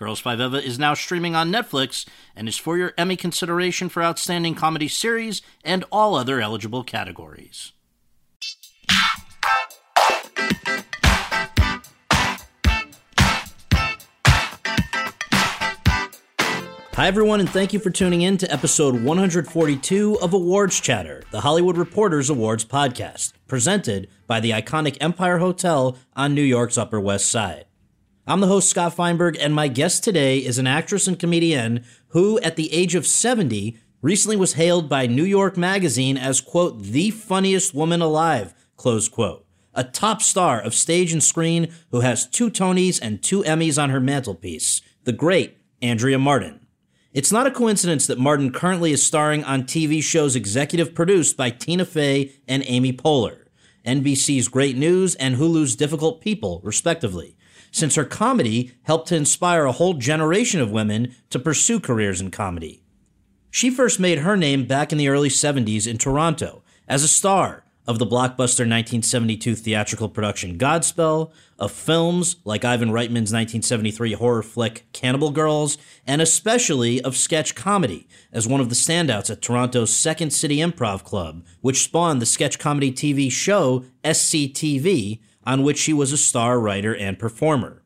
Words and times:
Girls 0.00 0.18
Five 0.18 0.40
Eva 0.40 0.56
is 0.56 0.78
now 0.78 0.94
streaming 0.94 1.36
on 1.36 1.52
Netflix 1.52 2.06
and 2.34 2.48
is 2.48 2.56
for 2.56 2.78
your 2.78 2.94
Emmy 2.96 3.16
consideration 3.16 3.90
for 3.90 4.02
Outstanding 4.02 4.54
Comedy 4.54 4.88
Series 4.88 5.42
and 5.62 5.84
all 5.92 6.14
other 6.14 6.40
eligible 6.40 6.82
categories. 6.82 7.72
Hi, 16.94 17.06
everyone, 17.06 17.40
and 17.40 17.50
thank 17.50 17.74
you 17.74 17.78
for 17.78 17.90
tuning 17.90 18.22
in 18.22 18.38
to 18.38 18.50
episode 18.50 19.02
142 19.02 20.18
of 20.22 20.32
Awards 20.32 20.80
Chatter, 20.80 21.24
the 21.30 21.42
Hollywood 21.42 21.76
Reporters 21.76 22.30
Awards 22.30 22.64
podcast, 22.64 23.34
presented 23.46 24.08
by 24.26 24.40
the 24.40 24.52
iconic 24.52 24.96
Empire 24.98 25.36
Hotel 25.36 25.98
on 26.16 26.34
New 26.34 26.40
York's 26.40 26.78
Upper 26.78 26.98
West 26.98 27.28
Side. 27.28 27.66
I'm 28.30 28.38
the 28.38 28.46
host, 28.46 28.70
Scott 28.70 28.94
Feinberg, 28.94 29.36
and 29.40 29.52
my 29.52 29.66
guest 29.66 30.04
today 30.04 30.38
is 30.38 30.56
an 30.56 30.68
actress 30.68 31.08
and 31.08 31.18
comedian 31.18 31.84
who, 32.10 32.38
at 32.42 32.54
the 32.54 32.72
age 32.72 32.94
of 32.94 33.04
70, 33.04 33.76
recently 34.02 34.36
was 34.36 34.52
hailed 34.52 34.88
by 34.88 35.08
New 35.08 35.24
York 35.24 35.56
Magazine 35.56 36.16
as, 36.16 36.40
quote, 36.40 36.80
the 36.80 37.10
funniest 37.10 37.74
woman 37.74 38.00
alive, 38.00 38.54
close 38.76 39.08
quote. 39.08 39.44
A 39.74 39.82
top 39.82 40.22
star 40.22 40.60
of 40.60 40.74
stage 40.74 41.12
and 41.12 41.20
screen 41.20 41.72
who 41.90 42.02
has 42.02 42.24
two 42.24 42.52
Tonys 42.52 43.00
and 43.02 43.20
two 43.20 43.42
Emmys 43.42 43.82
on 43.82 43.90
her 43.90 43.98
mantelpiece, 43.98 44.80
the 45.02 45.12
great 45.12 45.58
Andrea 45.82 46.16
Martin. 46.16 46.64
It's 47.12 47.32
not 47.32 47.48
a 47.48 47.50
coincidence 47.50 48.06
that 48.06 48.20
Martin 48.20 48.52
currently 48.52 48.92
is 48.92 49.04
starring 49.04 49.42
on 49.42 49.64
TV 49.64 50.00
shows 50.00 50.36
executive 50.36 50.94
produced 50.94 51.36
by 51.36 51.50
Tina 51.50 51.84
Fey 51.84 52.30
and 52.46 52.62
Amy 52.66 52.92
Poehler, 52.92 53.46
NBC's 53.84 54.46
Great 54.46 54.76
News 54.76 55.16
and 55.16 55.34
Hulu's 55.34 55.74
Difficult 55.74 56.20
People, 56.20 56.60
respectively, 56.62 57.36
since 57.70 57.94
her 57.94 58.04
comedy 58.04 58.72
helped 58.82 59.08
to 59.08 59.16
inspire 59.16 59.64
a 59.64 59.72
whole 59.72 59.94
generation 59.94 60.60
of 60.60 60.70
women 60.70 61.14
to 61.30 61.38
pursue 61.38 61.80
careers 61.80 62.20
in 62.20 62.30
comedy. 62.30 62.82
She 63.50 63.70
first 63.70 63.98
made 63.98 64.18
her 64.18 64.36
name 64.36 64.66
back 64.66 64.92
in 64.92 64.98
the 64.98 65.08
early 65.08 65.28
70s 65.28 65.86
in 65.86 65.98
Toronto 65.98 66.62
as 66.88 67.02
a 67.02 67.08
star 67.08 67.64
of 67.86 67.98
the 67.98 68.06
blockbuster 68.06 68.62
1972 68.62 69.56
theatrical 69.56 70.08
production 70.08 70.56
Godspell, 70.56 71.32
of 71.58 71.72
films 71.72 72.36
like 72.44 72.64
Ivan 72.64 72.90
Reitman's 72.90 73.32
1973 73.32 74.12
horror 74.12 74.42
flick 74.44 74.86
Cannibal 74.92 75.30
Girls, 75.30 75.76
and 76.06 76.22
especially 76.22 77.02
of 77.02 77.16
sketch 77.16 77.54
comedy 77.54 78.08
as 78.32 78.46
one 78.46 78.60
of 78.60 78.68
the 78.68 78.76
standouts 78.76 79.28
at 79.28 79.42
Toronto's 79.42 79.92
Second 79.92 80.30
City 80.30 80.58
Improv 80.58 81.02
Club, 81.02 81.44
which 81.62 81.82
spawned 81.82 82.22
the 82.22 82.26
sketch 82.26 82.58
comedy 82.58 82.92
TV 82.92 83.30
show 83.30 83.84
SCTV, 84.04 85.18
on 85.50 85.64
which 85.64 85.78
she 85.78 85.92
was 85.92 86.12
a 86.12 86.16
star 86.16 86.60
writer 86.60 86.94
and 86.94 87.18
performer. 87.18 87.82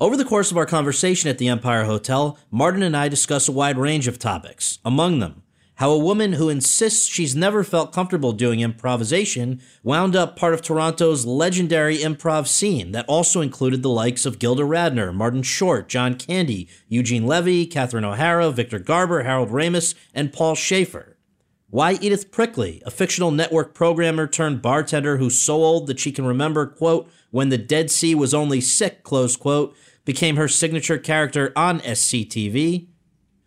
Over 0.00 0.16
the 0.16 0.24
course 0.24 0.50
of 0.50 0.56
our 0.56 0.66
conversation 0.66 1.30
at 1.30 1.38
the 1.38 1.46
Empire 1.46 1.84
Hotel, 1.84 2.36
Martin 2.50 2.82
and 2.82 2.96
I 2.96 3.08
discuss 3.08 3.48
a 3.48 3.52
wide 3.52 3.78
range 3.78 4.08
of 4.08 4.18
topics, 4.18 4.80
among 4.84 5.20
them 5.20 5.42
how 5.76 5.92
a 5.92 5.98
woman 5.98 6.32
who 6.32 6.48
insists 6.48 7.06
she's 7.06 7.36
never 7.36 7.62
felt 7.62 7.92
comfortable 7.92 8.32
doing 8.32 8.58
improvisation 8.58 9.60
wound 9.84 10.16
up 10.16 10.34
part 10.34 10.52
of 10.52 10.60
Toronto's 10.60 11.24
legendary 11.24 11.98
improv 11.98 12.48
scene 12.48 12.90
that 12.90 13.06
also 13.06 13.40
included 13.40 13.84
the 13.84 13.88
likes 13.88 14.26
of 14.26 14.40
Gilda 14.40 14.64
Radner, 14.64 15.14
Martin 15.14 15.44
Short, 15.44 15.88
John 15.88 16.16
Candy, 16.16 16.68
Eugene 16.88 17.26
Levy, 17.26 17.64
Catherine 17.64 18.04
O'Hara, 18.04 18.50
Victor 18.50 18.80
Garber, 18.80 19.22
Harold 19.22 19.50
Ramis, 19.50 19.94
and 20.12 20.32
Paul 20.32 20.56
Shaffer. 20.56 21.17
Why 21.70 21.98
Edith 22.00 22.30
Prickley, 22.30 22.82
a 22.86 22.90
fictional 22.90 23.30
network 23.30 23.74
programmer 23.74 24.26
turned 24.26 24.62
bartender 24.62 25.18
who's 25.18 25.38
so 25.38 25.56
old 25.56 25.86
that 25.88 26.00
she 26.00 26.12
can 26.12 26.24
remember, 26.24 26.64
quote, 26.64 27.10
when 27.30 27.50
the 27.50 27.58
Dead 27.58 27.90
Sea 27.90 28.14
was 28.14 28.32
only 28.32 28.62
sick, 28.62 29.02
close 29.02 29.36
quote, 29.36 29.76
became 30.06 30.36
her 30.36 30.48
signature 30.48 30.96
character 30.96 31.52
on 31.54 31.80
SCTV. 31.80 32.86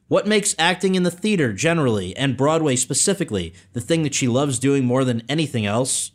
What 0.07 0.27
makes 0.27 0.53
acting 0.59 0.93
in 0.93 1.01
the 1.01 1.09
theater 1.09 1.51
generally, 1.51 2.15
and 2.15 2.37
Broadway 2.37 2.75
specifically, 2.75 3.55
the 3.73 3.81
thing 3.81 4.03
that 4.03 4.13
she 4.13 4.27
loves 4.27 4.59
doing 4.59 4.85
more 4.85 5.03
than 5.03 5.23
anything 5.27 5.65
else? 5.65 6.11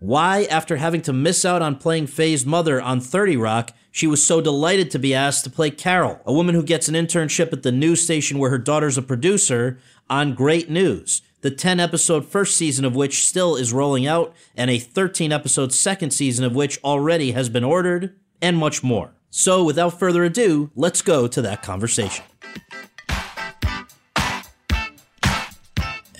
Why, 0.00 0.44
after 0.44 0.78
having 0.78 1.02
to 1.02 1.12
miss 1.12 1.44
out 1.44 1.62
on 1.62 1.76
playing 1.76 2.08
Faye's 2.08 2.44
mother 2.44 2.80
on 2.80 3.00
30 3.00 3.36
Rock, 3.36 3.70
she 3.92 4.08
was 4.08 4.24
so 4.24 4.40
delighted 4.40 4.90
to 4.90 4.98
be 4.98 5.14
asked 5.14 5.44
to 5.44 5.50
play 5.50 5.70
Carol, 5.70 6.20
a 6.24 6.32
woman 6.32 6.56
who 6.56 6.64
gets 6.64 6.88
an 6.88 6.96
internship 6.96 7.52
at 7.52 7.62
the 7.62 7.70
news 7.70 8.02
station 8.02 8.38
where 8.38 8.50
her 8.50 8.58
daughter's 8.58 8.98
a 8.98 9.02
producer, 9.02 9.78
on 10.10 10.34
Great 10.34 10.70
News, 10.70 11.22
the 11.40 11.50
10 11.50 11.78
episode 11.80 12.26
first 12.26 12.56
season 12.56 12.84
of 12.84 12.96
which 12.96 13.24
still 13.24 13.56
is 13.56 13.72
rolling 13.72 14.06
out, 14.06 14.34
and 14.56 14.70
a 14.70 14.78
13 14.78 15.32
episode 15.32 15.72
second 15.72 16.10
season 16.10 16.44
of 16.44 16.54
which 16.54 16.82
already 16.82 17.32
has 17.32 17.48
been 17.48 17.64
ordered, 17.64 18.14
and 18.42 18.56
much 18.56 18.82
more. 18.82 19.12
So, 19.30 19.62
without 19.62 19.98
further 19.98 20.24
ado, 20.24 20.70
let's 20.74 21.02
go 21.02 21.28
to 21.28 21.42
that 21.42 21.62
conversation. 21.62 22.24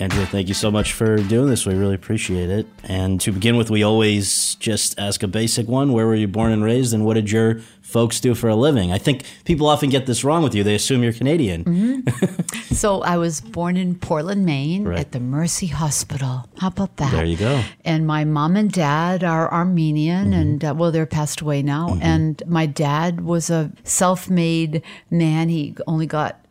Andrea, 0.00 0.26
thank 0.26 0.46
you 0.46 0.54
so 0.54 0.70
much 0.70 0.92
for 0.92 1.16
doing 1.16 1.50
this. 1.50 1.66
We 1.66 1.74
really 1.74 1.96
appreciate 1.96 2.50
it. 2.50 2.68
And 2.84 3.20
to 3.22 3.32
begin 3.32 3.56
with, 3.56 3.68
we 3.68 3.82
always 3.82 4.54
just 4.56 4.96
ask 4.96 5.24
a 5.24 5.28
basic 5.28 5.66
one 5.66 5.92
Where 5.92 6.06
were 6.06 6.14
you 6.14 6.28
born 6.28 6.52
and 6.52 6.62
raised, 6.62 6.94
and 6.94 7.04
what 7.04 7.14
did 7.14 7.32
your 7.32 7.60
folks 7.88 8.20
do 8.20 8.34
for 8.34 8.48
a 8.48 8.54
living? 8.54 8.92
I 8.92 8.98
think 8.98 9.24
people 9.44 9.66
often 9.66 9.88
get 9.88 10.06
this 10.06 10.22
wrong 10.22 10.42
with 10.42 10.54
you. 10.54 10.62
They 10.62 10.74
assume 10.74 11.02
you're 11.02 11.12
Canadian. 11.12 11.64
Mm-hmm. 11.64 12.74
so 12.74 13.00
I 13.00 13.16
was 13.16 13.40
born 13.40 13.76
in 13.76 13.94
Portland, 13.94 14.44
Maine 14.44 14.84
right. 14.84 14.98
at 14.98 15.12
the 15.12 15.20
Mercy 15.20 15.68
Hospital. 15.68 16.48
How 16.58 16.68
about 16.68 16.98
that? 16.98 17.12
There 17.12 17.24
you 17.24 17.38
go. 17.38 17.62
And 17.84 18.06
my 18.06 18.24
mom 18.24 18.56
and 18.56 18.70
dad 18.70 19.24
are 19.24 19.50
Armenian, 19.52 20.26
mm-hmm. 20.26 20.40
and 20.40 20.64
uh, 20.64 20.74
well, 20.76 20.92
they're 20.92 21.06
passed 21.06 21.40
away 21.40 21.62
now. 21.62 21.88
Mm-hmm. 21.88 22.02
And 22.02 22.42
my 22.46 22.66
dad 22.66 23.22
was 23.22 23.48
a 23.48 23.72
self 23.84 24.28
made 24.28 24.82
man. 25.10 25.48
He 25.48 25.74
only 25.86 26.06
got 26.06 26.44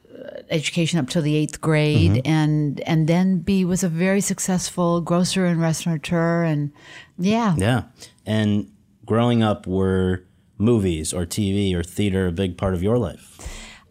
education 0.49 0.99
up 0.99 1.09
to 1.09 1.21
the 1.21 1.35
eighth 1.35 1.61
grade, 1.61 2.11
mm-hmm. 2.11 2.27
and 2.27 2.79
and 2.81 3.07
then 3.07 3.39
B 3.39 3.63
was 3.65 3.83
a 3.83 3.89
very 3.89 4.21
successful 4.21 5.01
grocer 5.01 5.45
and 5.45 5.61
restaurateur, 5.61 6.43
and 6.43 6.71
yeah, 7.17 7.55
yeah. 7.57 7.83
And 8.25 8.71
growing 9.05 9.43
up, 9.43 9.67
were 9.67 10.26
movies 10.57 11.13
or 11.13 11.25
TV 11.25 11.73
or 11.73 11.83
theater 11.83 12.27
a 12.27 12.31
big 12.31 12.57
part 12.57 12.73
of 12.73 12.83
your 12.83 12.97
life? 12.97 13.37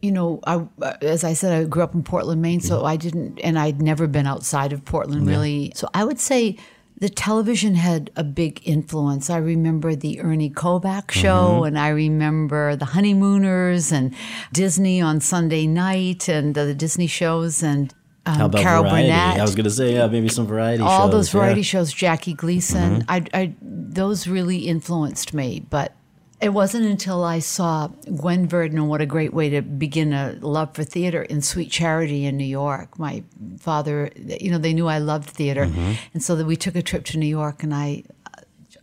You 0.03 0.13
know, 0.13 0.41
I, 0.47 0.67
as 1.01 1.25
I 1.25 1.33
said, 1.33 1.53
I 1.53 1.65
grew 1.65 1.83
up 1.83 1.95
in 1.95 2.03
Portland, 2.03 2.43
Maine, 2.43 2.61
so 2.61 2.79
mm-hmm. 2.79 2.87
I 2.87 2.97
didn't, 2.97 3.41
and 3.41 3.59
I'd 3.59 3.81
never 3.81 4.07
been 4.07 4.27
outside 4.27 4.73
of 4.73 4.85
Portland 4.85 5.27
really. 5.27 5.73
So 5.75 5.89
I 5.95 6.05
would 6.05 6.21
say 6.21 6.59
the 6.99 7.09
television 7.09 7.75
had 7.75 8.11
a 8.17 8.25
big 8.25 8.61
influence. 8.65 9.29
I 9.29 9.39
remember 9.39 9.95
the 9.95 10.21
Ernie 10.21 10.51
Kovacs 10.51 11.13
show, 11.13 11.57
mm-hmm. 11.57 11.65
and 11.65 11.79
I 11.79 11.89
remember 11.89 12.77
the 12.77 12.87
Honeymooners 12.87 13.93
and 13.93 14.15
Disney 14.53 15.01
on 15.01 15.21
Sunday 15.21 15.67
night, 15.67 16.29
and 16.29 16.55
the, 16.55 16.65
the 16.65 16.75
Disney 16.75 17.07
shows, 17.07 17.63
and 17.63 17.93
um, 18.25 18.35
How 18.35 18.47
about 18.47 18.63
Carol 18.63 18.83
variety? 18.85 19.09
Burnett. 19.09 19.39
I 19.39 19.43
was 19.43 19.55
going 19.55 19.65
to 19.65 19.71
say, 19.71 19.95
yeah, 19.95 20.07
maybe 20.07 20.29
some 20.29 20.47
variety. 20.47 20.83
All 20.83 20.89
shows, 20.89 21.01
All 21.01 21.09
those 21.09 21.31
variety 21.31 21.61
yeah. 21.61 21.65
shows, 21.65 21.93
Jackie 21.93 22.35
Gleason. 22.35 23.03
Mm-hmm. 23.03 23.11
I, 23.11 23.25
I, 23.35 23.55
those 23.61 24.27
really 24.27 24.59
influenced 24.67 25.35
me, 25.35 25.65
but 25.69 25.96
it 26.41 26.51
wasn't 26.51 26.85
until 26.85 27.25
I 27.25 27.39
saw 27.39 27.89
Gwen 27.89 28.47
Verdon 28.47 28.79
and 28.79 28.89
what 28.89 29.01
a 29.01 29.07
great 29.07 29.33
way 29.33 29.49
to 29.51 29.63
begin 29.63 30.13
a 30.13 30.37
love 30.41 30.75
for 30.75 30.85
theater 30.85 31.23
in 31.23 31.41
Sweet 31.41 31.71
Charity 31.71 32.27
in 32.27 32.37
New 32.37 32.45
York. 32.45 32.99
My 32.99 33.23
father, 33.59 34.11
you 34.17 34.51
know, 34.51 34.59
they 34.59 34.75
knew 34.75 34.87
I 34.87 34.99
loved 34.99 35.31
theater, 35.31 35.67
mm-hmm. 35.67 35.93
and 36.13 36.23
so 36.23 36.37
that 36.37 36.45
we 36.45 36.57
took 36.57 36.77
a 36.77 36.83
trip 36.83 37.05
to 37.07 37.19
New 37.19 37.27
York, 37.27 37.63
and 37.63 37.75
I, 37.75 38.05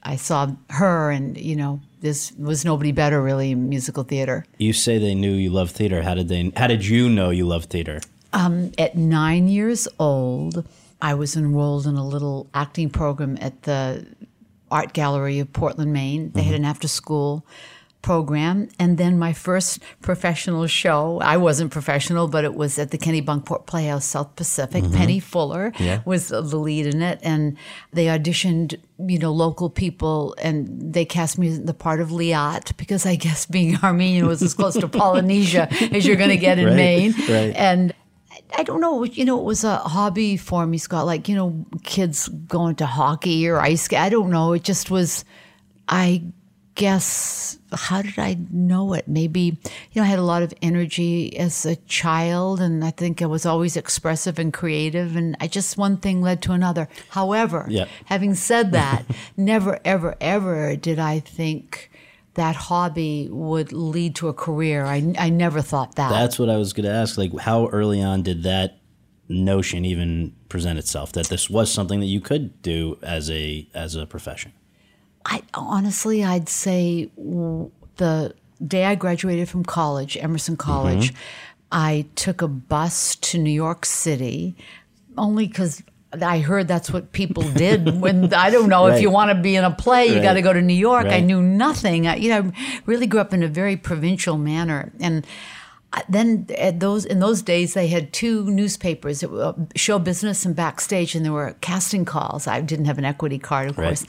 I 0.01 0.15
saw 0.15 0.51
her, 0.71 1.11
and 1.11 1.37
you 1.37 1.55
know, 1.55 1.79
this 2.01 2.31
was 2.33 2.65
nobody 2.65 2.91
better 2.91 3.21
really 3.21 3.51
in 3.51 3.69
musical 3.69 4.03
theater. 4.03 4.45
You 4.57 4.73
say 4.73 4.97
they 4.97 5.13
knew 5.13 5.33
you 5.33 5.51
loved 5.51 5.73
theater. 5.73 6.01
How 6.01 6.15
did 6.15 6.29
they? 6.29 6.51
How 6.57 6.67
did 6.67 6.85
you 6.85 7.07
know 7.07 7.29
you 7.29 7.45
loved 7.45 7.69
theater? 7.69 8.01
Um, 8.33 8.71
at 8.79 8.97
nine 8.97 9.47
years 9.47 9.87
old, 9.99 10.67
I 11.03 11.13
was 11.13 11.35
enrolled 11.35 11.85
in 11.85 11.95
a 11.95 12.05
little 12.05 12.47
acting 12.55 12.89
program 12.89 13.37
at 13.39 13.61
the 13.63 14.07
Art 14.73 14.93
Gallery 14.93 15.39
of 15.39 15.53
Portland, 15.53 15.93
Maine. 15.93 16.31
They 16.31 16.41
mm-hmm. 16.41 16.49
had 16.49 16.55
an 16.59 16.65
after 16.65 16.87
school 16.87 17.45
program. 18.03 18.69
And 18.77 18.99
then 18.99 19.17
my 19.17 19.33
first 19.33 19.79
professional 20.01 20.67
show, 20.67 21.19
I 21.23 21.37
wasn't 21.37 21.71
professional, 21.71 22.27
but 22.27 22.43
it 22.43 22.53
was 22.53 22.77
at 22.77 22.91
the 22.91 22.97
Kennebunkport 22.97 23.65
Playhouse, 23.65 24.05
South 24.05 24.35
Pacific. 24.35 24.83
Mm-hmm. 24.83 24.95
Penny 24.95 25.19
Fuller 25.19 25.71
yeah. 25.79 26.01
was 26.05 26.27
the 26.27 26.41
lead 26.41 26.85
in 26.85 27.01
it. 27.01 27.19
And 27.23 27.57
they 27.93 28.05
auditioned, 28.05 28.79
you 28.99 29.17
know, 29.17 29.31
local 29.31 29.69
people 29.69 30.35
and 30.41 30.93
they 30.93 31.05
cast 31.05 31.39
me 31.39 31.49
the 31.49 31.73
part 31.73 32.01
of 32.01 32.09
Liat 32.09 32.77
because 32.77 33.05
I 33.05 33.15
guess 33.15 33.45
being 33.47 33.77
Armenian 33.83 34.27
was 34.27 34.43
as 34.43 34.53
close 34.53 34.75
to 34.75 34.87
Polynesia 34.99 35.69
as 35.93 36.05
you're 36.05 36.17
going 36.17 36.29
to 36.29 36.37
get 36.37 36.59
in 36.59 36.67
right, 36.67 36.75
Maine. 36.75 37.13
Right. 37.17 37.55
And 37.55 37.93
I 38.55 38.63
don't 38.63 38.81
know. 38.81 39.03
You 39.03 39.25
know, 39.25 39.39
it 39.39 39.43
was 39.45 39.63
a 39.63 39.77
hobby 39.77 40.37
for 40.37 40.65
me, 40.65 40.77
Scott. 40.77 41.05
Like 41.05 41.27
you 41.27 41.35
know, 41.35 41.65
kids 41.83 42.27
going 42.27 42.75
to 42.77 42.85
hockey 42.85 43.47
or 43.47 43.59
ice. 43.59 43.91
I 43.93 44.09
don't 44.09 44.29
know. 44.29 44.53
It 44.53 44.63
just 44.63 44.91
was. 44.91 45.25
I 45.89 46.23
guess 46.75 47.59
how 47.71 48.01
did 48.01 48.17
I 48.17 48.35
know 48.51 48.93
it? 48.93 49.07
Maybe 49.07 49.41
you 49.91 49.95
know 49.95 50.03
I 50.03 50.05
had 50.05 50.17
a 50.19 50.23
lot 50.23 50.43
of 50.43 50.53
energy 50.61 51.37
as 51.37 51.65
a 51.65 51.75
child, 51.87 52.61
and 52.61 52.83
I 52.85 52.91
think 52.91 53.21
I 53.21 53.25
was 53.25 53.45
always 53.45 53.75
expressive 53.77 54.39
and 54.39 54.53
creative, 54.53 55.15
and 55.15 55.35
I 55.39 55.47
just 55.47 55.77
one 55.77 55.97
thing 55.97 56.21
led 56.21 56.41
to 56.43 56.51
another. 56.51 56.87
However, 57.09 57.65
Yeah. 57.69 57.85
having 58.05 58.35
said 58.35 58.71
that, 58.71 59.03
never 59.37 59.79
ever 59.85 60.15
ever 60.21 60.75
did 60.75 60.99
I 60.99 61.19
think 61.19 61.89
that 62.35 62.55
hobby 62.55 63.27
would 63.29 63.71
lead 63.71 64.15
to 64.15 64.27
a 64.27 64.33
career. 64.33 64.85
I 64.85 65.13
I 65.17 65.29
never 65.29 65.61
thought 65.61 65.95
that. 65.95 66.09
That's 66.09 66.39
what 66.39 66.49
I 66.49 66.57
was 66.57 66.73
going 66.73 66.85
to 66.85 66.91
ask. 66.91 67.17
Like, 67.17 67.37
how 67.39 67.67
early 67.67 68.01
on 68.01 68.23
did 68.23 68.43
that 68.43 68.79
notion 69.29 69.85
even 69.85 70.35
present 70.49 70.77
itself 70.77 71.11
that 71.13 71.27
this 71.27 71.49
was 71.49 71.71
something 71.71 71.99
that 71.99 72.07
you 72.07 72.19
could 72.19 72.61
do 72.61 72.97
as 73.01 73.29
a 73.29 73.67
as 73.73 73.95
a 73.95 74.05
profession? 74.05 74.51
I 75.25 75.43
honestly, 75.53 76.23
I'd 76.23 76.49
say 76.49 77.09
the 77.15 78.33
day 78.65 78.85
I 78.85 78.95
graduated 78.95 79.47
from 79.47 79.63
college, 79.63 80.17
Emerson 80.17 80.57
College, 80.57 81.09
mm-hmm. 81.09 81.17
I 81.71 82.05
took 82.15 82.41
a 82.41 82.47
bus 82.47 83.15
to 83.17 83.37
New 83.37 83.51
York 83.51 83.85
City, 83.85 84.55
only 85.17 85.47
because 85.47 85.81
I 86.21 86.39
heard 86.39 86.67
that's 86.67 86.91
what 86.91 87.11
people 87.11 87.43
did. 87.43 87.99
When 88.01 88.33
I 88.33 88.49
don't 88.49 88.69
know 88.69 88.87
if 88.87 89.01
you 89.01 89.09
want 89.09 89.29
to 89.31 89.35
be 89.41 89.55
in 89.55 89.63
a 89.63 89.71
play, 89.71 90.07
you 90.07 90.15
Right. 90.15 90.23
got 90.23 90.33
to 90.33 90.41
go 90.41 90.53
to 90.53 90.61
New 90.61 90.73
York. 90.75 91.07
I 91.07 91.19
knew 91.21 91.41
nothing. 91.41 92.07
I, 92.07 92.15
you 92.17 92.29
know, 92.29 92.51
really 92.85 93.07
grew 93.07 93.19
up 93.19 93.33
in 93.33 93.41
a 93.43 93.47
very 93.47 93.75
provincial 93.77 94.37
manner, 94.37 94.91
and 94.99 95.25
then 96.09 96.47
at 96.57 96.79
those 96.79 97.05
in 97.05 97.19
those 97.19 97.41
days 97.43 97.73
they 97.75 97.87
had 97.87 98.11
two 98.13 98.45
newspapers, 98.49 99.23
uh, 99.23 99.53
show 99.75 99.99
business 99.99 100.45
and 100.45 100.55
backstage, 100.55 101.13
and 101.15 101.23
there 101.23 101.31
were 101.33 101.55
casting 101.61 102.03
calls. 102.05 102.47
I 102.47 102.61
didn't 102.61 102.85
have 102.85 102.97
an 102.97 103.05
equity 103.05 103.37
card, 103.39 103.69
of 103.69 103.77
Right. 103.77 103.87
course. 103.89 104.05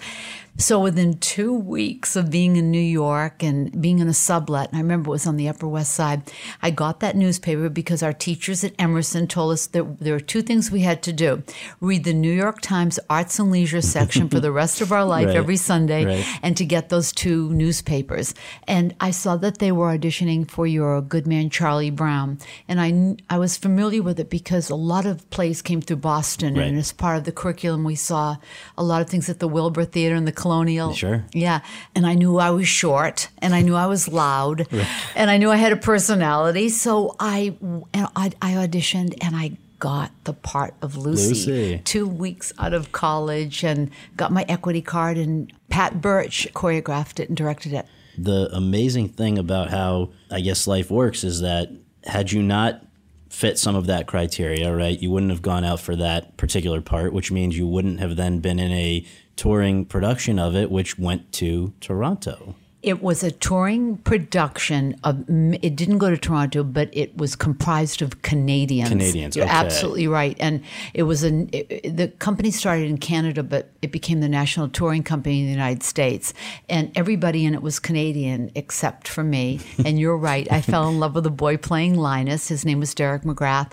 So 0.56 0.78
within 0.78 1.18
two 1.18 1.52
weeks 1.52 2.14
of 2.14 2.30
being 2.30 2.54
in 2.54 2.70
New 2.70 2.78
York 2.78 3.42
and 3.42 3.82
being 3.82 3.98
in 3.98 4.06
a 4.06 4.14
sublet, 4.14 4.68
and 4.68 4.78
I 4.78 4.80
remember 4.82 5.08
it 5.08 5.10
was 5.10 5.26
on 5.26 5.36
the 5.36 5.48
Upper 5.48 5.66
West 5.66 5.92
Side, 5.92 6.22
I 6.62 6.70
got 6.70 7.00
that 7.00 7.16
newspaper 7.16 7.68
because 7.68 8.04
our 8.04 8.12
teachers 8.12 8.62
at 8.62 8.72
Emerson 8.78 9.26
told 9.26 9.52
us 9.54 9.66
that 9.66 9.98
there 9.98 10.14
were 10.14 10.20
two 10.20 10.42
things 10.42 10.70
we 10.70 10.80
had 10.82 11.02
to 11.02 11.12
do: 11.12 11.42
read 11.80 12.04
the 12.04 12.14
New 12.14 12.30
York 12.32 12.60
Times 12.60 13.00
Arts 13.10 13.40
and 13.40 13.50
Leisure 13.50 13.80
section 13.80 14.28
for 14.28 14.38
the 14.38 14.52
rest 14.62 14.80
of 14.80 14.92
our 14.92 15.04
life 15.04 15.26
Right. 15.26 15.36
every 15.36 15.56
Sunday, 15.56 16.04
Right. 16.04 16.24
and 16.40 16.56
to 16.56 16.64
get 16.64 16.88
those 16.88 17.10
two 17.12 17.50
newspapers. 17.52 18.32
And 18.68 18.94
I 19.00 19.10
saw 19.10 19.36
that 19.38 19.58
they 19.58 19.72
were 19.72 19.88
auditioning 19.98 20.48
for 20.48 20.68
your 20.68 21.02
good 21.02 21.26
man 21.26 21.50
Charlie 21.50 21.90
Brown, 21.90 22.38
and 22.68 22.80
I 22.80 23.16
I 23.28 23.38
was 23.38 23.56
familiar 23.56 24.02
with 24.02 24.20
it 24.20 24.30
because 24.30 24.70
a 24.70 24.76
lot 24.76 25.04
of 25.04 25.28
plays 25.30 25.62
came 25.62 25.80
through 25.80 25.96
Boston, 25.96 26.54
Right. 26.54 26.68
and 26.68 26.78
as 26.78 26.92
part 26.92 27.18
of 27.18 27.24
the 27.24 27.32
curriculum, 27.32 27.82
we 27.82 27.96
saw 27.96 28.36
a 28.78 28.84
lot 28.84 29.02
of 29.02 29.10
things 29.10 29.28
at 29.28 29.40
the 29.40 29.48
Wilbur 29.48 29.84
Theater 29.84 30.14
and 30.14 30.28
the 30.28 30.43
Colonial. 30.44 30.92
Sure. 30.92 31.24
Yeah, 31.32 31.60
and 31.94 32.06
I 32.06 32.14
knew 32.14 32.36
I 32.38 32.50
was 32.50 32.68
short, 32.68 33.28
and 33.38 33.54
I 33.54 33.62
knew 33.62 33.74
I 33.74 33.86
was 33.86 34.08
loud, 34.08 34.66
and 35.16 35.30
I 35.30 35.38
knew 35.38 35.50
I 35.50 35.56
had 35.56 35.72
a 35.72 35.76
personality. 35.76 36.68
So 36.68 37.16
I 37.18 37.56
and 37.62 38.08
I, 38.14 38.30
I 38.42 38.52
auditioned, 38.66 39.14
and 39.22 39.34
I 39.34 39.56
got 39.78 40.10
the 40.24 40.34
part 40.34 40.74
of 40.82 40.96
Lucy, 40.98 41.28
Lucy. 41.28 41.80
two 41.84 42.06
weeks 42.06 42.52
out 42.58 42.74
of 42.74 42.92
college, 42.92 43.64
and 43.64 43.90
got 44.18 44.32
my 44.32 44.44
equity 44.46 44.82
card. 44.82 45.16
And 45.16 45.50
Pat 45.70 46.02
Birch 46.02 46.46
choreographed 46.52 47.20
it 47.20 47.28
and 47.30 47.36
directed 47.36 47.72
it. 47.72 47.86
the 48.18 48.50
amazing 48.52 49.08
thing 49.08 49.38
about 49.38 49.70
how 49.70 50.10
I 50.30 50.40
guess 50.40 50.66
life 50.66 50.90
works 50.90 51.24
is 51.24 51.40
that 51.40 51.70
had 52.04 52.32
you 52.32 52.42
not 52.42 52.82
fit 53.30 53.58
some 53.58 53.74
of 53.74 53.86
that 53.86 54.06
criteria, 54.06 54.72
right, 54.76 55.00
you 55.00 55.10
wouldn't 55.10 55.32
have 55.32 55.42
gone 55.42 55.64
out 55.64 55.80
for 55.80 55.96
that 55.96 56.36
particular 56.36 56.80
part, 56.80 57.12
which 57.12 57.32
means 57.32 57.58
you 57.58 57.66
wouldn't 57.66 57.98
have 57.98 58.14
then 58.14 58.38
been 58.38 58.60
in 58.60 58.70
a 58.70 59.04
touring 59.36 59.84
production 59.84 60.38
of 60.38 60.54
it, 60.54 60.70
which 60.70 60.98
went 60.98 61.32
to 61.32 61.72
Toronto. 61.80 62.54
It 62.82 63.02
was 63.02 63.22
a 63.22 63.30
touring 63.30 63.96
production 63.96 64.94
of. 65.04 65.24
It 65.62 65.74
didn't 65.74 65.96
go 65.96 66.10
to 66.10 66.18
Toronto, 66.18 66.62
but 66.62 66.90
it 66.92 67.16
was 67.16 67.34
comprised 67.34 68.02
of 68.02 68.20
Canadians. 68.20 68.90
Canadians, 68.90 69.36
You're 69.36 69.46
okay. 69.46 69.54
absolutely 69.54 70.06
right, 70.06 70.36
and 70.38 70.62
it 70.92 71.04
was 71.04 71.22
an. 71.22 71.48
It, 71.50 71.96
the 71.96 72.08
company 72.08 72.50
started 72.50 72.90
in 72.90 72.98
Canada, 72.98 73.42
but 73.42 73.70
it 73.80 73.90
became 73.90 74.20
the 74.20 74.28
national 74.28 74.68
touring 74.68 75.02
company 75.02 75.40
in 75.40 75.46
the 75.46 75.52
United 75.52 75.82
States, 75.82 76.34
and 76.68 76.92
everybody 76.94 77.46
in 77.46 77.54
it 77.54 77.62
was 77.62 77.78
Canadian 77.78 78.50
except 78.54 79.08
for 79.08 79.24
me. 79.24 79.60
and 79.86 79.98
you're 79.98 80.18
right, 80.18 80.46
I 80.52 80.60
fell 80.60 80.86
in 80.90 81.00
love 81.00 81.14
with 81.14 81.24
a 81.24 81.30
boy 81.30 81.56
playing 81.56 81.94
Linus. 81.94 82.48
His 82.48 82.66
name 82.66 82.80
was 82.80 82.94
Derek 82.94 83.22
McGrath, 83.22 83.72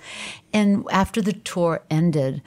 and 0.54 0.86
after 0.90 1.22
the 1.22 1.34
tour 1.34 1.84
ended. 1.90 2.42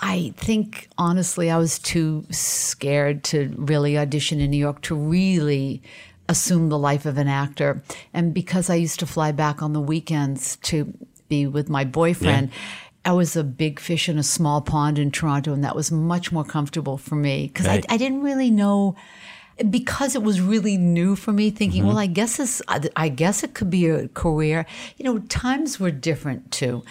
I 0.00 0.32
think 0.36 0.88
honestly, 0.96 1.50
I 1.50 1.58
was 1.58 1.78
too 1.78 2.24
scared 2.30 3.22
to 3.24 3.52
really 3.56 3.98
audition 3.98 4.40
in 4.40 4.50
New 4.50 4.56
York 4.56 4.80
to 4.82 4.94
really 4.94 5.82
assume 6.28 6.68
the 6.70 6.78
life 6.78 7.04
of 7.06 7.18
an 7.18 7.28
actor. 7.28 7.82
And 8.14 8.32
because 8.32 8.70
I 8.70 8.76
used 8.76 8.98
to 9.00 9.06
fly 9.06 9.32
back 9.32 9.62
on 9.62 9.72
the 9.74 9.80
weekends 9.80 10.56
to 10.62 10.92
be 11.28 11.46
with 11.46 11.68
my 11.68 11.84
boyfriend, 11.84 12.50
I 13.04 13.12
was 13.12 13.36
a 13.36 13.44
big 13.44 13.78
fish 13.80 14.08
in 14.08 14.18
a 14.18 14.22
small 14.22 14.60
pond 14.60 14.98
in 14.98 15.10
Toronto, 15.10 15.52
and 15.52 15.64
that 15.64 15.74
was 15.76 15.90
much 15.90 16.32
more 16.32 16.44
comfortable 16.44 16.96
for 16.98 17.14
me 17.16 17.48
because 17.48 17.66
Right. 17.66 17.84
I, 17.88 17.94
I 17.94 17.96
didn't 17.98 18.22
really 18.22 18.50
know. 18.50 18.96
Because 19.68 20.14
it 20.14 20.22
was 20.22 20.40
really 20.40 20.78
new 20.78 21.16
for 21.16 21.32
me, 21.32 21.50
thinking, 21.50 21.80
mm-hmm. 21.82 21.88
well, 21.88 21.98
I 21.98 22.06
guess 22.06 22.38
this, 22.38 22.62
I 22.96 23.08
guess 23.10 23.42
it 23.42 23.52
could 23.52 23.68
be 23.68 23.88
a 23.90 24.08
career. 24.08 24.64
You 24.96 25.04
know, 25.04 25.18
times 25.18 25.78
were 25.78 25.90
different 25.90 26.50
too. 26.50 26.82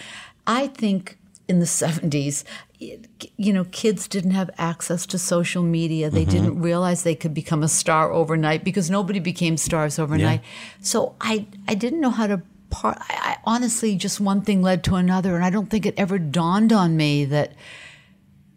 I 0.46 0.68
think 0.68 1.18
in 1.48 1.58
the 1.58 1.64
70s, 1.82 2.44
it- 2.44 2.46
you 2.80 3.52
know, 3.52 3.64
kids 3.64 4.08
didn't 4.08 4.30
have 4.30 4.50
access 4.56 5.04
to 5.06 5.18
social 5.18 5.62
media. 5.62 6.08
They 6.08 6.22
mm-hmm. 6.22 6.30
didn't 6.30 6.62
realize 6.62 7.02
they 7.02 7.14
could 7.14 7.34
become 7.34 7.62
a 7.62 7.68
star 7.68 8.10
overnight 8.10 8.64
because 8.64 8.90
nobody 8.90 9.20
became 9.20 9.56
stars 9.56 9.98
overnight. 9.98 10.40
So 10.80 11.14
I, 11.20 11.46
I 11.68 11.74
didn't 11.74 12.00
know 12.00 12.10
how 12.10 12.26
to 12.26 12.42
part. 12.70 12.98
I, 13.00 13.14
I 13.32 13.36
honestly, 13.44 13.96
just 13.96 14.18
one 14.18 14.40
thing 14.40 14.62
led 14.62 14.82
to 14.84 14.94
another. 14.94 15.36
And 15.36 15.44
I 15.44 15.50
don't 15.50 15.68
think 15.68 15.84
it 15.84 15.94
ever 15.98 16.18
dawned 16.18 16.72
on 16.72 16.96
me 16.96 17.26
that, 17.26 17.52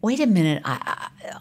wait 0.06 0.20
a 0.20 0.26
minute, 0.26 0.60
I, 0.66 0.76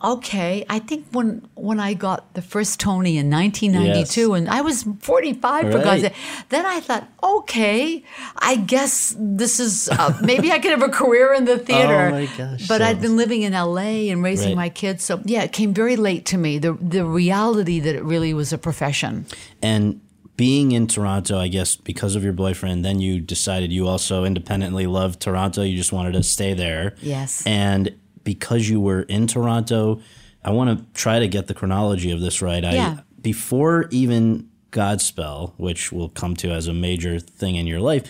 I, 0.01 0.11
okay. 0.13 0.65
I 0.69 0.79
think 0.79 1.01
when 1.11 1.27
when 1.55 1.79
I 1.89 1.93
got 2.07 2.19
the 2.33 2.41
first 2.41 2.79
Tony 2.79 3.17
in 3.21 3.29
1992, 3.29 4.21
Yes. 4.21 4.37
and 4.37 4.49
I 4.49 4.61
was 4.61 4.83
45 5.01 5.71
for 5.71 5.79
God's 5.87 6.01
sake, 6.03 6.13
then 6.49 6.65
I 6.65 6.79
thought, 6.79 7.05
okay, 7.21 8.03
I 8.51 8.55
guess 8.55 9.13
this 9.19 9.59
is 9.59 9.89
uh, 9.89 10.17
maybe 10.31 10.47
I 10.55 10.59
could 10.59 10.71
have 10.71 10.81
a 10.91 10.93
career 11.01 11.33
in 11.33 11.43
the 11.45 11.57
theater. 11.59 12.07
Oh 12.07 12.11
my 12.11 12.25
gosh, 12.37 12.67
But 12.67 12.79
so- 12.79 12.85
I'd 12.87 13.01
been 13.01 13.17
living 13.17 13.41
in 13.47 13.51
LA 13.53 14.09
and 14.11 14.23
raising 14.23 14.49
Right. 14.55 14.65
my 14.65 14.69
kids, 14.69 15.03
so 15.03 15.21
yeah, 15.25 15.43
it 15.43 15.51
came 15.51 15.73
very 15.73 15.95
late 15.97 16.23
to 16.31 16.37
me. 16.37 16.57
The 16.59 16.73
the 16.95 17.03
reality 17.05 17.79
that 17.85 17.95
it 17.95 18.03
really 18.13 18.33
was 18.33 18.53
a 18.53 18.57
profession. 18.57 19.25
And 19.61 19.99
being 20.35 20.71
in 20.71 20.87
Toronto, 20.87 21.37
I 21.37 21.47
guess 21.47 21.75
because 21.75 22.15
of 22.17 22.23
your 22.23 22.33
boyfriend, 22.33 22.83
then 22.83 22.99
you 22.99 23.19
decided 23.19 23.71
you 23.71 23.87
also 23.87 24.23
independently 24.25 24.87
loved 24.87 25.19
Toronto. 25.19 25.61
You 25.61 25.77
just 25.77 25.91
wanted 25.93 26.13
to 26.13 26.23
stay 26.23 26.53
there. 26.55 26.95
Yes. 27.01 27.43
And 27.45 27.91
because 28.23 28.69
you 28.69 28.79
were 28.79 29.01
in 29.03 29.27
Toronto, 29.27 30.01
I 30.43 30.51
want 30.51 30.77
to 30.77 30.85
try 30.99 31.19
to 31.19 31.27
get 31.27 31.47
the 31.47 31.53
chronology 31.53 32.11
of 32.11 32.21
this 32.21 32.41
right. 32.41 32.63
Yeah. 32.63 32.97
I 32.99 33.03
before 33.21 33.87
even 33.89 34.49
Godspell, 34.71 35.53
which 35.57 35.91
we'll 35.91 36.09
come 36.09 36.35
to 36.37 36.51
as 36.51 36.67
a 36.67 36.73
major 36.73 37.19
thing 37.19 37.55
in 37.55 37.65
your 37.65 37.79
life, 37.79 38.03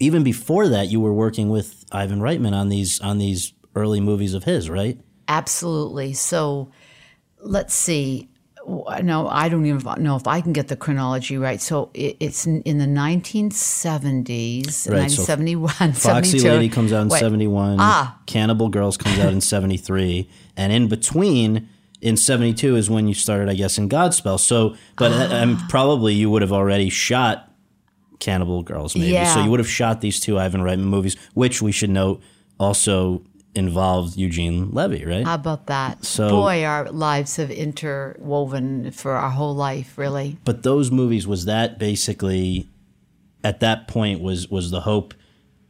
even 0.00 0.22
before 0.22 0.68
that, 0.68 0.88
you 0.88 1.00
were 1.00 1.12
working 1.12 1.48
with 1.48 1.84
Ivan 1.92 2.20
Reitman 2.20 2.52
on 2.52 2.68
these 2.68 3.00
on 3.00 3.18
these 3.18 3.52
early 3.74 4.00
movies 4.00 4.34
of 4.34 4.44
his, 4.44 4.68
right? 4.68 4.98
Absolutely. 5.28 6.12
So 6.14 6.70
let's 7.40 7.74
see. 7.74 8.28
No, 9.02 9.28
I 9.28 9.48
don't 9.48 9.66
even 9.66 10.02
know 10.02 10.16
if 10.16 10.26
I 10.26 10.40
can 10.40 10.52
get 10.52 10.68
the 10.68 10.76
chronology 10.76 11.36
right. 11.38 11.60
So 11.60 11.90
it, 11.94 12.16
it's 12.20 12.46
in, 12.46 12.62
in 12.62 12.78
the 12.78 12.86
1970s, 12.86 14.90
Right, 14.90 15.10
so 15.10 15.24
Foxy 15.24 16.38
72. 16.38 16.48
Lady 16.48 16.68
comes 16.68 16.92
out 16.92 17.02
in 17.02 17.08
Wait, 17.08 17.20
71. 17.20 17.76
Ah. 17.80 18.18
Cannibal 18.26 18.68
Girls 18.68 18.96
comes 18.96 19.18
out 19.18 19.32
in 19.32 19.40
73. 19.56 20.28
And 20.56 20.72
in 20.72 20.88
between, 20.88 21.68
in 22.00 22.16
72 22.16 22.76
is 22.76 22.90
when 22.90 23.08
you 23.08 23.14
started, 23.14 23.48
I 23.48 23.54
guess, 23.54 23.78
in 23.78 23.88
Godspell. 23.88 24.38
So, 24.38 24.76
but 24.96 25.12
Ah. 25.12 25.42
um, 25.42 25.58
probably 25.68 26.14
you 26.14 26.30
would 26.30 26.42
have 26.42 26.52
already 26.52 26.90
shot 26.90 27.50
Cannibal 28.20 28.62
Girls, 28.62 28.94
maybe. 28.96 29.08
Yeah. 29.12 29.34
So 29.34 29.42
you 29.44 29.50
would 29.50 29.60
have 29.60 29.68
shot 29.70 30.00
these 30.00 30.20
two 30.20 30.38
Ivan 30.38 30.60
Reitman 30.62 30.84
movies, 30.84 31.16
which 31.34 31.62
we 31.62 31.72
should 31.72 31.90
note 31.90 32.20
also 32.58 33.22
involved 33.54 34.16
Eugene 34.16 34.70
Levy, 34.70 35.04
right? 35.04 35.24
How 35.24 35.34
about 35.34 35.66
that? 35.66 36.04
So- 36.04 36.28
Boy, 36.30 36.64
our 36.64 36.90
lives 36.90 37.36
have 37.36 37.50
interwoven 37.50 38.90
for 38.92 39.12
our 39.12 39.30
whole 39.30 39.54
life, 39.54 39.96
really. 39.98 40.36
but 40.44 40.62
those 40.62 40.90
movies, 40.90 41.26
was 41.26 41.44
that 41.46 41.78
basically, 41.78 42.68
at 43.42 43.60
that 43.60 43.88
point, 43.88 44.20
was 44.20 44.48
was 44.48 44.70
the 44.70 44.80
hope 44.82 45.14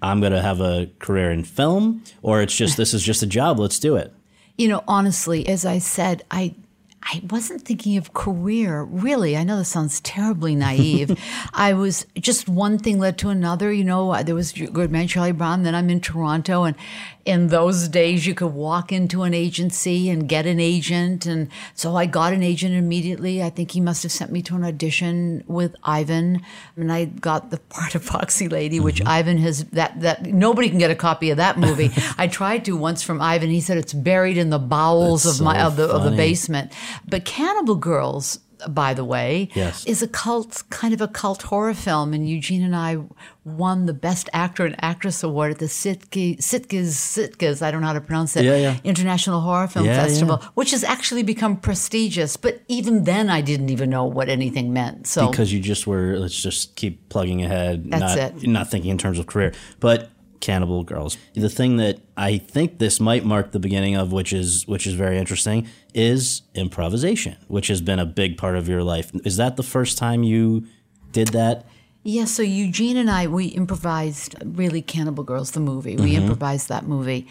I'm 0.03 0.21
going 0.21 0.33
to 0.33 0.43
have 0.43 0.61
a 0.61 0.91
career 0.99 1.31
in 1.31 1.45
film? 1.45 2.03
Or 2.23 2.41
it's 2.43 2.55
just, 2.55 2.77
this 2.77 2.95
is 2.95 3.03
just 3.03 3.23
a 3.23 3.27
job, 3.27 3.59
let's 3.59 3.79
do 3.79 3.97
it? 3.97 4.13
You 4.57 4.69
know, 4.69 4.83
honestly, 4.89 5.47
as 5.49 5.65
I 5.65 5.79
said, 5.79 6.23
I 6.31 6.55
I 7.03 7.23
wasn't 7.31 7.63
thinking 7.63 7.97
of 7.97 8.13
career, 8.13 8.83
really. 8.83 9.37
I 9.37 9.45
know 9.45 9.57
this 9.57 9.69
sounds 9.69 10.01
terribly 10.01 10.55
naive. 10.55 11.19
I 11.55 11.73
was 11.73 12.07
just 12.19 12.49
one 12.49 12.79
thing 12.79 12.99
led 12.99 13.17
to 13.19 13.31
another. 13.31 13.73
You 13.73 13.85
know, 13.85 14.23
there 14.23 14.35
was 14.35 14.53
Good 14.53 14.91
Man 14.91 15.09
Charlie 15.09 15.33
Brown, 15.33 15.63
then 15.63 15.75
I'm 15.75 15.89
in 15.89 16.01
Toronto. 16.01 16.65
And 16.65 16.77
in 17.25 17.49
those 17.49 17.89
days, 17.89 18.27
you 18.27 18.35
could 18.35 18.53
walk 18.53 18.91
into 18.91 19.23
an 19.23 19.33
agency 19.33 20.11
and 20.11 20.29
get 20.29 20.47
an 20.47 20.61
agent. 20.61 21.25
And 21.25 21.49
so 21.75 21.97
I 21.97 22.07
got 22.07 22.33
an 22.33 22.43
agent 22.43 22.75
immediately. 22.75 23.43
I 23.43 23.51
think 23.51 23.71
he 23.71 23.81
must 23.81 24.03
have 24.03 24.13
sent 24.13 24.33
me 24.33 24.43
to 24.43 24.57
an 24.57 24.65
audition 24.65 25.45
with 25.47 25.77
Ivan. 25.85 26.43
And 26.77 26.93
I 26.93 27.07
got 27.07 27.51
the 27.51 27.59
part 27.59 27.95
of 27.95 28.05
Foxy 28.05 28.49
Lady, 28.49 28.81
which 28.81 28.99
Mm-hmm. 28.99 29.09
Ivan 29.09 29.39
has, 29.39 29.65
that, 29.67 30.01
that 30.01 30.27
nobody 30.27 30.69
can 30.69 30.79
get 30.79 30.91
a 30.91 30.95
copy 30.97 31.31
of 31.31 31.37
that 31.37 31.57
movie. 31.57 31.91
I 32.19 32.27
tried 32.27 32.65
to 32.65 32.77
once 32.77 33.03
from 33.03 33.21
Ivan. 33.23 33.49
He 33.49 33.61
said 33.61 33.79
it's 33.79 33.93
buried 33.93 34.37
in 34.37 34.51
the 34.51 34.59
bowels 34.59 35.23
That's 35.23 35.39
of 35.39 35.45
my, 35.45 35.59
so 35.59 35.67
of 35.67 35.77
the, 35.77 35.89
of 35.89 36.03
the 36.03 36.11
basement. 36.11 36.73
But 37.09 37.25
Cannibal 37.25 37.75
Girls, 37.77 38.41
by 38.69 38.93
the 38.93 39.05
way, 39.05 39.49
Yes. 39.55 39.85
is 39.87 40.03
a 40.03 40.09
cult, 40.09 40.65
kind 40.69 40.93
of 40.93 41.01
a 41.01 41.07
cult 41.07 41.43
horror 41.43 41.75
film. 41.75 42.13
And 42.13 42.29
Eugene 42.29 42.63
and 42.65 42.75
I 42.75 42.99
won 43.45 43.87
the 43.87 43.93
Best 43.95 44.29
Actor 44.33 44.67
and 44.67 44.75
Actress 44.83 45.23
Award 45.23 45.53
at 45.53 45.59
the 45.59 45.67
Sitges, 45.67 46.39
Sitges, 46.39 46.87
Sitges, 46.89 47.63
I 47.63 47.71
don't 47.71 47.81
know 47.83 47.87
how 47.87 47.93
to 47.93 48.01
pronounce 48.01 48.37
it, 48.37 48.45
Yeah, 48.45 48.57
yeah. 48.57 48.77
International 48.83 49.41
Horror 49.41 49.69
Film 49.69 49.87
Yeah, 49.87 49.95
Festival, 50.05 50.43
which 50.55 50.73
has 50.73 50.83
actually 50.83 51.23
become 51.23 51.57
prestigious. 51.57 52.37
But 52.37 52.63
even 52.67 53.05
then, 53.05 53.31
I 53.31 53.43
didn't 53.43 53.71
even 53.71 53.91
know 53.91 54.05
what 54.07 54.29
anything 54.29 54.73
meant. 54.73 55.07
So 55.07 55.31
because 55.31 55.53
you 55.53 55.61
just 55.61 55.87
were 55.87 56.19
let's 56.19 56.41
just 56.43 56.75
keep 56.75 57.09
plugging 57.11 57.45
ahead 57.45 57.89
That's 57.91 58.17
not 58.17 58.43
it. 58.43 58.49
not 58.49 58.71
thinking 58.71 58.91
in 58.91 58.99
terms 58.99 59.19
of 59.21 59.27
career 59.27 59.53
but 59.79 60.11
cannibal 60.41 60.85
girls 60.85 61.17
the 61.35 61.49
thing 61.49 61.79
that 61.79 61.99
i 62.17 62.39
think 62.39 62.79
this 62.79 63.01
might 63.01 63.25
mark 63.25 63.51
the 63.51 63.59
beginning 63.59 63.97
of 63.97 64.13
which 64.13 64.33
is 64.33 64.65
which 64.69 64.87
is 64.87 64.95
very 64.95 65.19
interesting 65.19 65.67
is 65.99 66.43
improvisation 66.55 67.37
which 67.49 67.67
has 67.69 67.81
been 67.81 67.99
a 67.99 68.07
big 68.07 68.39
part 68.39 68.55
of 68.57 68.69
your 68.69 68.83
life 68.83 69.11
is 69.25 69.37
that 69.37 69.57
the 69.57 69.63
first 69.63 69.99
time 69.99 70.23
you 70.23 70.65
did 71.13 71.29
that 71.29 71.67
Yeah, 72.05 72.25
so 72.27 72.43
Eugene 72.43 72.97
and 72.97 73.11
I, 73.11 73.27
we 73.27 73.47
improvised 73.47 74.35
really 74.43 74.81
Cannibal 74.81 75.25
Girls, 75.25 75.51
the 75.51 75.61
movie. 75.61 75.97
We 75.97 76.17
improvised 76.17 76.69
that 76.69 76.85
movie. 76.87 77.27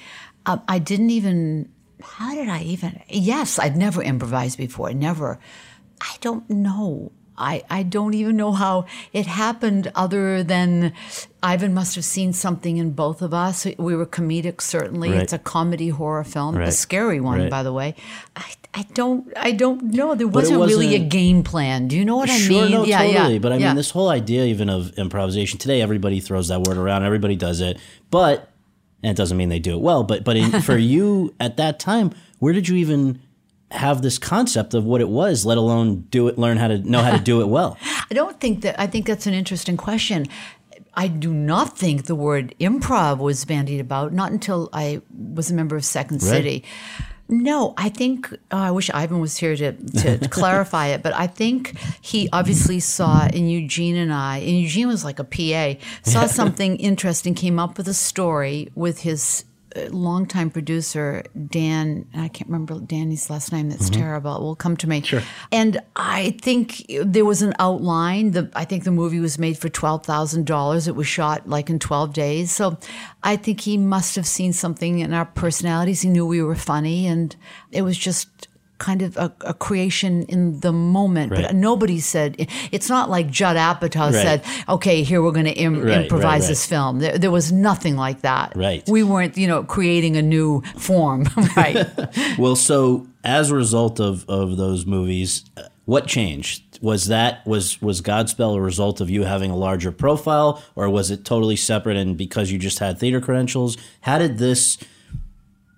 Um, 0.46 0.62
I 0.68 0.78
didn't 0.78 1.10
even, 1.10 1.72
how 2.02 2.36
did 2.36 2.50
I 2.50 2.62
even? 2.62 3.02
Yes, 3.10 3.58
I'd 3.58 3.78
never 3.78 4.04
improvised 4.04 4.58
before, 4.58 4.94
never. 4.94 5.40
I 6.02 6.16
don't 6.22 6.48
know. 6.50 7.12
I, 7.38 7.64
I 7.70 7.84
don't 7.84 8.14
even 8.14 8.36
know 8.36 8.52
how 8.52 8.86
it 9.14 9.28
happened 9.28 9.92
other 9.94 10.44
than 10.44 10.94
Ivan 11.44 11.74
must 11.74 11.96
have 11.96 12.04
seen 12.06 12.34
something 12.34 12.78
in 12.78 12.92
both 12.92 13.22
of 13.22 13.34
us. 13.34 13.66
We 13.78 13.96
were 13.96 14.08
comedic, 14.08 14.60
certainly. 14.62 15.12
Right. 15.12 15.22
It's 15.22 15.34
a 15.34 15.38
comedy 15.40 15.90
horror 15.90 16.24
film, 16.24 16.58
a 16.58 16.72
scary 16.72 17.20
one, 17.20 17.42
Right. 17.42 17.50
by 17.52 17.62
the 17.64 17.72
way. 17.72 17.96
I, 18.36 18.46
I 18.74 18.86
don't 18.94 19.32
I 19.36 19.52
don't 19.52 19.84
know. 19.94 20.16
There 20.16 20.28
it 20.28 20.32
wasn't, 20.32 20.60
really 20.60 20.96
a 20.96 21.00
game 21.00 21.44
plan. 21.44 21.88
Do 21.88 21.98
you 21.98 22.06
know 22.06 22.18
what 22.18 22.30
I 22.30 22.40
mean? 22.48 22.72
no 22.72 22.86
yeah, 22.86 23.04
totally 23.04 23.34
yeah. 23.34 23.40
but 23.40 23.52
i 23.52 23.58
yeah. 23.58 23.68
mean 23.68 23.76
this 23.76 23.92
whole 23.92 24.10
idea 24.10 24.46
even 24.46 24.70
of 24.70 24.92
improvisation 24.98 25.58
today 25.60 25.82
everybody 25.82 26.20
throws 26.20 26.48
that 26.50 26.62
word 26.62 26.78
around 26.78 27.04
everybody 27.04 27.36
does 27.36 27.62
it 27.62 27.78
but 28.12 28.50
and 29.04 29.12
it 29.12 29.18
doesn't 29.18 29.38
mean 29.38 29.50
they 29.50 29.60
do 29.60 29.74
it 29.76 29.82
well 29.82 30.04
but 30.04 30.24
but 30.24 30.36
in, 30.36 30.62
for 30.62 30.78
you 30.78 31.34
at 31.40 31.58
that 31.58 31.80
time 31.80 32.12
where 32.40 32.54
did 32.54 32.68
you 32.68 32.76
even 32.76 33.20
have 33.72 34.02
this 34.02 34.18
concept 34.18 34.74
of 34.74 34.86
what 34.86 35.02
it 35.02 35.10
was 35.10 35.46
let 35.46 35.58
alone 35.58 36.02
do 36.10 36.28
it 36.28 36.38
learn 36.38 36.58
how 36.58 36.68
to 36.70 36.78
know 36.80 37.02
how 37.02 37.12
to 37.12 37.22
do 37.22 37.42
it 37.42 37.48
well 37.48 37.78
I 38.10 38.14
don't 38.14 38.40
think 38.40 38.62
that. 38.62 38.80
I 38.80 38.88
think 38.88 39.06
that's 39.06 39.28
an 39.28 39.34
interesting 39.34 39.78
question. 39.78 40.28
I 40.94 41.08
do 41.08 41.34
not 41.34 41.78
think 41.78 42.06
the 42.06 42.16
word 42.16 42.56
improv 42.60 43.20
was 43.20 43.46
bandied 43.46 43.82
about. 43.82 44.14
Not 44.14 44.32
until 44.32 44.70
I 44.74 45.02
was 45.12 45.52
a 45.52 45.54
member 45.54 45.76
of 45.76 45.86
Second 45.86 46.22
City. 46.22 46.64
No, 47.30 47.74
I 47.76 47.90
think 47.90 48.32
oh, 48.52 48.58
I 48.58 48.72
wish 48.72 48.90
Ivan 48.90 49.20
was 49.20 49.36
here 49.36 49.56
to, 49.58 49.74
to 49.74 50.18
clarify 50.32 50.88
it, 50.88 51.04
but 51.04 51.14
I 51.14 51.28
think 51.28 51.78
he 52.00 52.30
obviously 52.32 52.80
saw 52.80 53.28
in 53.28 53.50
Eugene 53.50 53.98
and 53.98 54.14
I, 54.14 54.38
and 54.38 54.58
Eugene 54.58 54.88
was 54.88 55.04
like 55.04 55.20
a 55.20 55.26
PA, 55.26 55.76
saw 56.04 56.26
something 56.26 56.78
interesting, 56.78 57.36
came 57.36 57.60
up 57.60 57.78
with 57.78 57.90
a 57.90 57.94
story 57.94 58.72
with 58.76 59.02
his 59.02 59.44
longtime 59.92 60.50
producer 60.50 61.24
Dan. 61.48 62.08
I 62.14 62.28
can't 62.28 62.50
remember 62.50 62.80
Danny's 62.80 63.30
last 63.30 63.52
name. 63.52 63.70
That's 63.70 63.90
mm-hmm. 63.90 64.02
terrible. 64.02 64.36
It 64.36 64.42
will 64.42 64.56
come 64.56 64.78
to 64.78 64.88
me. 64.88 65.02
Sure. 65.02 65.22
And 65.52 65.80
I 65.96 66.38
think 66.42 66.86
there 67.04 67.26
was 67.26 67.42
an 67.42 67.54
outline. 67.60 68.32
The 68.32 68.50
I 68.54 68.66
think 68.66 68.84
the 68.84 68.92
movie 68.92 69.20
was 69.20 69.38
made 69.38 69.58
for 69.58 69.70
twelve 69.70 70.06
thousand 70.06 70.46
dollars. 70.46 70.88
It 70.88 70.96
was 70.96 71.08
shot 71.08 71.48
like 71.48 71.70
in 71.70 71.80
twelve 71.80 72.14
days. 72.14 72.52
So 72.52 72.78
I 73.24 73.36
think 73.36 73.62
he 73.62 73.78
must 73.78 74.16
have 74.16 74.28
seen 74.28 74.54
something 74.54 75.00
in 75.00 75.14
our 75.14 75.26
personalities. 75.26 76.02
He 76.02 76.10
knew 76.10 76.26
we 76.26 76.42
were 76.42 76.56
funny, 76.56 77.08
and 77.08 77.36
it 77.72 77.82
was 77.84 77.98
just 77.98 78.47
kind 78.78 79.02
of 79.02 79.18
a, 79.18 79.34
a 79.42 79.54
creation 79.54 80.24
in 80.24 80.60
the 80.60 80.72
moment. 80.72 81.32
Right. 81.32 81.44
But 81.44 81.56
nobody 81.56 82.00
said 82.00 82.36
it's 82.72 82.90
not 82.90 83.10
like 83.10 83.30
Judd 83.30 83.56
Apatow 83.58 84.12
Right. 84.12 84.14
said, 84.14 84.44
"Okay, 84.70 85.04
here 85.04 85.22
we're 85.22 85.32
going 85.32 85.46
to 85.46 85.54
Im- 85.54 85.82
Right, 85.82 86.02
improvise 86.02 86.42
right, 86.42 86.48
this 86.50 86.66
film." 86.66 87.00
There, 87.00 87.18
there 87.18 87.32
was 87.32 87.52
nothing 87.52 87.96
like 87.96 88.22
that. 88.22 88.54
Right. 88.56 88.88
We 88.88 89.04
weren't, 89.04 89.38
you 89.38 89.48
know, 89.48 89.64
creating 89.64 90.16
a 90.18 90.22
new 90.22 90.62
form. 90.78 91.26
right. 91.58 91.86
Well, 92.38 92.56
so 92.56 93.08
as 93.24 93.52
a 93.52 93.56
result 93.56 94.00
of, 94.00 94.28
of 94.30 94.58
those 94.58 94.86
movies, 94.86 95.44
uh, 95.58 95.64
what 95.86 96.08
changed? 96.08 96.80
Was 96.82 97.08
that 97.08 97.46
was 97.48 97.82
was 97.82 98.02
Godspell 98.02 98.56
a 98.56 98.62
result 98.62 99.02
of 99.02 99.10
you 99.10 99.24
having 99.24 99.50
a 99.50 99.56
larger 99.56 99.92
profile, 99.92 100.62
or 100.76 100.90
was 100.90 101.10
it 101.10 101.26
totally 101.26 101.56
separate 101.56 101.98
and 101.98 102.16
because 102.18 102.52
you 102.52 102.60
just 102.60 102.80
had 102.80 103.00
theater 103.00 103.20
credentials? 103.20 103.78
How 104.02 104.18
did 104.20 104.38
this 104.38 104.78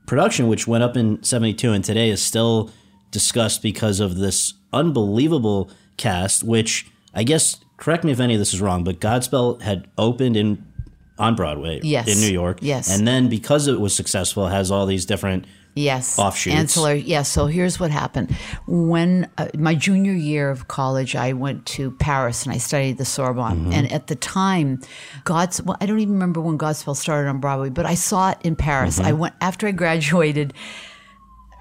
production, 0.07 0.47
which 0.47 0.67
went 0.67 0.83
up 0.83 0.97
in 0.97 1.23
'72 1.23 1.71
and 1.71 1.83
today 1.83 2.09
is 2.09 2.21
still 2.21 2.69
discussed 3.11 3.61
because 3.61 3.99
of 3.99 4.17
this 4.17 4.53
unbelievable 4.73 5.69
cast, 5.97 6.43
which 6.43 6.87
I 7.13 7.23
guess 7.23 7.57
correct 7.77 8.03
me 8.03 8.11
if 8.11 8.19
any 8.19 8.33
of 8.35 8.39
this 8.39 8.53
is 8.53 8.61
wrong, 8.61 8.83
but 8.83 8.99
Godspell 8.99 9.61
had 9.61 9.87
opened 9.97 10.35
in 10.37 10.65
on 11.17 11.35
Broadway 11.35 11.81
Yes. 11.83 12.07
in 12.07 12.21
New 12.21 12.31
York, 12.31 12.59
Yes. 12.61 12.89
and 12.89 13.05
then 13.05 13.27
because 13.27 13.67
it 13.67 13.79
was 13.79 13.93
successful, 13.93 14.47
has 14.47 14.71
all 14.71 14.85
these 14.85 15.05
different 15.05 15.45
Yes. 15.75 16.17
Offshoots. 16.17 16.55
Ancillary. 16.55 16.99
Yes. 17.01 17.29
So 17.29 17.45
here's 17.45 17.79
what 17.79 17.91
happened. 17.91 18.35
When 18.67 19.29
uh, 19.37 19.47
my 19.57 19.75
junior 19.75 20.13
year 20.13 20.49
of 20.49 20.67
college, 20.67 21.15
I 21.15 21.33
went 21.33 21.65
to 21.67 21.91
Paris 21.91 22.43
and 22.43 22.53
I 22.53 22.57
studied 22.57 22.97
the 22.97 23.05
Sorbonne. 23.05 23.59
Mm-hmm. 23.65 23.73
And 23.73 23.91
at 23.91 24.07
the 24.07 24.15
time, 24.15 24.81
God's, 25.25 25.61
well, 25.61 25.77
I 25.79 25.85
don't 25.85 25.99
even 25.99 26.15
remember 26.15 26.41
when 26.41 26.57
Godspell 26.57 26.95
started 26.97 27.29
on 27.29 27.39
Broadway, 27.39 27.69
but 27.69 27.85
I 27.85 27.93
saw 27.95 28.31
it 28.31 28.39
in 28.43 28.55
Paris. 28.55 28.97
Mm-hmm. 28.97 29.07
I 29.07 29.13
went, 29.13 29.35
after 29.41 29.67
I 29.67 29.71
graduated, 29.71 30.53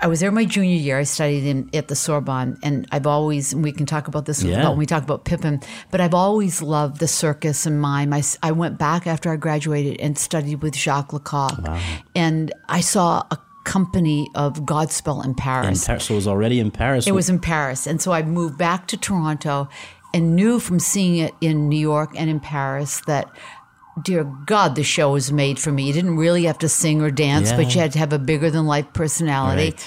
I 0.00 0.06
was 0.06 0.20
there 0.20 0.30
my 0.30 0.44
junior 0.44 0.76
year. 0.76 0.98
I 0.98 1.02
studied 1.02 1.44
in, 1.44 1.70
at 1.74 1.88
the 1.88 1.96
Sorbonne, 1.96 2.58
and 2.62 2.86
I've 2.92 3.06
always, 3.06 3.52
and 3.52 3.64
we 3.64 3.72
can 3.72 3.84
talk 3.84 4.06
about 4.08 4.26
this 4.26 4.42
Yeah. 4.42 4.68
when 4.68 4.78
we 4.78 4.86
talk 4.86 5.02
about 5.02 5.24
Pippin, 5.24 5.60
but 5.90 6.00
I've 6.00 6.14
always 6.14 6.62
loved 6.62 7.00
the 7.00 7.08
circus 7.08 7.66
and 7.66 7.80
mime. 7.80 8.14
I 8.42 8.52
went 8.52 8.78
back 8.78 9.06
after 9.06 9.32
I 9.32 9.36
graduated 9.36 10.00
and 10.00 10.16
studied 10.16 10.62
with 10.62 10.76
Jacques 10.76 11.12
Lecoq, 11.12 11.58
and 12.14 12.52
I 12.68 12.80
saw 12.80 13.24
a 13.30 13.38
company 13.64 14.28
of 14.34 14.60
Godspell 14.60 15.24
in 15.24 15.34
Paris. 15.34 15.86
Paris. 15.86 16.04
So 16.04 16.14
it 16.14 16.16
was 16.16 16.28
already 16.28 16.58
in 16.58 16.70
Paris. 16.70 17.06
It 17.06 17.12
was 17.12 17.28
in 17.28 17.38
Paris. 17.38 17.86
And 17.86 18.00
so 18.00 18.12
I 18.12 18.22
moved 18.22 18.56
back 18.56 18.86
to 18.88 18.96
Toronto 18.96 19.68
and 20.14 20.34
knew 20.34 20.58
from 20.58 20.78
seeing 20.78 21.18
it 21.18 21.34
in 21.42 21.68
New 21.68 21.78
York 21.78 22.12
and 22.16 22.30
in 22.30 22.40
Paris 22.40 23.02
that, 23.06 23.28
dear 24.02 24.24
God, 24.46 24.74
the 24.74 24.82
show 24.82 25.12
was 25.12 25.32
made 25.32 25.58
for 25.58 25.72
me. 25.72 25.86
You 25.86 25.92
didn't 25.92 26.16
really 26.16 26.44
have 26.44 26.58
to 26.58 26.68
sing 26.68 27.02
or 27.02 27.10
dance, 27.10 27.52
but 27.52 27.74
you 27.74 27.80
had 27.80 27.92
to 27.92 27.98
have 27.98 28.12
a 28.12 28.18
bigger 28.18 28.50
than 28.50 28.66
life 28.66 28.86
personality. 28.92 29.70
Right. 29.70 29.86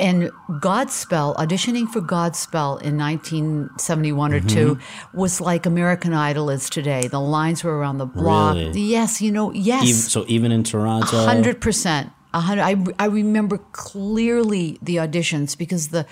And 0.00 0.30
Godspell, 0.60 1.34
auditioning 1.36 1.88
for 1.88 2.00
Godspell 2.00 2.80
in 2.82 2.96
1971 2.96 4.32
or 4.32 4.40
2 4.40 4.46
Mm-hmm. 4.46 5.18
was 5.18 5.40
like 5.40 5.66
American 5.66 6.14
Idol 6.14 6.50
is 6.50 6.70
today. 6.70 7.08
The 7.08 7.18
lines 7.20 7.64
were 7.64 7.76
around 7.76 7.98
the 7.98 8.06
block. 8.06 8.54
Really? 8.54 8.80
Yes, 8.80 9.20
you 9.20 9.32
know, 9.32 9.52
yes. 9.52 9.82
Even, 9.82 9.94
so 10.00 10.24
even 10.28 10.52
in 10.52 10.62
Toronto, 10.62 11.24
hundred 11.24 11.60
percent. 11.60 12.12
A 12.32 12.40
hundred. 12.40 12.62
I 12.62 12.76
I 13.00 13.06
remember 13.06 13.58
clearly 13.72 14.78
the 14.80 14.96
auditions 14.96 15.58
because 15.58 15.88
the 15.88 16.06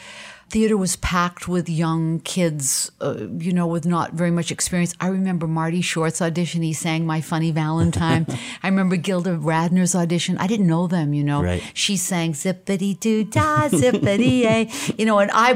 theater 0.51 0.77
was 0.77 0.97
packed 0.97 1.49
with 1.49 1.69
young 1.69 2.21
kids, 2.21 2.91
uh, 3.01 3.27
you 3.39 3.53
know, 3.53 3.67
with 3.67 3.85
not 3.85 4.13
very 4.13 4.31
much 4.31 4.51
experience. 4.53 4.95
I 5.01 5.09
remember 5.09 5.47
Marty 5.47 5.81
Short's 5.81 6.23
audition. 6.23 6.63
He 6.63 6.73
sang 6.73 7.07
"My 7.07 7.21
Funny 7.21 7.51
Valentine." 7.51 8.27
I 8.63 8.69
remember 8.69 8.97
Gilda 8.97 9.37
Radner's 9.37 9.95
audition. 9.95 10.39
I 10.39 10.47
didn't 10.47 10.67
know 10.67 10.87
them, 10.87 11.15
you 11.15 11.25
know. 11.25 11.43
Right. 11.43 11.63
She 11.75 11.97
sang 11.97 12.33
"Zippity 12.33 12.99
Doo 12.99 13.25
Da 13.25 13.69
Zippity 13.69 14.45
A," 14.45 14.71
you 14.97 15.05
know, 15.05 15.19
and 15.19 15.31
I 15.33 15.55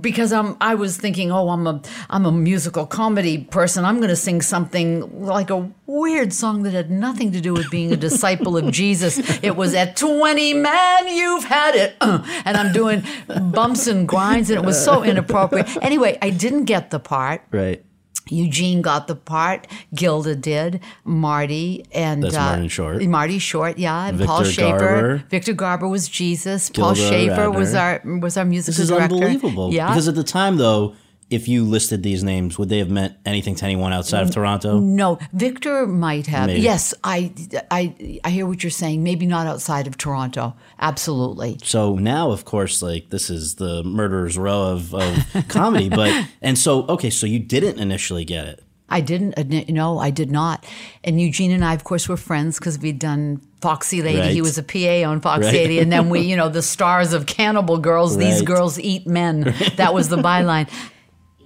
because 0.00 0.32
I'm 0.32 0.56
I 0.60 0.74
was 0.74 0.96
thinking, 0.96 1.32
oh, 1.32 1.48
I'm 1.48 1.66
a 1.66 1.80
I'm 2.10 2.26
a 2.26 2.32
musical 2.32 2.86
comedy 2.86 3.38
person. 3.38 3.84
I'm 3.84 3.96
going 3.96 4.08
to 4.08 4.16
sing 4.16 4.42
something 4.42 5.24
like 5.24 5.50
a 5.50 5.70
weird 5.86 6.32
song 6.32 6.62
that 6.64 6.72
had 6.72 6.90
nothing 6.90 7.32
to 7.32 7.40
do 7.40 7.52
with 7.52 7.70
being 7.70 7.92
a 7.92 7.96
disciple 7.96 8.56
of 8.56 8.70
Jesus. 8.72 9.18
It 9.42 9.56
was 9.56 9.74
at 9.74 9.96
20, 9.96 10.54
man, 10.54 11.08
you've 11.08 11.44
had 11.44 11.74
it, 11.76 11.96
and 12.00 12.56
I'm 12.56 12.72
doing 12.72 13.04
bumps 13.52 13.86
and 13.86 14.06
grinds, 14.08 14.25
and 14.34 14.50
it 14.50 14.64
was 14.64 14.82
so 14.82 15.02
inappropriate. 15.02 15.68
Anyway, 15.82 16.18
I 16.20 16.30
didn't 16.30 16.64
get 16.64 16.90
the 16.90 16.98
part. 16.98 17.42
right? 17.50 17.82
Eugene 18.28 18.82
got 18.82 19.06
the 19.06 19.14
part. 19.14 19.68
Gilda 19.94 20.34
did. 20.34 20.80
Marty 21.04 21.84
and 21.92 22.24
That's 22.24 22.34
uh, 22.34 22.40
Martin 22.40 22.68
Short. 22.68 23.02
Marty 23.04 23.38
Short, 23.38 23.78
yeah. 23.78 24.08
And 24.08 24.18
Victor 24.18 24.26
Paul 24.26 24.44
Shaffer. 24.44 24.78
Garber. 24.78 25.24
Victor 25.30 25.52
Garber 25.52 25.88
was 25.88 26.08
Jesus. 26.08 26.68
Paul 26.70 26.94
Gilda 26.94 27.28
Shaffer 27.28 27.50
was 27.52 27.74
our 27.74 28.02
was 28.20 28.36
our 28.36 28.44
musical 28.44 28.72
This 28.72 28.80
is 28.80 28.88
director. 28.88 29.14
unbelievable. 29.14 29.72
Yeah. 29.72 29.88
Because 29.88 30.08
at 30.08 30.16
the 30.16 30.24
time, 30.24 30.56
though, 30.56 30.96
if 31.28 31.48
you 31.48 31.64
listed 31.64 32.02
these 32.02 32.22
names, 32.22 32.56
would 32.58 32.68
they 32.68 32.78
have 32.78 32.90
meant 32.90 33.14
anything 33.24 33.56
to 33.56 33.64
anyone 33.64 33.92
outside 33.92 34.22
of 34.22 34.30
Toronto? 34.30 34.78
no, 34.78 35.18
Victor 35.32 35.86
might 35.86 36.26
have. 36.28 36.46
Maybe. 36.46 36.60
Yes, 36.60 36.94
I, 37.02 37.32
I, 37.70 38.20
I 38.22 38.30
hear 38.30 38.46
what 38.46 38.62
you're 38.62 38.70
saying. 38.70 39.02
Maybe 39.02 39.26
not 39.26 39.46
outside 39.46 39.86
of 39.86 39.98
Toronto. 39.98 40.54
Absolutely. 40.78 41.58
So 41.64 41.96
now, 41.96 42.30
of 42.30 42.44
course, 42.44 42.80
like 42.80 43.10
this 43.10 43.28
is 43.28 43.56
the 43.56 43.82
murderer's 43.82 44.38
row 44.38 44.68
of, 44.72 44.94
of 44.94 45.26
comedy. 45.48 45.88
But 45.88 46.28
and 46.42 46.56
so 46.56 46.86
okay, 46.86 47.10
so 47.10 47.26
you 47.26 47.40
didn't 47.40 47.80
initially 47.80 48.24
get 48.24 48.46
it. 48.46 48.62
I 48.88 49.00
didn't. 49.00 49.68
No, 49.68 49.98
I 49.98 50.10
did 50.10 50.30
not. 50.30 50.64
And 51.02 51.20
Eugene 51.20 51.50
and 51.50 51.64
I, 51.64 51.74
of 51.74 51.82
course, 51.82 52.08
were 52.08 52.16
friends 52.16 52.60
because 52.60 52.78
we'd 52.78 53.00
done 53.00 53.40
Foxy 53.60 54.00
Lady. 54.00 54.20
Right. 54.20 54.30
He 54.30 54.40
was 54.40 54.58
a 54.58 54.62
PA 54.62 55.10
on 55.10 55.20
Foxy 55.20 55.46
Right. 55.46 55.54
Lady, 55.54 55.78
and 55.80 55.90
then 55.90 56.08
we, 56.08 56.20
you 56.30 56.36
know, 56.36 56.48
the 56.48 56.62
stars 56.62 57.12
of 57.12 57.26
Cannibal 57.26 57.78
Girls. 57.78 58.16
These 58.16 58.42
girls 58.42 58.78
eat 58.78 59.04
men. 59.06 59.54
That 59.74 59.92
was 59.92 60.08
the 60.08 60.16
byline. 60.16 60.70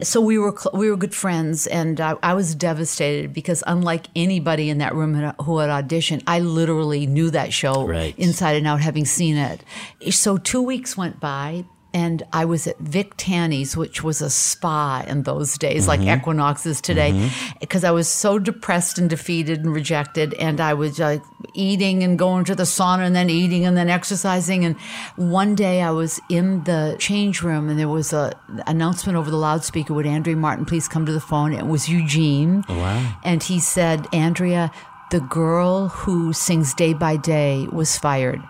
So 0.02 0.20
we 0.20 0.38
were 0.38 0.54
cl- 0.56 0.72
we 0.78 0.90
were 0.90 0.96
good 0.96 1.14
friends, 1.14 1.66
and 1.66 2.00
I, 2.00 2.14
I 2.22 2.34
was 2.34 2.54
devastated 2.54 3.32
because 3.32 3.62
unlike 3.66 4.06
anybody 4.16 4.70
in 4.70 4.78
that 4.78 4.94
room 4.94 5.14
who 5.42 5.58
had 5.58 5.68
auditioned, 5.70 6.22
I 6.26 6.40
literally 6.40 7.06
knew 7.06 7.30
that 7.30 7.52
show 7.52 7.86
Right. 7.86 8.14
inside 8.18 8.56
and 8.56 8.66
out, 8.66 8.80
having 8.80 9.04
seen 9.04 9.36
it. 9.36 9.62
So 10.10 10.38
two 10.38 10.62
weeks 10.62 10.96
went 10.96 11.20
by, 11.20 11.64
and 11.92 12.22
I 12.32 12.44
was 12.44 12.66
at 12.66 12.78
Vic 12.78 13.14
Tanny's, 13.16 13.76
which 13.76 14.04
was 14.04 14.20
a 14.20 14.30
spa 14.30 15.04
in 15.06 15.24
those 15.24 15.58
days, 15.58 15.88
like 15.88 16.00
mm-hmm. 16.00 16.20
Equinox 16.20 16.64
is 16.64 16.80
today, 16.80 17.10
mm-hmm. 17.10 17.58
because 17.58 17.82
I 17.82 17.90
was 17.90 18.08
so 18.08 18.38
depressed 18.38 18.98
and 18.98 19.10
defeated 19.10 19.60
and 19.60 19.72
rejected, 19.72 20.34
and 20.34 20.60
I 20.60 20.74
was 20.74 20.98
like 20.98 21.22
eating 21.54 22.02
and 22.02 22.18
going 22.18 22.44
to 22.44 22.54
the 22.54 22.62
sauna 22.62 23.06
and 23.06 23.16
then 23.16 23.28
eating 23.28 23.66
and 23.66 23.76
then 23.76 23.88
exercising. 23.88 24.64
And 24.64 24.76
one 25.16 25.54
day 25.54 25.82
I 25.82 25.90
was 25.90 26.20
in 26.28 26.62
the 26.64 26.96
change 26.98 27.42
room, 27.42 27.68
and 27.68 27.78
there 27.78 27.88
was 27.88 28.12
a 28.12 28.32
announcement 28.66 29.18
over 29.18 29.30
the 29.30 29.36
loudspeaker: 29.36 29.92
"Would 29.92 30.06
Andrea 30.06 30.36
Martin 30.36 30.64
please 30.64 30.86
come 30.86 31.06
to 31.06 31.12
the 31.12 31.20
phone?" 31.20 31.52
It 31.52 31.66
was 31.66 31.88
Eugene, 31.88 32.64
oh, 32.68 32.78
wow. 32.78 33.18
and 33.24 33.42
he 33.42 33.58
said, 33.58 34.06
"Andrea." 34.12 34.70
The 35.10 35.20
girl 35.20 35.88
who 35.88 36.32
sings 36.32 36.72
Day 36.72 36.92
by 36.92 37.16
Day 37.16 37.66
was 37.72 37.98
fired. 37.98 38.40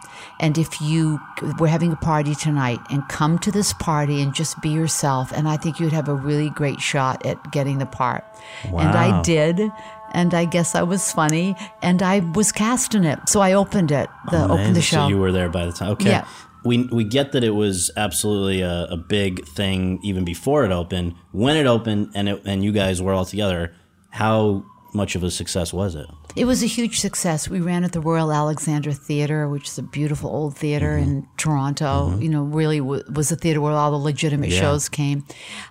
And 0.41 0.57
if 0.57 0.81
you 0.81 1.21
were 1.59 1.69
having 1.69 1.93
a 1.93 1.97
party 1.97 2.35
tonight 2.35 2.81
and 2.91 3.07
come 3.09 3.39
to 3.41 3.53
this 3.53 3.75
party 3.75 4.23
and 4.23 4.35
just 4.35 4.61
be 4.63 4.71
yourself, 4.71 5.33
and 5.33 5.47
I 5.47 5.59
think 5.59 5.79
you'd 5.79 5.93
have 5.93 6.09
a 6.09 6.15
really 6.15 6.49
great 6.51 6.81
shot 6.81 7.25
at 7.27 7.53
getting 7.53 7.79
the 7.79 7.87
part. 7.87 8.25
Wow. 8.71 8.81
And 8.81 8.91
I 8.97 9.23
did. 9.23 9.71
And 10.13 10.35
I 10.35 10.47
guess 10.47 10.75
I 10.75 10.83
was 10.83 11.13
funny 11.13 11.55
and 11.83 12.03
I 12.03 12.19
was 12.35 12.51
cast 12.51 12.97
in 12.97 13.05
it. 13.05 13.29
So 13.29 13.41
I 13.41 13.53
opened 13.53 13.93
it, 13.93 14.09
the, 14.31 14.43
opened 14.43 14.75
the 14.75 14.83
show. 14.83 15.03
So 15.03 15.09
you 15.09 15.19
were 15.19 15.31
there 15.31 15.49
by 15.49 15.67
the 15.67 15.73
time. 15.73 15.91
Okay. 15.91 16.09
Yeah. 16.09 16.27
We, 16.65 16.85
we 16.85 17.05
get 17.05 17.33
that 17.33 17.45
it 17.45 17.51
was 17.51 17.91
absolutely 17.97 18.63
a, 18.63 18.87
a 18.91 18.97
big 18.97 19.47
thing 19.47 20.01
even 20.03 20.25
before 20.25 20.65
it 20.65 20.73
opened. 20.73 21.15
When 21.31 21.57
it 21.57 21.67
opened 21.67 22.11
and 22.15 22.29
it, 22.29 22.43
and 22.45 22.65
you 22.65 22.73
guys 22.73 23.01
were 23.01 23.13
all 23.13 23.25
together, 23.25 23.73
how 24.09 24.65
much 24.93 25.15
of 25.15 25.23
a 25.23 25.31
success 25.31 25.73
was 25.73 25.95
it? 25.95 26.07
It 26.37 26.45
was 26.45 26.63
a 26.63 26.67
huge 26.67 27.01
success. 27.01 27.49
We 27.49 27.61
ran 27.61 27.83
at 27.85 27.93
the 27.93 28.01
Royal 28.01 28.33
Alexandra 28.33 28.93
Theatre, 28.93 29.49
which 29.49 29.69
is 29.69 29.79
a 29.79 29.83
beautiful 29.83 30.31
old 30.31 30.57
theater 30.57 30.91
Mm-hmm. 30.97 31.11
in 31.11 31.29
Toronto. 31.37 32.17
You 32.19 32.29
know, 32.29 32.43
really 32.45 32.79
w- 32.79 33.03
was 33.13 33.33
a 33.33 33.37
theater 33.37 33.61
where 33.61 33.73
all 33.73 33.91
the 33.91 33.97
legitimate 33.97 34.51
Yeah. 34.51 34.61
shows 34.61 34.89
came. 34.89 35.25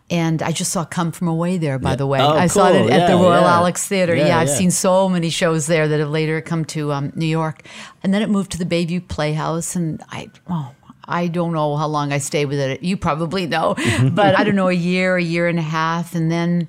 And 0.09 0.41
I 0.41 0.51
just 0.51 0.71
saw 0.71 0.83
Come 0.85 1.11
From 1.11 1.27
Away 1.27 1.57
there, 1.57 1.79
by 1.79 1.91
Yeah. 1.91 1.95
the 1.95 2.07
way. 2.07 2.19
Oh, 2.19 2.29
I 2.31 2.47
saw 2.47 2.67
it 2.69 2.77
cool. 2.79 2.91
at 2.91 3.07
the 3.07 3.15
Royal 3.15 3.41
yeah. 3.41 3.55
Alex 3.55 3.87
Theatre. 3.87 4.15
Yeah, 4.15 4.27
Yeah, 4.27 4.39
I've 4.39 4.49
seen 4.49 4.71
so 4.71 5.07
many 5.07 5.29
shows 5.29 5.67
there 5.67 5.87
that 5.87 5.99
have 5.99 6.09
later 6.09 6.41
come 6.41 6.65
to 6.65 6.91
um, 6.91 7.13
New 7.15 7.25
York. 7.25 7.63
And 8.03 8.13
then 8.13 8.21
it 8.21 8.29
moved 8.29 8.51
to 8.51 8.57
the 8.57 8.65
Bayview 8.65 9.07
Playhouse, 9.07 9.75
and 9.75 10.03
I, 10.11 10.27
oh, 10.49 10.71
I 11.07 11.27
don't 11.27 11.53
know 11.53 11.75
how 11.77 11.87
long 11.87 12.11
I 12.13 12.17
stayed 12.19 12.45
with 12.45 12.59
it. 12.59 12.83
You 12.83 12.95
probably 12.97 13.47
know, 13.47 13.75
but 14.11 14.37
I 14.37 14.43
don't 14.43 14.55
know, 14.55 14.67
a 14.69 14.73
year, 14.73 15.15
a 15.17 15.23
year 15.23 15.47
and 15.47 15.57
a 15.57 15.63
half. 15.63 16.13
And 16.15 16.29
then, 16.31 16.67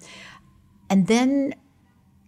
and 0.89 1.07
then 1.07 1.55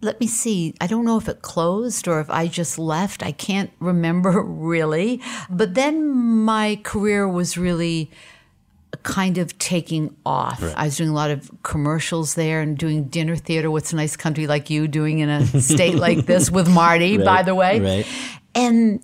let 0.02 0.20
me 0.20 0.26
see. 0.26 0.74
I 0.80 0.86
don't 0.88 1.04
know 1.04 1.16
if 1.16 1.28
it 1.28 1.42
closed 1.42 2.08
or 2.08 2.20
if 2.20 2.28
I 2.28 2.48
just 2.48 2.78
left. 2.78 3.22
I 3.22 3.32
can't 3.32 3.70
remember 3.78 4.42
really. 4.42 5.22
But 5.48 5.74
then 5.74 6.10
my 6.10 6.80
career 6.82 7.28
was 7.28 7.56
really 7.56 8.10
kind 9.04 9.38
of 9.38 9.56
taking 9.58 10.14
off. 10.26 10.62
I 10.76 10.84
was 10.84 10.96
doing 10.96 11.08
a 11.08 11.14
lot 11.14 11.30
of 11.30 11.50
commercials 11.62 12.34
there 12.34 12.60
and 12.60 12.76
doing 12.76 13.04
dinner 13.04 13.36
theater. 13.36 13.70
What's 13.70 13.92
a 13.92 13.96
nice 13.96 14.16
country 14.16 14.46
like 14.46 14.70
you 14.70 14.86
doing 14.86 15.20
in 15.20 15.28
a 15.28 15.46
state 15.60 15.94
like 15.94 16.26
this 16.26 16.50
with 16.50 16.68
Marty, 16.68 17.16
by 17.16 17.42
the 17.42 17.54
way. 17.54 17.80
right. 17.80 18.06
And 18.54 19.00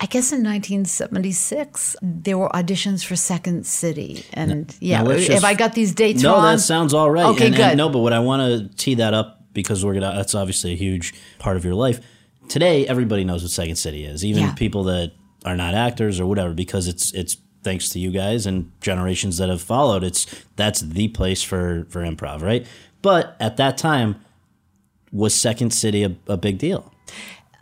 I 0.00 0.06
guess 0.06 0.32
in 0.32 0.42
1976, 0.42 1.96
there 2.00 2.38
were 2.38 2.48
auditions 2.48 3.04
for 3.04 3.14
Second 3.14 3.66
City. 3.66 4.24
And 4.32 4.74
yeah, 4.80 5.02
now 5.02 5.10
let's 5.10 5.28
if 5.28 5.44
I 5.44 5.54
got 5.54 5.74
these 5.74 5.94
dates 5.94 6.22
No, 6.22 6.32
wrong. 6.34 6.44
that 6.44 6.60
sounds 6.60 6.94
all 6.94 7.10
right. 7.10 7.26
Okay, 7.26 7.46
and, 7.46 7.54
good. 7.54 7.64
And, 7.64 7.76
no, 7.78 7.88
but 7.88 7.98
what 7.98 8.12
I 8.12 8.18
want 8.20 8.70
to 8.70 8.76
tee 8.76 8.94
that 8.94 9.14
up 9.14 9.41
because 9.52 9.84
we're 9.84 9.94
gonna. 9.94 10.14
That's 10.14 10.34
obviously 10.34 10.72
a 10.72 10.76
huge 10.76 11.14
part 11.38 11.56
of 11.56 11.64
your 11.64 11.74
life. 11.74 12.00
Today, 12.48 12.86
everybody 12.86 13.24
knows 13.24 13.42
what 13.42 13.50
Second 13.50 13.76
City 13.76 14.04
is, 14.04 14.24
even 14.24 14.42
Yeah. 14.42 14.54
people 14.54 14.84
that 14.84 15.12
are 15.44 15.56
not 15.56 15.74
actors 15.74 16.20
or 16.20 16.26
whatever, 16.26 16.54
because 16.54 16.88
it's 16.88 17.12
it's 17.12 17.36
thanks 17.62 17.88
to 17.90 17.98
you 18.00 18.10
guys 18.10 18.44
and 18.46 18.70
generations 18.80 19.38
that 19.38 19.48
have 19.48 19.62
followed. 19.62 20.02
It's 20.02 20.26
that's 20.56 20.80
the 20.80 21.08
place 21.08 21.42
for 21.42 21.86
for 21.90 22.02
improv, 22.02 22.42
right? 22.42 22.66
But 23.02 23.36
at 23.40 23.56
that 23.56 23.78
time, 23.78 24.16
was 25.12 25.34
Second 25.34 25.72
City 25.72 26.04
a, 26.04 26.14
a 26.28 26.36
big 26.36 26.58
deal? 26.58 26.92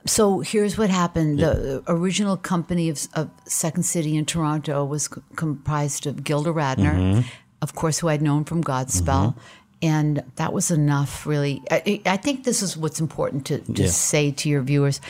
So 0.06 0.40
here's 0.40 0.78
what 0.78 0.88
happened. 0.88 1.40
The 1.40 1.82
original 1.86 2.36
company 2.38 2.88
of, 2.88 3.06
of 3.14 3.30
Second 3.44 3.82
City 3.82 4.16
in 4.16 4.24
Toronto 4.24 4.82
was 4.84 5.04
c- 5.04 5.20
comprised 5.36 6.06
of 6.06 6.24
Gilda 6.24 6.50
Radner, 6.50 6.94
Mm-hmm. 6.94 7.20
of 7.60 7.74
course, 7.74 7.98
who 7.98 8.08
I'd 8.08 8.22
known 8.22 8.44
from 8.44 8.64
Godspell. 8.64 9.36
And 9.82 10.22
that 10.36 10.52
was 10.52 10.70
enough, 10.70 11.26
really. 11.26 11.62
I, 11.70 12.02
I 12.04 12.16
think 12.18 12.44
this 12.44 12.62
is 12.62 12.76
what's 12.76 13.00
important 13.00 13.46
to, 13.46 13.58
to 13.60 13.82
Yeah. 13.84 13.88
say 13.88 14.30
to 14.30 14.48
your 14.48 14.62
viewers. 14.62 15.00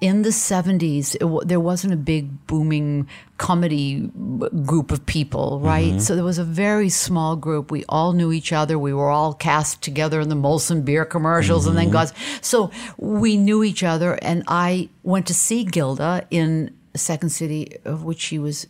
In 0.00 0.22
the 0.22 0.30
70s, 0.30 1.14
it, 1.14 1.20
w- 1.20 1.42
there 1.44 1.60
wasn't 1.60 1.92
a 1.92 1.96
big 1.96 2.46
booming 2.48 3.08
comedy 3.38 4.00
b- 4.00 4.48
group 4.64 4.90
of 4.90 5.06
people, 5.06 5.60
right? 5.60 5.90
Mm-hmm. 5.90 5.98
So 6.00 6.16
there 6.16 6.24
was 6.24 6.38
a 6.38 6.44
very 6.44 6.88
small 6.88 7.36
group. 7.36 7.70
We 7.70 7.84
all 7.88 8.12
knew 8.12 8.32
each 8.32 8.52
other. 8.52 8.78
We 8.78 8.92
were 8.92 9.10
all 9.10 9.32
cast 9.32 9.80
together 9.80 10.20
in 10.20 10.28
the 10.28 10.34
Molson 10.34 10.84
beer 10.84 11.04
commercials 11.04 11.66
and 11.68 11.76
then 11.76 11.84
mm-hmm. 11.86 11.92
God's. 11.92 12.14
So 12.40 12.72
we 12.98 13.36
knew 13.36 13.62
each 13.62 13.84
other. 13.84 14.14
And 14.22 14.42
I 14.48 14.88
went 15.04 15.26
to 15.28 15.34
see 15.34 15.62
Gilda 15.64 16.26
in 16.30 16.74
Second 16.96 17.30
City, 17.30 17.76
of 17.84 18.02
which 18.04 18.20
she 18.20 18.38
was 18.40 18.66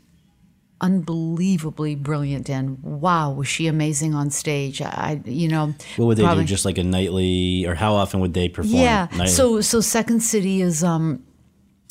unbelievably 0.82 1.94
brilliant 1.94 2.50
and 2.50 2.82
wow 2.82 3.30
was 3.30 3.46
she 3.48 3.66
amazing 3.68 4.14
on 4.14 4.30
stage 4.30 4.82
i 4.82 5.20
you 5.24 5.48
know 5.48 5.72
What 5.96 6.06
would 6.06 6.18
they 6.18 6.22
probably- 6.24 6.44
do? 6.44 6.48
Just 6.48 6.64
like 6.64 6.76
a 6.78 6.84
nightly, 6.84 7.64
or 7.66 7.74
how 7.74 7.94
often 7.94 8.20
would 8.20 8.34
they 8.34 8.48
perform? 8.48 8.74
yeah. 8.82 9.06
Nightly? 9.12 9.28
So 9.28 9.60
so 9.60 9.80
Second 9.80 10.20
City 10.20 10.60
is 10.60 10.82
um 10.84 11.22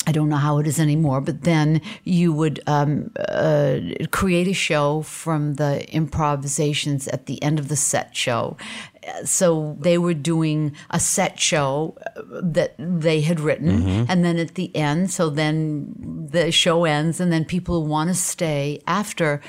I 0.04 0.10
don't 0.10 0.28
know 0.28 0.36
how 0.48 0.58
it 0.58 0.66
is 0.66 0.80
anymore, 0.80 1.20
but 1.20 1.42
then 1.44 1.80
you 2.02 2.32
would 2.32 2.58
um, 2.66 3.12
uh, 3.28 3.78
create 4.10 4.48
a 4.48 4.52
show 4.52 5.02
from 5.02 5.54
the 5.54 5.72
improvisations 5.94 7.06
at 7.06 7.26
the 7.26 7.40
end 7.40 7.60
of 7.60 7.68
the 7.68 7.76
set 7.76 8.16
show. 8.16 8.56
So 9.24 9.76
they 9.80 9.98
were 9.98 10.14
doing 10.14 10.74
a 10.90 11.00
set 11.00 11.38
show 11.40 11.96
uh, 12.06 12.22
that 12.42 12.74
they 12.78 13.20
had 13.20 13.40
written, 13.40 13.68
Mm-hmm. 13.82 14.04
and 14.10 14.24
then 14.24 14.38
at 14.38 14.54
the 14.54 14.74
end, 14.76 15.10
so 15.10 15.28
then 15.30 16.28
the 16.30 16.52
show 16.52 16.84
ends, 16.84 17.20
and 17.20 17.32
then 17.32 17.44
people 17.44 17.86
want 17.86 18.08
to 18.10 18.14
stay 18.14 18.80
after. 18.86 19.40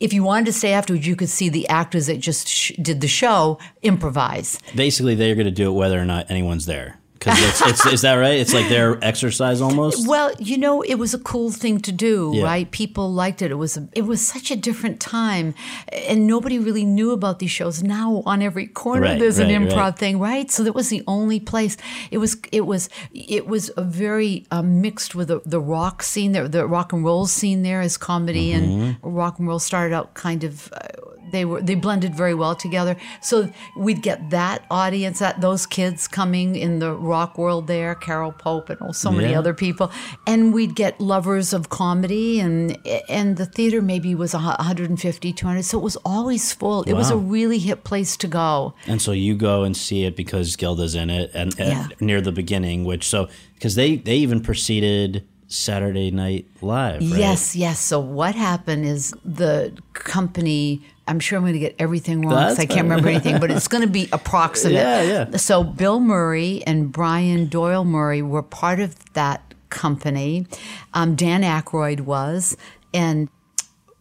If 0.00 0.12
you 0.12 0.24
wanted 0.24 0.46
to 0.46 0.52
stay 0.52 0.72
afterwards, 0.72 1.06
you 1.06 1.16
could 1.16 1.28
see 1.28 1.48
the 1.48 1.68
actors 1.68 2.06
that 2.06 2.18
just 2.18 2.48
sh- 2.48 2.72
did 2.82 3.00
the 3.00 3.08
show 3.08 3.58
improvise. 3.82 4.58
basically 4.74 5.14
they're 5.14 5.34
going 5.36 5.46
to 5.46 5.50
do 5.52 5.68
it 5.70 5.74
whether 5.74 5.98
or 6.00 6.04
not 6.04 6.30
anyone's 6.30 6.66
there. 6.66 6.98
Because 7.24 7.40
it's, 7.42 7.60
it's, 7.66 7.86
is 7.86 8.02
that 8.02 8.14
right? 8.14 8.38
It's 8.38 8.52
like 8.52 8.68
their 8.68 8.98
exercise 9.02 9.60
almost. 9.60 10.06
Well, 10.06 10.32
you 10.38 10.58
know, 10.58 10.82
it 10.82 10.96
was 10.96 11.14
a 11.14 11.18
cool 11.18 11.50
thing 11.50 11.80
to 11.80 11.92
do, 11.92 12.32
Yeah. 12.34 12.44
right? 12.44 12.70
People 12.70 13.12
liked 13.12 13.40
it. 13.42 13.50
It 13.50 13.54
was 13.54 13.76
a, 13.76 13.88
it 13.94 14.02
was 14.02 14.26
such 14.26 14.50
a 14.50 14.56
different 14.56 15.00
time, 15.00 15.54
and 15.92 16.26
nobody 16.26 16.58
really 16.58 16.84
knew 16.84 17.12
about 17.12 17.38
these 17.38 17.50
shows. 17.50 17.82
Now, 17.82 18.22
on 18.26 18.42
every 18.42 18.66
corner, 18.66 19.02
Right, 19.02 19.18
there's 19.18 19.38
an 19.38 19.48
improv 19.48 19.76
right. 19.76 19.98
thing, 19.98 20.18
right? 20.18 20.50
So 20.50 20.62
that 20.64 20.74
was 20.74 20.88
the 20.90 21.02
only 21.06 21.40
place. 21.40 21.76
It 22.10 22.18
was 22.18 22.36
it 22.52 22.66
was 22.66 22.88
it 23.12 23.46
was 23.46 23.70
a 23.76 23.82
very 23.82 24.46
uh, 24.50 24.62
mixed 24.62 25.14
with 25.14 25.28
the, 25.28 25.40
the 25.46 25.60
rock 25.60 26.02
scene, 26.02 26.32
the, 26.32 26.48
the 26.48 26.66
rock 26.66 26.92
and 26.92 27.04
roll 27.04 27.26
scene 27.26 27.62
there 27.62 27.80
as 27.80 27.96
comedy, 27.96 28.52
and 28.52 28.64
Mm-hmm. 28.64 29.08
rock 29.08 29.38
and 29.38 29.48
roll 29.48 29.58
started 29.58 29.94
out 29.94 30.14
kind 30.14 30.44
of. 30.44 30.72
Uh, 30.72 30.88
they 31.34 31.44
were 31.44 31.60
they 31.60 31.74
blended 31.74 32.14
very 32.14 32.34
well 32.34 32.54
together. 32.54 32.96
So 33.20 33.50
we'd 33.76 34.02
get 34.02 34.30
that 34.30 34.64
audience, 34.70 35.18
that 35.18 35.40
those 35.40 35.66
kids 35.66 36.06
coming 36.08 36.56
in 36.56 36.78
the 36.78 36.92
rock 36.94 37.36
world 37.36 37.66
there, 37.66 37.94
Carole 37.94 38.32
Pope 38.32 38.70
and 38.70 38.78
oh, 38.80 38.92
so 38.92 39.10
many 39.10 39.32
Yeah. 39.32 39.38
other 39.40 39.52
people, 39.54 39.90
and 40.26 40.54
we'd 40.54 40.74
get 40.74 41.00
lovers 41.00 41.52
of 41.52 41.68
comedy, 41.68 42.40
and 42.40 42.78
and 43.08 43.36
the 43.36 43.46
theater 43.46 43.82
maybe 43.82 44.14
was 44.14 44.32
a 44.34 44.38
hu- 44.38 44.58
150, 44.58 45.32
200, 45.32 45.62
so 45.64 45.78
it 45.78 45.82
was 45.84 45.96
always 46.04 46.52
full. 46.52 46.82
It 46.84 46.94
was 46.94 47.10
a 47.10 47.16
really 47.16 47.58
hip 47.58 47.84
place 47.84 48.16
to 48.18 48.28
go. 48.28 48.74
And 48.86 49.02
so 49.02 49.12
you 49.12 49.34
go 49.34 49.64
and 49.64 49.76
see 49.76 50.04
it 50.04 50.14
because 50.16 50.56
Gilda's 50.56 50.94
in 50.94 51.10
it, 51.10 51.30
and, 51.34 51.52
and 51.58 51.68
Yeah. 51.68 51.88
near 52.00 52.20
the 52.20 52.32
beginning, 52.32 52.84
which 52.84 53.04
so 53.08 53.28
because 53.54 53.74
they 53.74 53.96
they 53.96 54.16
even 54.16 54.40
preceded 54.40 55.26
Saturday 55.48 56.10
Night 56.10 56.46
Live. 56.62 57.00
Right? 57.00 57.20
Yes, 57.20 57.54
yes. 57.56 57.78
So 57.80 58.00
what 58.00 58.34
happened 58.34 58.84
is 58.86 59.12
the 59.24 59.72
company. 59.92 60.82
I'm 61.06 61.20
sure 61.20 61.36
I'm 61.36 61.42
going 61.44 61.52
to 61.54 61.58
get 61.58 61.74
everything 61.78 62.22
wrong 62.22 62.30
because 62.34 62.58
I 62.58 62.66
can't 62.66 62.82
remember 62.82 63.08
anything, 63.08 63.38
but 63.40 63.50
it's 63.50 63.68
going 63.68 63.82
to 63.82 63.90
be 63.90 64.08
approximate. 64.12 64.74
Yeah, 64.74 65.02
yeah. 65.02 65.36
So 65.36 65.62
Bill 65.62 66.00
Murray 66.00 66.62
and 66.66 66.90
Brian 66.90 67.46
Doyle 67.48 67.84
Murray 67.84 68.22
were 68.22 68.42
part 68.42 68.80
of 68.80 68.94
that 69.12 69.54
company. 69.68 70.46
Um, 70.94 71.14
Dan 71.14 71.42
Aykroyd 71.42 72.00
was, 72.02 72.56
and 72.94 73.28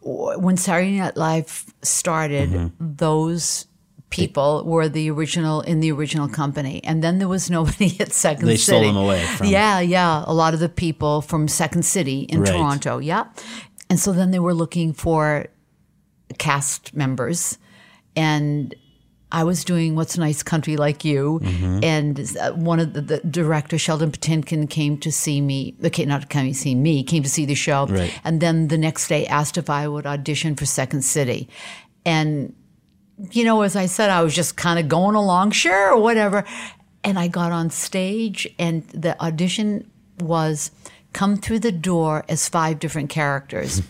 when 0.01 0.57
Saturday 0.57 0.97
Night 0.99 1.17
Live 1.17 1.65
started, 1.81 2.49
Mm-hmm. 2.51 2.67
those 2.97 3.65
people 4.09 4.63
were 4.65 4.87
the 4.87 5.09
original 5.09 5.61
in 5.61 5.79
the 5.79 5.91
original 5.91 6.27
company 6.27 6.79
and 6.83 7.03
then 7.03 7.17
there 7.17 7.27
was 7.27 7.49
nobody 7.57 7.97
at 7.99 8.13
second 8.13 8.45
They 8.45 8.57
city 8.57 8.77
stole 8.77 8.93
them 8.93 8.95
away 8.97 9.25
yeah 9.43 9.79
yeah 9.79 10.23
a 10.27 10.33
lot 10.35 10.53
of 10.53 10.59
the 10.59 10.69
people 10.69 11.21
from 11.23 11.47
second 11.47 11.81
city 11.83 12.19
in 12.29 12.41
Right. 12.41 12.51
toronto 12.51 12.99
yeah 12.99 13.25
and 13.89 13.99
so 13.99 14.13
then 14.13 14.29
they 14.29 14.37
were 14.37 14.53
looking 14.53 14.93
for 14.93 15.47
cast 16.38 16.93
members 16.96 17.58
and 18.15 18.76
I 19.32 19.43
was 19.43 19.63
doing 19.63 19.96
What's 19.96 20.15
a 20.15 20.19
Nice 20.19 20.43
Country 20.43 20.78
Like 20.78 21.04
You, 21.04 21.39
Mm-hmm. 21.41 21.80
and 21.84 22.38
uh, 22.39 22.52
one 22.52 22.80
of 22.80 22.93
the, 22.93 23.02
the 23.02 23.17
director, 23.22 23.80
Sheldon 23.80 24.12
Patinkin, 24.12 24.69
came 24.69 24.96
to 25.00 25.12
see 25.12 25.41
me. 25.41 25.76
Okay, 25.84 26.06
not 26.06 26.22
to 26.22 26.28
come 26.28 26.48
to 26.48 26.54
see 26.54 26.76
me, 26.76 27.04
came 27.04 27.24
to 27.24 27.30
see 27.30 27.46
the 27.46 27.56
show, 27.56 27.88
Right. 27.88 28.13
and 28.24 28.41
then 28.41 28.67
the 28.67 28.78
next 28.78 29.08
day 29.08 29.26
asked 29.26 29.58
if 29.58 29.72
I 29.72 29.88
would 29.88 30.06
audition 30.06 30.56
for 30.56 30.67
Second 30.67 31.02
City, 31.04 31.50
and 32.06 32.54
you 33.32 33.43
know, 33.43 33.63
as 33.63 33.76
I 33.76 33.88
said, 33.88 34.12
I 34.12 34.22
was 34.22 34.36
just 34.36 34.56
kind 34.56 34.78
of 34.78 34.88
going 34.88 35.15
along, 35.15 35.50
sure, 35.52 35.93
or 35.93 36.00
whatever. 36.02 36.43
And 37.04 37.17
I 37.17 37.28
got 37.28 37.52
on 37.52 37.72
stage, 37.72 38.48
and 38.60 38.84
the 38.89 39.19
audition 39.19 39.89
was 40.19 40.69
come 41.13 41.38
through 41.38 41.60
the 41.60 41.72
door 41.72 42.24
as 42.30 42.48
five 42.48 42.78
different 42.78 43.10
characters. 43.10 43.82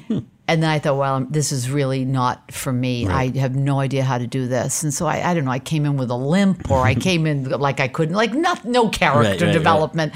and 0.50 0.62
then 0.62 0.70
I 0.70 0.78
thought, 0.78 0.96
well, 0.98 1.26
this 1.30 1.52
is 1.52 1.70
really 1.70 2.04
not 2.04 2.50
for 2.52 2.72
me. 2.72 3.06
I 3.06 3.28
have 3.38 3.54
no 3.54 3.78
idea 3.80 4.02
how 4.04 4.18
to 4.18 4.26
do 4.26 4.48
this. 4.48 4.82
And 4.82 4.92
so 4.92 5.06
I, 5.06 5.30
I 5.30 5.34
don't 5.34 5.44
know, 5.44 5.50
I 5.50 5.58
came 5.60 5.86
in 5.86 5.96
with 5.96 6.10
a 6.10 6.16
limp, 6.16 6.70
or 6.70 6.78
I 6.80 6.94
came 7.08 7.26
in 7.26 7.48
like 7.48 7.78
I 7.80 7.88
couldn't, 7.88 8.14
like 8.16 8.34
not, 8.34 8.64
no 8.64 8.88
character 8.88 9.20
Right, 9.30 9.40
right, 9.40 9.46
right. 9.46 9.52
development. 9.52 10.12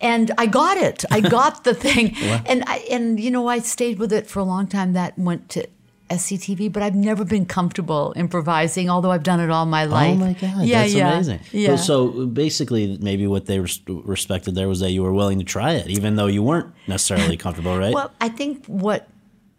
And 0.00 0.30
I 0.38 0.46
got 0.46 0.76
it. 0.76 1.04
I 1.10 1.20
got 1.20 1.64
the 1.64 1.74
thing. 1.86 2.14
and 2.46 2.62
I, 2.66 2.84
and 2.90 3.18
you 3.18 3.30
know, 3.30 3.48
I 3.48 3.58
stayed 3.60 3.98
with 3.98 4.12
it 4.12 4.26
for 4.26 4.40
a 4.40 4.44
long 4.44 4.66
time. 4.66 4.92
That 4.92 5.18
went 5.18 5.48
to 5.50 5.66
SCTV, 6.10 6.72
but 6.72 6.82
I've 6.82 6.94
never 6.94 7.24
been 7.24 7.44
comfortable 7.44 8.14
improvising, 8.16 8.88
although 8.88 9.10
I've 9.10 9.22
done 9.22 9.40
it 9.40 9.50
all 9.50 9.66
my 9.66 9.84
oh 9.84 9.88
life. 9.88 10.12
Oh 10.12 10.14
my 10.16 10.32
god, 10.34 10.64
Yeah, 10.64 10.82
that's 10.82 10.94
yeah. 10.94 11.12
amazing. 11.12 11.40
Yeah. 11.52 11.76
So, 11.76 12.12
so 12.12 12.26
basically, 12.26 12.96
maybe 13.00 13.26
what 13.26 13.44
they 13.46 13.58
res- 13.60 13.80
respected 13.86 14.54
there 14.54 14.68
was 14.68 14.80
that 14.80 14.90
you 14.90 15.02
were 15.02 15.12
willing 15.12 15.38
to 15.38 15.44
try 15.44 15.72
it, 15.74 15.86
even 15.88 16.16
though 16.16 16.26
you 16.26 16.42
weren't 16.42 16.72
necessarily 16.86 17.36
comfortable, 17.36 17.76
right? 17.76 17.92
Well, 17.94 18.10
I 18.20 18.28
think 18.30 18.64
what 18.66 19.06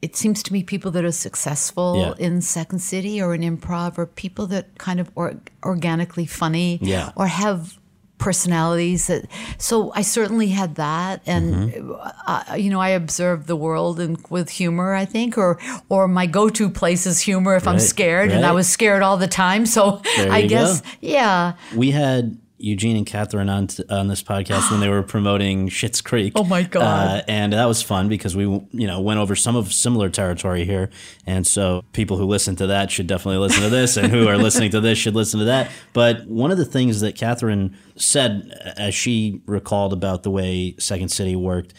it 0.02 0.16
seems 0.16 0.42
to 0.44 0.54
me 0.54 0.64
people 0.64 0.92
that 0.92 1.04
are 1.04 1.12
successful 1.12 2.16
Yeah. 2.18 2.26
in 2.28 2.42
Second 2.42 2.80
City 2.80 3.22
or 3.22 3.34
in 3.36 3.42
improv 3.42 3.98
are 3.98 4.06
people 4.06 4.48
that 4.48 4.78
kind 4.78 5.00
of 5.00 5.10
or, 5.16 5.34
organically 5.64 6.26
funny 6.26 6.80
Yeah. 6.82 7.12
or 7.16 7.28
have 7.28 7.78
personalities 8.18 9.08
that 9.08 9.26
so 9.58 9.92
I 9.96 10.02
certainly 10.02 10.50
had 10.50 10.76
that 10.76 11.22
and 11.26 11.72
Mm-hmm. 11.72 11.92
uh, 12.28 12.56
you 12.56 12.70
know 12.70 12.80
I 12.82 12.90
observe 12.90 13.48
the 13.48 13.56
world 13.56 14.00
and 14.00 14.18
with 14.30 14.50
humor 14.50 14.94
I 14.94 15.06
think 15.06 15.38
or 15.38 15.58
or 15.88 16.08
my 16.08 16.26
go-to 16.28 16.70
place 16.70 17.06
is 17.06 17.20
humor 17.22 17.56
if 17.56 17.66
I'm 17.68 17.76
Right, 17.76 17.82
scared 17.82 18.32
and 18.32 18.46
I 18.46 18.52
was 18.52 18.68
scared 18.70 19.02
all 19.04 19.16
the 19.18 19.28
time 19.28 19.66
so 19.66 20.02
There 20.18 20.32
I 20.32 20.42
guess 20.44 20.82
go. 20.82 20.88
yeah 21.00 21.54
we 21.76 21.92
had 21.92 22.38
Eugene 22.60 22.98
and 22.98 23.06
Catherine 23.06 23.50
on 23.50 23.68
t- 23.68 23.84
on 23.90 24.08
this 24.08 24.22
podcast 24.22 24.70
when 24.70 24.80
they 24.82 24.90
were 24.90 25.02
promoting 25.16 25.70
Schitt's 25.70 26.02
Creek. 26.02 26.34
Oh 26.36 26.44
my 26.44 26.64
God. 26.64 26.84
Uh, 27.20 27.22
and 27.28 27.54
that 27.54 27.66
was 27.66 27.82
fun 27.82 28.10
because 28.10 28.36
we 28.36 28.44
you 28.44 28.88
know 28.88 29.00
went 29.02 29.20
over 29.20 29.36
some 29.36 29.56
of 29.56 29.74
similar 29.74 30.10
territory 30.10 30.66
here, 30.66 30.90
and 31.26 31.48
so 31.48 31.84
people 31.94 32.18
who 32.18 32.26
listen 32.26 32.56
to 32.58 32.68
that 32.68 32.92
should 32.92 33.08
definitely 33.08 33.38
listen 33.40 33.64
to 33.64 33.70
this, 33.70 33.98
and 33.98 34.12
who 34.12 34.28
are 34.28 34.38
listening 34.38 34.72
to 34.72 34.82
this 34.82 34.98
should 34.98 35.16
listen 35.16 35.40
to 35.40 35.46
that. 35.46 35.72
But 35.94 36.28
one 36.28 36.52
of 36.52 36.58
the 36.58 36.66
things 36.66 37.00
that 37.02 37.16
Catherine 37.16 37.76
said 37.96 38.52
as 38.78 38.94
she 38.94 39.42
recalled 39.46 39.94
about 39.94 40.24
the 40.24 40.32
way 40.32 40.76
Second 40.80 41.10
City 41.10 41.36
worked 41.36 41.74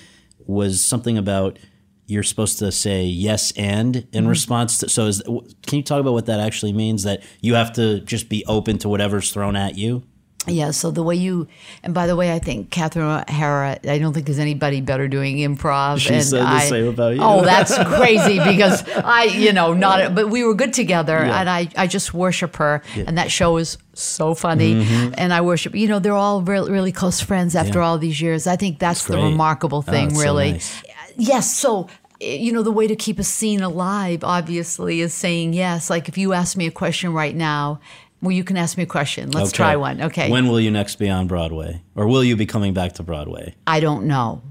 was 0.46 0.80
something 0.84 1.16
about 1.18 1.58
you're 2.06 2.24
supposed 2.24 2.58
to 2.58 2.72
say 2.72 3.04
yes 3.04 3.52
and 3.52 3.94
in 3.96 4.02
Mm-hmm. 4.02 4.26
response 4.26 4.78
to 4.78 4.88
so 4.88 5.06
is 5.06 5.22
can 5.22 5.76
you 5.78 5.82
talk 5.84 6.00
about 6.00 6.12
what 6.12 6.26
that 6.26 6.40
actually 6.40 6.72
means 6.72 7.04
that 7.04 7.22
you 7.40 7.54
have 7.54 7.72
to 7.74 8.00
just 8.00 8.28
be 8.28 8.44
open 8.48 8.78
to 8.78 8.88
whatever's 8.88 9.30
thrown 9.30 9.54
at 9.54 9.78
you 9.78 10.02
Yeah, 10.46 10.70
so 10.70 10.90
the 10.90 11.02
way 11.02 11.16
you, 11.16 11.48
and 11.82 11.92
by 11.92 12.06
the 12.06 12.16
way, 12.16 12.32
I 12.32 12.38
think 12.38 12.70
Catherine 12.70 13.04
O'Hara, 13.28 13.78
I 13.86 13.98
don't 13.98 14.14
think 14.14 14.24
there's 14.24 14.38
anybody 14.38 14.80
better 14.80 15.06
doing 15.06 15.36
improv. 15.36 15.98
She 15.98 16.14
and 16.14 16.24
said 16.24 16.40
the 16.40 16.46
I, 16.48 16.60
same 16.60 16.86
about 16.88 17.14
you. 17.14 17.20
Oh, 17.22 17.42
that's 17.42 17.76
crazy 17.96 18.38
because 18.38 18.88
I, 18.88 19.24
you 19.24 19.52
know, 19.52 19.74
not, 19.74 20.14
but 20.14 20.30
we 20.30 20.42
were 20.42 20.54
good 20.54 20.72
together 20.72 21.12
Yeah. 21.26 21.40
and 21.40 21.50
I, 21.50 21.68
I 21.76 21.86
just 21.86 22.14
worship 22.14 22.56
her. 22.56 22.82
And 22.96 23.18
that 23.18 23.30
show 23.30 23.58
is 23.58 23.76
so 23.92 24.34
funny. 24.34 24.76
Mm-hmm. 24.76 25.14
And 25.18 25.34
I 25.34 25.42
worship, 25.42 25.74
you 25.74 25.86
know, 25.88 25.98
they're 25.98 26.14
all 26.14 26.40
really, 26.40 26.72
really 26.72 26.90
close 26.92 27.20
friends 27.20 27.54
after 27.54 27.78
Yeah. 27.78 27.84
all 27.84 27.98
these 27.98 28.18
years. 28.22 28.46
I 28.46 28.56
think 28.56 28.78
that's 28.78 29.04
the 29.04 29.16
great. 29.16 29.24
remarkable 29.24 29.78
Oh, 29.86 29.92
thing, 29.92 30.08
so 30.14 30.22
really. 30.22 30.52
nice. 30.52 30.82
Yes. 31.16 31.54
So, 31.54 31.88
you 32.18 32.50
know, 32.52 32.62
the 32.62 32.72
way 32.72 32.86
to 32.86 32.96
keep 32.96 33.18
a 33.18 33.24
scene 33.24 33.60
alive, 33.60 34.24
obviously, 34.24 35.02
is 35.02 35.12
saying 35.12 35.52
yes. 35.52 35.90
Like 35.90 36.08
if 36.08 36.16
you 36.16 36.32
ask 36.32 36.56
me 36.56 36.66
a 36.66 36.70
question 36.70 37.12
right 37.12 37.36
now, 37.36 37.80
well, 38.22 38.32
you 38.32 38.44
can 38.44 38.56
ask 38.56 38.76
me 38.76 38.82
a 38.82 38.86
question. 38.86 39.30
Let's 39.30 39.48
Okay. 39.50 39.56
try 39.56 39.76
one. 39.76 40.02
Okay. 40.02 40.30
when 40.30 40.48
will 40.48 40.60
you 40.60 40.70
next 40.70 40.96
be 40.96 41.08
on 41.08 41.26
broadway 41.26 41.82
or 41.94 42.06
will 42.06 42.22
you 42.24 42.36
be 42.36 42.46
coming 42.46 42.74
back 42.74 42.92
to 42.94 43.02
broadway 43.02 43.54
I 43.66 43.80
don't 43.80 44.04
know. 44.06 44.42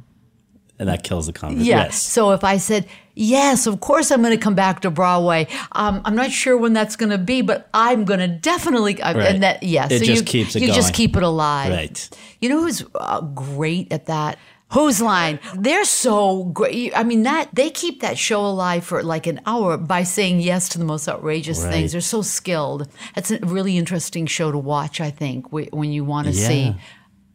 and 0.80 0.88
that 0.90 1.04
kills 1.04 1.26
the 1.28 1.34
conversation 1.34 1.68
Yeah. 1.68 1.84
yes 1.86 2.02
So 2.02 2.32
if 2.32 2.44
I 2.44 2.58
said, 2.58 2.86
yes, 3.16 3.68
of 3.68 3.82
course 3.82 4.12
I'm 4.12 4.22
going 4.22 4.36
to 4.38 4.42
come 4.42 4.56
back 4.56 4.80
to 4.82 4.90
Broadway, 4.90 5.48
um, 5.74 6.02
I'm 6.06 6.16
not 6.16 6.32
sure 6.32 6.56
when 6.58 6.72
that's 6.72 6.96
going 6.96 7.10
to 7.10 7.18
be, 7.18 7.42
but 7.42 7.68
I'm 7.74 8.06
going 8.06 8.22
to 8.22 8.30
definitely, 8.30 9.02
uh, 9.02 9.14
Right. 9.14 9.28
and 9.28 9.44
that, 9.44 9.62
yes. 9.62 9.92
It 9.92 10.00
so 10.00 10.06
just 10.06 10.22
you, 10.22 10.26
keeps 10.26 10.56
it 10.56 10.62
You 10.62 10.72
just 10.72 10.94
keep 10.94 11.18
it 11.18 11.24
alive. 11.24 11.72
Right. 11.74 12.10
You 12.40 12.48
know 12.48 12.62
who's 12.62 12.82
uh, 12.96 13.20
great 13.22 13.92
at 13.92 14.06
that? 14.06 14.38
Whose 14.74 15.02
line? 15.02 15.40
They're 15.56 15.84
so 15.86 16.44
great. 16.46 16.96
I 16.96 17.04
mean, 17.04 17.24
that 17.24 17.50
they 17.54 17.72
keep 17.72 18.02
that 18.02 18.18
show 18.20 18.46
alive 18.46 18.84
for 18.84 19.02
like 19.02 19.26
an 19.26 19.42
hour 19.48 19.78
by 19.78 20.04
saying 20.04 20.42
yes 20.42 20.70
to 20.70 20.78
the 20.78 20.86
most 20.86 21.08
outrageous 21.10 21.64
Right. 21.64 21.72
things. 21.72 21.92
They're 21.94 22.02
so 22.02 22.22
skilled. 22.22 22.88
It's 23.16 23.32
a 23.32 23.40
really 23.40 23.78
interesting 23.78 24.28
show 24.28 24.52
to 24.52 24.58
watch. 24.60 25.02
I 25.02 25.10
think 25.10 25.52
when 25.52 25.92
you 25.92 26.04
want 26.04 26.28
to 26.28 26.34
Yeah. 26.34 26.48
see 26.48 26.76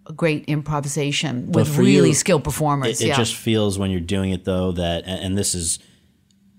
a 0.07 0.13
great 0.13 0.45
improvisation 0.47 1.51
with 1.51 1.77
really 1.77 2.09
you, 2.11 2.15
skilled 2.15 2.45
performers. 2.45 3.01
it, 3.01 3.05
it 3.05 3.09
yeah. 3.09 3.17
just 3.17 3.35
feels 3.35 3.79
when 3.79 3.91
you're 3.91 4.01
doing 4.01 4.31
it 4.31 4.45
though 4.45 4.71
that 4.73 5.05
and, 5.07 5.19
and 5.25 5.39
this 5.39 5.55
is 5.55 5.79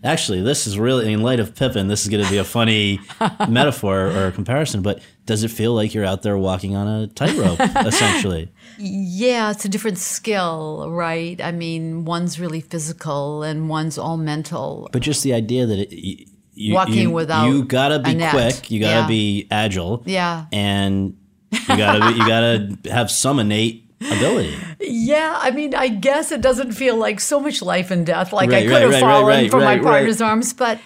actually 0.05 0.41
this 0.41 0.67
is 0.67 0.77
really 0.77 1.11
in 1.11 1.21
light 1.21 1.39
of 1.39 1.55
pippin 1.55 1.87
this 1.87 2.03
is 2.03 2.09
going 2.09 2.23
to 2.23 2.29
be 2.29 2.37
a 2.37 2.43
funny 2.43 2.99
metaphor 3.49 4.07
or 4.15 4.31
comparison 4.31 4.81
but 4.81 5.01
does 5.25 5.43
it 5.43 5.49
feel 5.49 5.73
like 5.73 5.93
you're 5.93 6.05
out 6.05 6.21
there 6.21 6.37
walking 6.37 6.75
on 6.75 6.87
a 6.87 7.07
tightrope 7.07 7.59
essentially 7.85 8.49
Yeah, 8.77 9.51
it's 9.51 9.63
a 9.65 9.69
different 9.69 9.97
skill, 9.97 10.87
right? 10.91 11.39
I 11.41 11.51
mean, 11.53 12.03
one's 12.05 12.39
really 12.39 12.59
physical 12.61 13.41
and 13.41 13.69
one's 13.69 13.97
all 13.97 14.17
mental. 14.17 14.89
but 14.91 15.01
just 15.01 15.23
the 15.23 15.33
idea 15.33 15.65
that 15.65 15.79
it, 15.79 15.91
you, 15.93 16.25
you, 16.53 16.73
Walking 16.73 16.93
you, 17.09 17.11
without 17.11 17.47
you 17.47 17.63
gotta 17.65 17.99
be 17.99 18.15
quick 18.29 18.69
you 18.71 18.79
gotta 18.81 19.01
Yeah. 19.01 19.07
be 19.07 19.47
agile 19.49 20.03
Yeah. 20.05 20.45
and 20.51 21.15
you 21.51 21.77
gotta 21.77 21.99
be, 22.11 22.19
you 22.19 22.27
gotta 22.27 22.77
have 22.91 23.09
some 23.09 23.39
innate 23.39 23.84
ability 24.11 24.55
Yeah, 24.79 25.37
I 25.39 25.51
mean, 25.51 25.75
I 25.75 25.87
guess 25.87 26.31
it 26.31 26.41
doesn't 26.41 26.73
feel 26.73 26.95
like 26.95 27.19
so 27.19 27.39
much 27.39 27.61
life 27.61 27.91
and 27.91 28.05
death, 28.05 28.33
like 28.33 28.51
I 28.51 28.63
could 28.63 28.71
right, 28.71 28.81
have 28.81 28.91
right, 28.91 28.99
fallen 28.99 29.27
right, 29.27 29.51
from 29.51 29.61
right, 29.61 29.65
my 29.65 29.75
right. 29.75 29.83
partner's 29.83 30.21
arms, 30.21 30.53
but. 30.53 30.79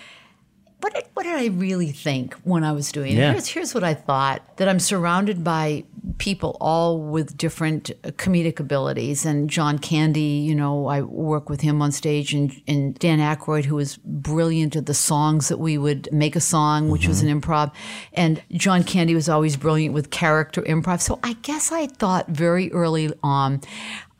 What 0.82 0.94
did, 0.94 1.04
what 1.14 1.24
did 1.24 1.34
I 1.34 1.48
really 1.48 1.92
think 1.92 2.36
when 2.46 2.64
I 2.64 2.72
was 2.72 2.90
doing 2.94 3.12
it? 3.12 3.18
Yeah. 3.18 3.32
Here's, 3.34 3.48
here's 3.50 3.76
what 3.76 3.84
I 3.84 3.94
thought 3.94 4.56
that 4.56 4.70
I'm 4.70 4.80
surrounded 4.80 5.44
by 5.44 5.84
people 6.20 6.58
all 6.62 7.02
with 7.02 7.36
different 7.38 7.90
uh, 7.90 8.10
comedic 8.12 8.60
abilities. 8.60 9.26
And 9.26 9.50
John 9.50 9.80
Candy, 9.80 10.22
you 10.22 10.54
know, 10.54 10.88
I 10.88 11.02
work 11.02 11.50
with 11.50 11.62
him 11.62 11.82
on 11.82 11.92
stage, 11.92 12.34
and, 12.34 12.62
and 12.68 12.98
Dan 13.00 13.20
Aykroyd, 13.20 13.66
who 13.66 13.76
was 13.76 13.98
brilliant 13.98 14.76
at 14.76 14.86
the 14.86 14.94
songs 14.94 15.48
that 15.48 15.58
we 15.58 15.78
would 15.78 16.08
make 16.12 16.36
a 16.36 16.42
song, 16.42 16.90
which 16.90 17.08
was 17.08 17.24
an 17.24 17.42
improv. 17.42 17.72
And 18.14 18.44
John 18.52 18.84
Candy 18.84 19.16
was 19.16 19.28
always 19.28 19.58
brilliant 19.58 19.94
with 19.94 20.12
character 20.12 20.62
improv. 20.62 21.02
So 21.02 21.20
I 21.24 21.34
guess 21.42 21.72
I 21.72 21.88
thought 21.88 22.28
very 22.28 22.72
early 22.72 23.12
on, 23.24 23.62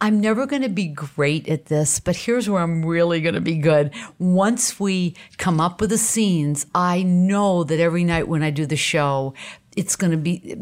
I'm 0.02 0.22
never 0.22 0.46
going 0.46 0.62
to 0.62 0.70
be 0.70 0.88
great 0.88 1.50
at 1.50 1.66
this, 1.66 2.00
but 2.00 2.16
here's 2.16 2.50
where 2.50 2.62
I'm 2.64 2.86
really 2.86 3.20
going 3.20 3.36
to 3.36 3.42
be 3.42 3.58
good. 3.58 3.92
Once 4.18 4.80
we 4.80 5.14
come 5.38 5.60
up 5.60 5.82
with 5.82 5.90
the 5.90 5.98
scenes, 5.98 6.66
I 6.74 7.04
know 7.04 7.66
that 7.66 7.82
every 7.82 8.06
night 8.06 8.30
when 8.30 8.42
I 8.42 8.50
do 8.50 8.66
the 8.66 8.78
show, 8.78 9.34
it's 9.76 9.98
going 9.98 10.12
to 10.12 10.18
be 10.18 10.56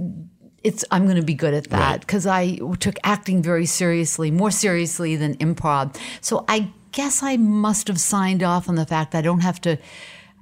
it's 0.68 0.84
I'm 0.92 1.06
going 1.06 1.16
to 1.16 1.24
be 1.24 1.34
good 1.34 1.54
at 1.54 1.70
that 1.70 2.02
because 2.02 2.28
I 2.28 2.58
took 2.80 2.98
acting 3.04 3.42
very 3.42 3.66
seriously, 3.66 4.32
more 4.32 4.52
seriously 4.52 5.16
than 5.16 5.36
improv. 5.38 5.98
So 6.22 6.44
I 6.48 6.72
guess 6.92 7.24
I 7.24 7.38
must 7.38 7.88
have 7.88 8.00
signed 8.00 8.44
off 8.44 8.68
on 8.68 8.76
the 8.76 8.86
fact 8.86 9.16
I 9.16 9.22
don't 9.22 9.40
have 9.40 9.62
to 9.62 9.78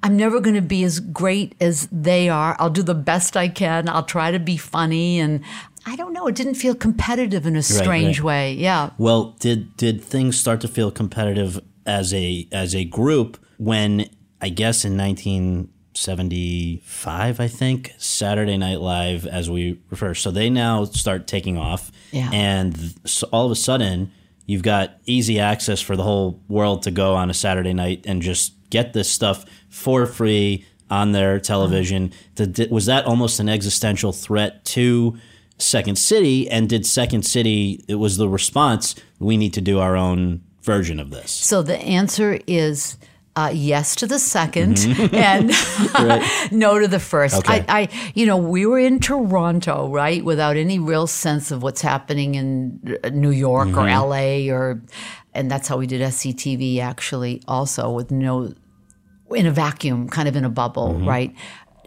I'm 0.04 0.18
never 0.18 0.40
going 0.40 0.56
to 0.56 0.62
be 0.62 0.84
as 0.84 1.00
great 1.00 1.56
as 1.60 1.88
they 1.92 2.30
are. 2.30 2.56
I'll 2.60 2.70
do 2.70 2.84
the 2.84 2.94
best 2.94 3.36
I 3.36 3.48
can. 3.48 3.90
I'll 3.90 4.04
try 4.04 4.30
to 4.30 4.38
be 4.38 4.56
funny 4.56 5.20
and 5.20 5.42
I 5.88 5.96
don't 5.96 6.14
know, 6.14 6.28
it 6.28 6.36
didn't 6.36 6.56
feel 6.56 6.76
competitive 6.76 7.46
in 7.46 7.56
a 7.56 7.64
strange 7.64 8.20
right. 8.20 8.26
way. 8.26 8.54
Yeah. 8.54 8.92
Well, 8.98 9.36
did 9.40 9.76
did 9.78 10.04
things 10.04 10.38
start 10.38 10.62
to 10.62 10.68
feel 10.68 10.92
competitive 10.92 11.60
as 11.86 12.14
a 12.14 12.48
as 12.52 12.76
a 12.76 12.86
group 12.86 13.38
when 13.58 14.10
I 14.42 14.50
guess 14.50 14.86
in 14.86 14.98
1975, 15.96 17.40
I 17.40 17.48
think 17.48 17.94
Saturday 17.98 18.58
Night 18.58 18.82
Live, 18.82 19.26
as 19.26 19.50
we 19.50 19.80
refer, 19.90 20.14
so 20.14 20.32
they 20.32 20.50
now 20.50 20.84
start 20.86 21.28
taking 21.28 21.58
off, 21.58 21.92
Yeah. 22.12 22.30
and 22.34 22.94
so 23.06 23.28
all 23.32 23.46
of 23.46 23.52
a 23.52 23.56
sudden 23.56 24.12
you've 24.46 24.62
got 24.64 24.98
easy 25.06 25.40
access 25.40 25.82
for 25.82 25.96
the 25.96 26.04
whole 26.04 26.40
world 26.48 26.84
to 26.84 26.92
go 26.92 27.16
on 27.16 27.30
a 27.30 27.34
Saturday 27.34 27.74
night 27.74 28.04
and 28.06 28.22
just 28.22 28.54
get 28.70 28.94
this 28.94 29.10
stuff 29.10 29.46
for 29.70 30.06
free 30.06 30.66
on 30.90 31.14
their 31.14 31.40
television. 31.40 32.10
Mm-hmm. 32.36 32.52
Did- 32.52 32.72
was 32.72 32.86
that 32.88 33.06
almost 33.06 33.40
an 33.40 33.50
existential 33.50 34.12
threat 34.12 34.64
to? 34.66 35.18
Second 35.58 35.98
City, 35.98 36.50
and 36.50 36.68
did 36.68 36.86
Second 36.86 37.24
City? 37.26 37.82
It 37.88 37.96
was 37.96 38.18
the 38.18 38.28
response. 38.28 38.94
We 39.20 39.38
need 39.38 39.54
to 39.54 39.62
do 39.62 39.80
our 39.80 39.96
own 39.96 40.42
version 40.64 41.00
of 41.00 41.12
this. 41.12 41.32
So 41.32 41.62
the 41.62 41.78
answer 41.78 42.42
is 42.46 42.98
uh, 43.36 43.52
yes 43.54 43.95
to 43.98 44.08
the 44.08 44.15
2nd 44.15 45.13
and 45.13 46.52
no 46.52 46.80
to 46.80 46.88
the 46.88 47.00
first. 47.00 47.36
Okay. 47.36 47.65
I, 47.67 47.82
I, 47.82 48.12
you 48.13 48.26
know, 48.26 48.38
we 48.38 48.65
were 48.65 48.80
in 48.80 49.00
Toronto, 49.00 49.89
right, 49.89 50.24
without 50.24 50.56
any 50.56 50.80
real 50.80 51.08
sense 51.08 51.52
of 51.52 51.62
what's 51.62 51.82
happening 51.82 52.36
in 52.36 52.98
uh, 53.04 53.10
New 53.10 53.32
York 53.32 53.69
or 53.69 53.88
LA 53.88 54.50
or, 54.50 54.82
and 55.34 55.52
that's 55.52 55.67
how 55.67 55.78
we 55.78 55.86
did 55.86 56.02
SCTV 56.02 56.80
actually, 56.80 57.41
also 57.48 57.91
with 57.91 58.10
no, 58.10 58.54
in 59.32 59.45
a 59.45 59.52
vacuum, 59.52 60.08
kind 60.08 60.30
of 60.30 60.36
in 60.36 60.45
a 60.45 60.50
bubble, 60.50 60.93
right. 61.00 61.36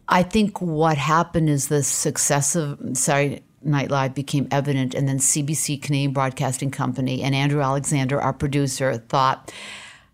I 0.08 0.22
think 0.22 0.60
what 0.60 0.96
happened 0.96 1.50
is 1.50 1.68
the 1.68 1.82
success 1.82 2.56
of 2.56 2.78
sorry. 2.94 3.42
Night 3.60 3.90
Live 3.90 4.14
became 4.14 4.46
evident, 4.52 4.94
and 4.94 5.08
then 5.08 5.18
CBC, 5.18 5.82
Canadian 5.82 6.12
Broadcasting 6.12 6.70
Company, 6.70 7.24
and 7.24 7.34
Andrew 7.34 7.60
Alexander, 7.60 8.20
our 8.20 8.32
producer, 8.32 8.96
thought, 8.96 9.52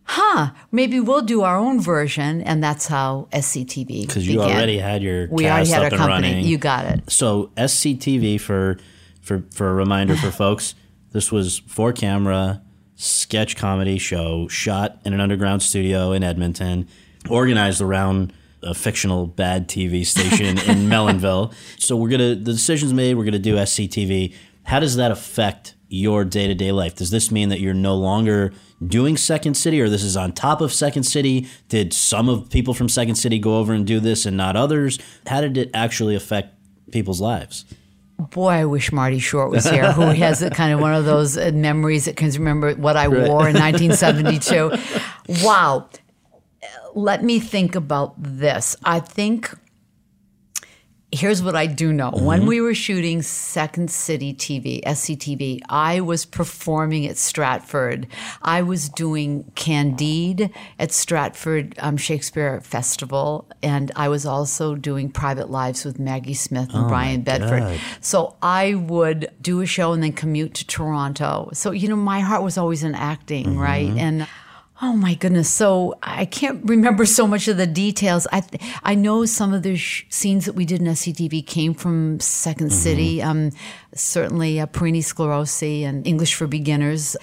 huh, 0.04 0.50
maybe 0.70 1.00
we'll 1.00 1.22
do 1.22 1.42
our 1.42 1.56
own 1.56 1.80
version. 1.80 2.40
And 2.42 2.62
that's 2.62 2.86
how 2.86 3.28
SCTV 3.32 4.02
Because 4.06 4.26
you 4.28 4.38
began. 4.38 4.56
already 4.56 4.78
had 4.78 5.02
your 5.02 5.28
we 5.28 5.44
cast 5.44 5.52
already 5.54 5.70
had 5.70 5.78
up 5.78 5.82
our 5.84 5.92
and 5.92 5.98
company. 6.12 6.32
running. 6.34 6.46
You 6.46 6.58
got 6.58 6.84
it. 6.86 7.10
so 7.10 7.50
SCTV 7.56 8.40
for 8.40 8.78
for 9.20 9.42
for 9.52 9.70
a 9.70 9.74
reminder 9.74 10.16
for 10.16 10.30
folks, 10.44 10.74
this 11.12 11.30
was 11.32 11.58
four 11.66 11.92
camera 11.92 12.62
sketch 12.96 13.56
comedy 13.56 13.98
show 13.98 14.46
shot 14.48 14.98
in 15.04 15.12
an 15.12 15.20
underground 15.20 15.62
studio 15.62 16.12
in 16.12 16.22
Edmonton, 16.22 16.86
organized 17.28 17.80
around 17.80 18.32
a 18.62 18.72
fictional 18.74 19.26
bad 19.26 19.68
TV 19.68 20.06
station 20.06 20.46
in 20.70 20.88
Melonville. 20.88 21.52
So 21.78 21.96
we're 21.96 22.08
gonna 22.10 22.34
the 22.34 22.52
decision's 22.52 22.92
made. 22.92 23.14
We're 23.14 23.24
gonna 23.24 23.38
do 23.38 23.56
SCTV. 23.56 24.34
How 24.64 24.80
does 24.80 24.96
that 24.96 25.10
affect 25.10 25.74
your 25.88 26.24
day 26.24 26.46
to 26.46 26.54
day 26.54 26.72
life? 26.72 26.94
Does 26.96 27.10
this 27.10 27.30
mean 27.30 27.50
that 27.50 27.60
you're 27.60 27.74
no 27.74 27.94
longer 27.94 28.52
doing 28.88 29.16
Second 29.16 29.54
City, 29.54 29.80
or 29.80 29.88
this 29.88 30.02
is 30.02 30.16
on 30.16 30.32
top 30.32 30.60
of 30.60 30.72
Second 30.72 31.04
City? 31.04 31.46
Did 31.68 31.92
some 31.92 32.28
of 32.28 32.50
people 32.50 32.74
from 32.74 32.88
Second 32.88 33.16
City 33.16 33.38
go 33.38 33.58
over 33.58 33.72
and 33.72 33.86
do 33.86 34.00
this 34.00 34.26
and 34.26 34.36
not 34.36 34.56
others? 34.56 34.98
How 35.26 35.40
did 35.40 35.56
it 35.56 35.70
actually 35.74 36.14
affect 36.14 36.54
people's 36.90 37.20
lives? 37.20 37.64
Boy, 38.18 38.50
I 38.50 38.64
wish 38.64 38.92
Marty 38.92 39.18
Short 39.18 39.50
was 39.50 39.68
here, 39.68 39.90
who 39.92 40.02
has 40.02 40.40
a 40.40 40.48
kind 40.48 40.72
of 40.72 40.80
one 40.80 40.94
of 40.94 41.04
those 41.04 41.36
uh, 41.36 41.50
memories 41.52 42.04
that 42.04 42.16
can 42.16 42.30
remember 42.30 42.72
what 42.74 42.96
I 42.96 43.08
wore 43.08 43.48
in 43.48 43.54
1972. 43.58 44.72
Wow. 45.44 45.88
Let 46.94 47.24
me 47.24 47.40
think 47.40 47.74
about 47.74 48.14
this. 48.16 48.76
I 48.84 49.00
think 49.00 49.52
here's 51.14 51.42
what 51.42 51.54
I 51.54 51.66
do 51.66 51.92
know. 51.92 52.10
When 52.10 52.46
we 52.46 52.60
were 52.60 52.74
shooting 52.74 53.22
Second 53.22 53.90
City 53.90 54.34
TV, 54.34 54.82
SCTV, 54.82 55.60
I 55.68 56.00
was 56.00 56.24
performing 56.24 57.06
at 57.06 57.16
Stratford. 57.16 58.06
I 58.42 58.62
was 58.62 58.88
doing 58.88 59.44
Candide 59.54 60.50
at 60.78 60.92
Stratford 60.92 61.74
um, 61.78 61.96
Shakespeare 61.96 62.60
Festival, 62.60 63.48
and 63.62 63.92
I 63.94 64.08
was 64.08 64.26
also 64.26 64.74
doing 64.74 65.10
Private 65.10 65.50
Lives 65.50 65.84
with 65.84 65.98
Maggie 65.98 66.34
Smith 66.34 66.74
and 66.74 66.88
Brian 66.88 67.22
Bedford. 67.22 67.60
God. 67.60 67.80
So 68.00 68.36
I 68.42 68.74
would 68.74 69.30
do 69.40 69.60
a 69.60 69.66
show 69.66 69.92
and 69.92 70.02
then 70.02 70.12
commute 70.12 70.54
to 70.54 70.66
Toronto. 70.66 71.50
So, 71.52 71.70
you 71.70 71.88
know, 71.88 71.96
my 71.96 72.20
heart 72.20 72.42
was 72.42 72.58
always 72.58 72.82
in 72.82 72.94
acting, 72.94 73.56
right? 73.58 73.90
And 73.96 74.26
Oh 74.82 74.92
my 74.94 75.14
goodness! 75.14 75.48
So 75.48 75.94
I 76.02 76.24
can't 76.24 76.60
remember 76.64 77.06
so 77.06 77.28
much 77.28 77.46
of 77.46 77.56
the 77.56 77.66
details. 77.66 78.26
I 78.32 78.42
I 78.82 78.94
know 78.96 79.24
some 79.24 79.54
of 79.54 79.62
the 79.62 79.76
sh- 79.76 80.04
scenes 80.10 80.46
that 80.46 80.54
we 80.54 80.64
did 80.64 80.80
in 80.80 80.88
SCTV 80.88 81.46
came 81.46 81.74
from 81.74 82.18
2nd 82.18 82.72
City. 82.72 83.22
Um, 83.22 83.50
certainly, 83.94 84.58
uh, 84.58 84.66
Perini 84.66 85.00
Sclerosi 85.00 85.82
and 85.84 86.04
English 86.06 86.34
for 86.34 86.46
Beginners. 86.48 87.16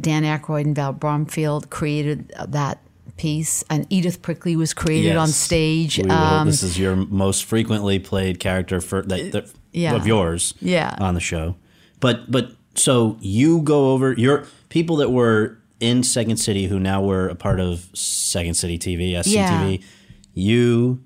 Dan 0.00 0.24
Aykroyd 0.24 0.64
and 0.64 0.74
Val 0.74 0.92
Bromfield 0.92 1.70
created 1.70 2.32
uh, 2.36 2.46
that 2.46 2.80
piece, 3.16 3.62
and 3.70 3.86
Edith 3.88 4.20
Prickley 4.20 4.56
was 4.56 4.74
created 4.74 5.16
on 5.16 5.28
stage. 5.28 5.98
Will- 5.98 6.10
Um, 6.10 6.48
this 6.48 6.64
is 6.64 6.76
your 6.76 6.96
most 6.96 7.44
frequently 7.44 8.00
played 8.00 8.40
character 8.40 8.80
for 8.80 9.02
that, 9.02 9.30
that 9.30 9.48
Yeah. 9.72 9.94
of 9.94 10.08
yours 10.08 10.54
Yeah. 10.60 10.96
on 10.98 11.14
the 11.14 11.20
show. 11.20 11.54
But 12.00 12.30
but 12.32 12.50
so 12.74 13.16
you 13.20 13.60
go 13.62 13.92
over 13.92 14.12
your 14.18 14.44
people 14.70 14.96
that 14.96 15.12
were 15.12 15.58
in 15.80 16.02
Second 16.02 16.36
City 16.38 16.66
who 16.66 16.78
now 16.78 17.02
were 17.02 17.28
a 17.28 17.34
part 17.34 17.60
of 17.60 17.88
Second 17.94 18.54
City 18.54 18.78
TV, 18.78 19.12
SCTV. 19.12 19.82
You, 20.34 21.02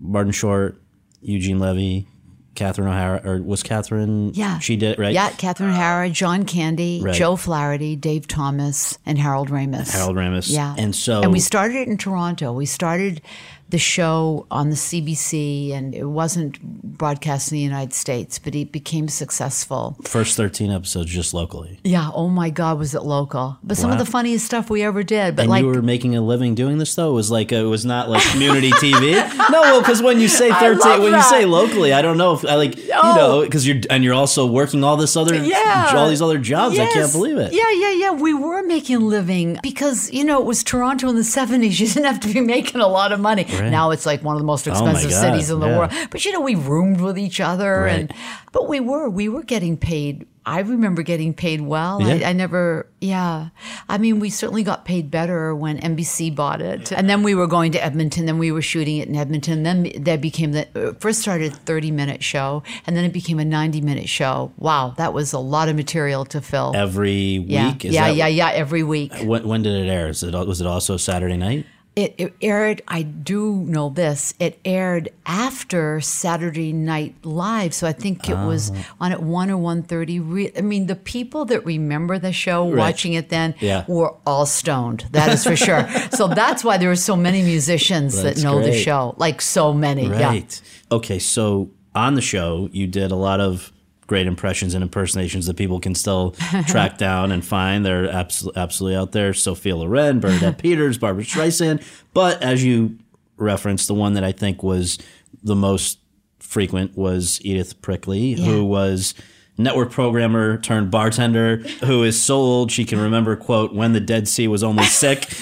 Martin 0.00 0.32
Short, 0.32 0.80
Eugene 1.20 1.58
Levy, 1.58 2.06
Catherine 2.54 2.88
O'Hara, 2.88 3.20
or 3.24 3.40
was 3.42 3.62
Catherine? 3.62 4.32
Yeah. 4.34 4.58
she 4.58 4.76
did 4.76 4.98
right. 4.98 5.14
Yeah, 5.14 5.30
Catherine 5.30 5.70
O'Hara, 5.70 6.10
John 6.10 6.44
Candy, 6.44 7.00
Right. 7.02 7.14
Joe 7.14 7.36
Flaherty, 7.36 7.96
Dave 7.96 8.26
Thomas, 8.28 8.98
and 9.06 9.18
Harold 9.18 9.48
Ramis. 9.48 9.90
Harold 9.92 10.16
Ramis. 10.16 10.50
Yeah. 10.52 10.74
and 10.76 10.94
so 10.94 11.22
And 11.22 11.32
we 11.32 11.40
started 11.40 11.76
it 11.76 11.88
in 11.88 11.96
Toronto. 11.96 12.52
We 12.52 12.66
started 12.66 13.22
the 13.70 13.78
show 13.78 14.46
on 14.50 14.70
the 14.70 14.76
CBC, 14.76 15.72
and 15.72 15.94
it 15.94 16.04
wasn't 16.04 16.60
broadcast 16.62 17.50
in 17.52 17.56
the 17.56 17.62
United 17.62 17.92
States, 17.94 18.38
but 18.38 18.54
it 18.54 18.72
became 18.72 19.08
successful. 19.08 19.96
first 20.04 20.36
thirteen 20.36 20.70
episodes 20.70 21.10
just 21.10 21.32
locally. 21.34 21.78
Yeah. 21.84 22.10
Oh 22.14 22.28
my 22.28 22.50
God, 22.50 22.78
was 22.78 22.94
it 22.94 23.02
local? 23.02 23.58
But 23.62 23.76
some 23.76 23.90
of 23.90 23.98
the 23.98 24.04
funniest 24.06 24.44
stuff 24.46 24.70
we 24.70 24.82
ever 24.82 25.02
did. 25.02 25.36
But 25.36 25.42
And 25.42 25.50
like, 25.50 25.62
you 25.62 25.68
were 25.68 25.82
making 25.82 26.16
a 26.16 26.20
living 26.20 26.54
doing 26.54 26.78
this 26.78 26.94
though. 26.94 27.10
It 27.10 27.14
was 27.14 27.30
like 27.30 27.52
it 27.52 27.62
was 27.62 27.84
not 27.84 28.08
like 28.08 28.22
community 28.30 28.70
TV. 28.84 29.12
No, 29.50 29.60
well, 29.62 29.80
because 29.80 30.02
when 30.02 30.20
you 30.20 30.28
say 30.28 30.52
thirteen, 30.52 30.78
love 30.80 31.00
when 31.02 31.12
you 31.14 31.22
say 31.22 31.44
locally, 31.44 31.92
I 31.92 32.02
don't 32.02 32.18
know 32.18 32.34
if 32.34 32.44
I 32.44 32.54
like 32.56 32.76
you 32.76 32.90
Oh. 33.02 33.14
know 33.16 33.42
because 33.44 33.66
you're 33.66 33.80
and 33.88 34.04
you're 34.04 34.14
also 34.14 34.46
working 34.46 34.84
all 34.84 34.96
this 34.96 35.16
other 35.16 35.34
yeah, 35.34 35.92
all 35.96 36.08
these 36.08 36.20
other 36.22 36.38
jobs. 36.38 36.78
I 36.78 36.86
can't 36.86 37.12
believe 37.12 37.36
it. 37.38 37.52
Yeah, 37.52 37.70
yeah, 37.70 37.90
yeah. 37.92 38.10
We 38.10 38.34
were 38.34 38.62
making 38.62 38.96
a 38.96 38.98
living 39.00 39.58
because 39.62 40.10
you 40.12 40.24
know 40.24 40.38
it 40.40 40.44
was 40.44 40.62
Toronto 40.64 41.08
in 41.08 41.16
the 41.16 41.24
seventies. 41.24 41.70
You 41.80 41.86
didn't 41.86 42.04
have 42.06 42.20
to 42.20 42.28
be 42.32 42.40
making 42.40 42.80
a 42.80 42.86
lot 42.88 43.10
of 43.12 43.20
money. 43.20 43.44
Now 43.68 43.90
it's 43.90 44.06
like 44.06 44.22
one 44.22 44.34
of 44.36 44.40
the 44.40 44.46
most 44.46 44.66
expensive 44.66 45.10
God, 45.10 45.20
cities 45.20 45.50
in 45.50 45.60
the 45.60 45.68
yeah. 45.68 45.78
world. 45.78 45.92
But 46.10 46.24
you 46.24 46.32
know, 46.32 46.40
we 46.40 46.54
roomed 46.54 47.00
with 47.00 47.18
each 47.18 47.40
other, 47.40 47.82
Right. 47.82 48.00
and 48.00 48.14
but 48.52 48.68
we 48.68 48.80
were 48.80 49.08
we 49.08 49.28
were 49.28 49.42
getting 49.42 49.76
paid. 49.76 50.26
I 50.46 50.60
remember 50.60 51.02
getting 51.02 51.34
paid 51.34 51.60
well. 51.60 52.00
Yeah. 52.00 52.26
I, 52.26 52.30
I 52.30 52.32
never, 52.32 52.86
yeah. 53.02 53.50
I 53.90 53.98
mean, 53.98 54.20
we 54.20 54.30
certainly 54.30 54.62
got 54.62 54.86
paid 54.86 55.10
better 55.10 55.54
when 55.54 55.78
NBC 55.78 56.34
bought 56.34 56.62
it, 56.62 56.90
and 56.92 57.10
then 57.10 57.22
we 57.22 57.34
were 57.34 57.46
going 57.46 57.72
to 57.72 57.84
Edmonton. 57.84 58.24
Then 58.24 58.38
we 58.38 58.50
were 58.50 58.62
shooting 58.62 58.96
it 58.96 59.06
in 59.06 59.16
Edmonton. 59.16 59.62
Then 59.64 59.92
that 59.98 60.22
became 60.22 60.52
the 60.52 60.66
uh, 60.74 60.94
first 60.98 61.20
started 61.20 61.52
thirty 61.54 61.90
minute 61.90 62.24
show, 62.24 62.62
and 62.86 62.96
then 62.96 63.04
it 63.04 63.12
became 63.12 63.38
a 63.38 63.44
ninety 63.44 63.82
minute 63.82 64.08
show. 64.08 64.50
Wow, 64.56 64.94
that 64.96 65.12
was 65.12 65.34
a 65.34 65.38
lot 65.38 65.68
of 65.68 65.76
material 65.76 66.24
to 66.26 66.40
fill. 66.40 66.72
Every 66.74 67.38
week. 67.40 67.48
Yeah, 67.50 67.74
Is 67.76 67.84
yeah, 67.94 68.08
that- 68.08 68.16
yeah, 68.16 68.26
yeah. 68.26 68.50
Every 68.50 68.82
week, 68.82 69.12
When, 69.22 69.46
when 69.46 69.62
did 69.62 69.74
it 69.86 69.90
air? 69.90 70.08
Is 70.08 70.22
it 70.22 70.32
was 70.34 70.60
it 70.62 70.66
also 70.66 70.96
Saturday 70.96 71.36
night? 71.36 71.66
It, 71.96 72.14
it 72.18 72.34
aired. 72.40 72.82
I 72.88 73.02
do 73.02 73.56
know 73.66 73.88
this. 73.90 74.32
It 74.38 74.58
aired 74.64 75.08
after 75.26 76.00
Saturday 76.00 76.72
Night 76.72 77.14
Live, 77.24 77.74
so 77.74 77.86
I 77.86 77.92
think 77.92 78.28
it 78.28 78.36
was 78.36 78.70
Oh. 78.70 78.74
on 79.00 79.12
at 79.12 79.22
one 79.22 79.50
or 79.50 79.56
one 79.56 79.82
thirty. 79.82 80.20
Re- 80.20 80.52
I 80.56 80.60
mean, 80.60 80.86
the 80.86 80.94
people 80.94 81.44
that 81.46 81.64
remember 81.66 82.18
the 82.18 82.32
show, 82.32 82.64
watching 82.64 83.14
it 83.14 83.28
then, 83.28 83.54
Yeah. 83.60 83.84
were 83.88 84.14
all 84.26 84.46
stoned. 84.46 85.06
That 85.10 85.32
is 85.32 85.44
for 85.44 85.56
sure. 85.56 85.88
so 86.12 86.28
that's 86.28 86.62
why 86.64 86.78
there 86.78 86.88
were 86.88 86.96
so 86.96 87.16
many 87.16 87.42
musicians 87.42 88.22
that 88.22 88.38
know 88.42 88.62
the 88.62 88.72
show, 88.72 89.14
like 89.18 89.42
so 89.42 89.72
many. 89.72 90.06
Yeah. 90.06 90.22
Right. 90.28 90.60
Okay, 90.92 91.18
so 91.18 91.70
on 91.94 92.14
the 92.14 92.22
show, 92.22 92.68
you 92.72 92.86
did 92.86 93.10
a 93.10 93.16
lot 93.16 93.40
of 93.40 93.72
great 94.10 94.26
impressions 94.26 94.74
and 94.74 94.82
impersonations 94.82 95.46
that 95.46 95.56
people 95.56 95.78
can 95.78 95.94
still 95.94 96.32
track 96.66 96.98
down 96.98 97.30
and 97.30 97.44
find. 97.44 97.86
They're 97.86 98.08
abso- 98.08 98.50
absolutely 98.56 98.96
out 98.96 99.12
there. 99.12 99.32
Sophia 99.32 99.76
Loren, 99.76 100.18
Bernadette 100.18 100.58
Peters, 100.62 100.98
Barbra 100.98 101.22
Streisand. 101.22 101.80
But 102.12 102.42
as 102.42 102.64
you 102.64 102.98
referenced, 103.36 103.86
the 103.86 103.94
one 103.94 104.14
that 104.14 104.24
I 104.24 104.32
think 104.32 104.64
was 104.64 104.98
the 105.44 105.54
most 105.54 106.00
frequent 106.40 106.96
was 106.96 107.38
Edith 107.44 107.80
Prickley, 107.82 108.34
Yeah. 108.34 108.46
who 108.46 108.64
was 108.64 109.14
network 109.62 109.90
programmer 109.90 110.58
turned 110.58 110.90
bartender 110.90 111.58
who 111.84 112.02
is 112.02 112.20
so 112.20 112.36
old 112.36 112.72
she 112.72 112.84
can 112.84 113.00
remember 113.00 113.36
quote 113.36 113.72
when 113.72 113.92
the 113.92 114.00
dead 114.00 114.26
sea 114.26 114.48
was 114.48 114.62
only 114.62 114.84
sick 114.84 115.28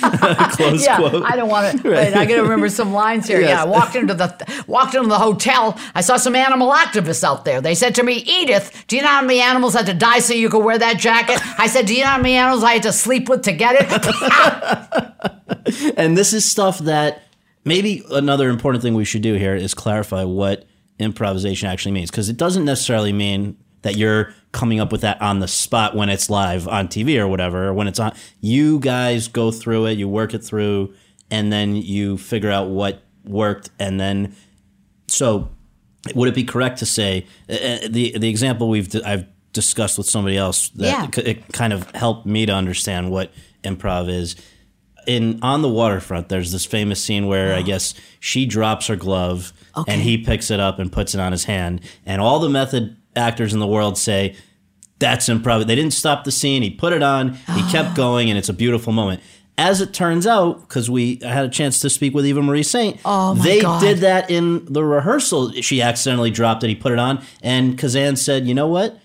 close 0.52 0.84
yeah, 0.84 0.96
quote 0.98 1.22
I 1.24 1.36
don't 1.36 1.48
want 1.48 1.82
to. 1.82 1.90
Wait, 1.90 2.14
I 2.14 2.24
got 2.24 2.36
to 2.36 2.42
remember 2.42 2.68
some 2.68 2.92
lines 2.92 3.26
here. 3.26 3.40
Yes. 3.40 3.50
Yeah, 3.50 3.62
I 3.62 3.66
walked 3.66 3.96
into 3.96 4.14
the 4.14 4.64
walked 4.66 4.94
into 4.94 5.08
the 5.08 5.18
hotel. 5.18 5.78
I 5.94 6.00
saw 6.00 6.16
some 6.16 6.34
animal 6.34 6.72
activists 6.72 7.22
out 7.24 7.44
there. 7.44 7.60
They 7.60 7.74
said 7.74 7.94
to 7.96 8.02
me, 8.02 8.24
"Edith, 8.26 8.84
do 8.86 8.96
you 8.96 9.02
know 9.02 9.08
how 9.08 9.22
many 9.22 9.40
animals 9.40 9.74
had 9.74 9.86
to 9.86 9.94
die 9.94 10.20
so 10.20 10.34
you 10.34 10.48
could 10.48 10.64
wear 10.64 10.78
that 10.78 10.98
jacket?" 10.98 11.40
I 11.58 11.66
said, 11.66 11.86
"Do 11.86 11.94
you 11.94 12.02
know 12.02 12.10
how 12.10 12.18
many 12.18 12.34
animals 12.34 12.64
I 12.64 12.74
had 12.74 12.82
to 12.84 12.92
sleep 12.92 13.28
with 13.28 13.42
to 13.42 13.52
get 13.52 13.76
it?" 13.78 13.88
and 15.98 16.16
this 16.16 16.32
is 16.32 16.44
stuff 16.44 16.78
that 16.80 17.22
maybe 17.64 18.04
another 18.10 18.48
important 18.48 18.82
thing 18.82 18.94
we 18.94 19.04
should 19.04 19.22
do 19.22 19.34
here 19.34 19.54
is 19.54 19.74
clarify 19.74 20.24
what 20.24 20.64
improvisation 20.98 21.68
actually 21.68 21.92
means 21.92 22.10
because 22.10 22.28
it 22.28 22.36
doesn't 22.36 22.64
necessarily 22.64 23.12
mean 23.12 23.56
that 23.82 23.96
you're 23.96 24.32
coming 24.52 24.80
up 24.80 24.90
with 24.92 25.02
that 25.02 25.20
on 25.22 25.38
the 25.40 25.48
spot 25.48 25.94
when 25.94 26.08
it's 26.08 26.28
live 26.30 26.66
on 26.68 26.88
TV 26.88 27.18
or 27.18 27.28
whatever 27.28 27.68
or 27.68 27.74
when 27.74 27.86
it's 27.88 27.98
on 28.00 28.12
you 28.40 28.78
guys 28.80 29.28
go 29.28 29.50
through 29.50 29.86
it 29.86 29.98
you 29.98 30.08
work 30.08 30.34
it 30.34 30.42
through 30.44 30.92
and 31.30 31.52
then 31.52 31.76
you 31.76 32.16
figure 32.18 32.50
out 32.50 32.68
what 32.68 33.02
worked 33.24 33.70
and 33.78 34.00
then 34.00 34.34
so 35.06 35.48
would 36.14 36.28
it 36.28 36.34
be 36.34 36.44
correct 36.44 36.78
to 36.78 36.86
say 36.86 37.26
uh, 37.50 37.78
the 37.88 38.16
the 38.18 38.28
example 38.28 38.68
we've 38.68 38.94
I've 39.04 39.26
discussed 39.52 39.98
with 39.98 40.08
somebody 40.08 40.36
else 40.36 40.68
that 40.70 41.14
Yeah. 41.16 41.22
it, 41.24 41.52
kind 41.52 41.72
of 41.72 41.90
helped 41.94 42.26
me 42.26 42.46
to 42.46 42.52
understand 42.52 43.10
what 43.10 43.32
improv 43.64 44.08
is 44.08 44.36
in 45.06 45.38
on 45.42 45.62
the 45.62 45.68
waterfront 45.68 46.28
there's 46.28 46.52
this 46.52 46.64
famous 46.66 47.02
scene 47.02 47.26
where 47.26 47.54
i 47.54 47.62
guess 47.62 47.94
she 48.20 48.44
drops 48.46 48.86
her 48.88 48.96
glove 48.96 49.52
Okay. 49.76 49.92
and 49.92 50.02
he 50.02 50.18
picks 50.18 50.50
it 50.50 50.60
up 50.60 50.78
and 50.78 50.92
puts 50.92 51.14
it 51.14 51.20
on 51.20 51.32
his 51.32 51.44
hand 51.44 51.80
and 52.04 52.20
all 52.20 52.38
the 52.40 52.48
method 52.48 52.96
actors 53.16 53.52
in 53.52 53.60
the 53.60 53.66
world 53.66 53.98
say 53.98 54.36
that's 54.98 55.28
improv 55.28 55.66
they 55.66 55.74
didn't 55.74 55.92
stop 55.92 56.24
the 56.24 56.32
scene 56.32 56.62
he 56.62 56.70
put 56.70 56.92
it 56.92 57.02
on 57.02 57.34
he 57.34 57.38
ah. 57.48 57.68
kept 57.70 57.96
going 57.96 58.28
and 58.28 58.38
it's 58.38 58.48
a 58.48 58.54
beautiful 58.54 58.92
moment 58.92 59.20
as 59.56 59.80
it 59.80 59.92
turns 59.92 60.26
out 60.26 60.60
because 60.60 60.88
we 60.88 61.20
I 61.24 61.28
had 61.28 61.44
a 61.44 61.48
chance 61.48 61.80
to 61.80 61.90
speak 61.90 62.14
with 62.14 62.26
eva 62.26 62.42
marie 62.42 62.62
saint 62.62 63.00
Oh, 63.04 63.34
my 63.34 63.44
they 63.44 63.60
God. 63.60 63.80
did 63.80 63.98
that 63.98 64.30
in 64.30 64.64
the 64.66 64.84
rehearsal 64.84 65.52
she 65.52 65.82
accidentally 65.82 66.30
dropped 66.30 66.62
it 66.64 66.68
he 66.68 66.74
put 66.74 66.92
it 66.92 66.98
on 66.98 67.22
and 67.42 67.78
kazan 67.78 68.16
said 68.16 68.46
you 68.46 68.54
know 68.54 68.68
what 68.68 68.98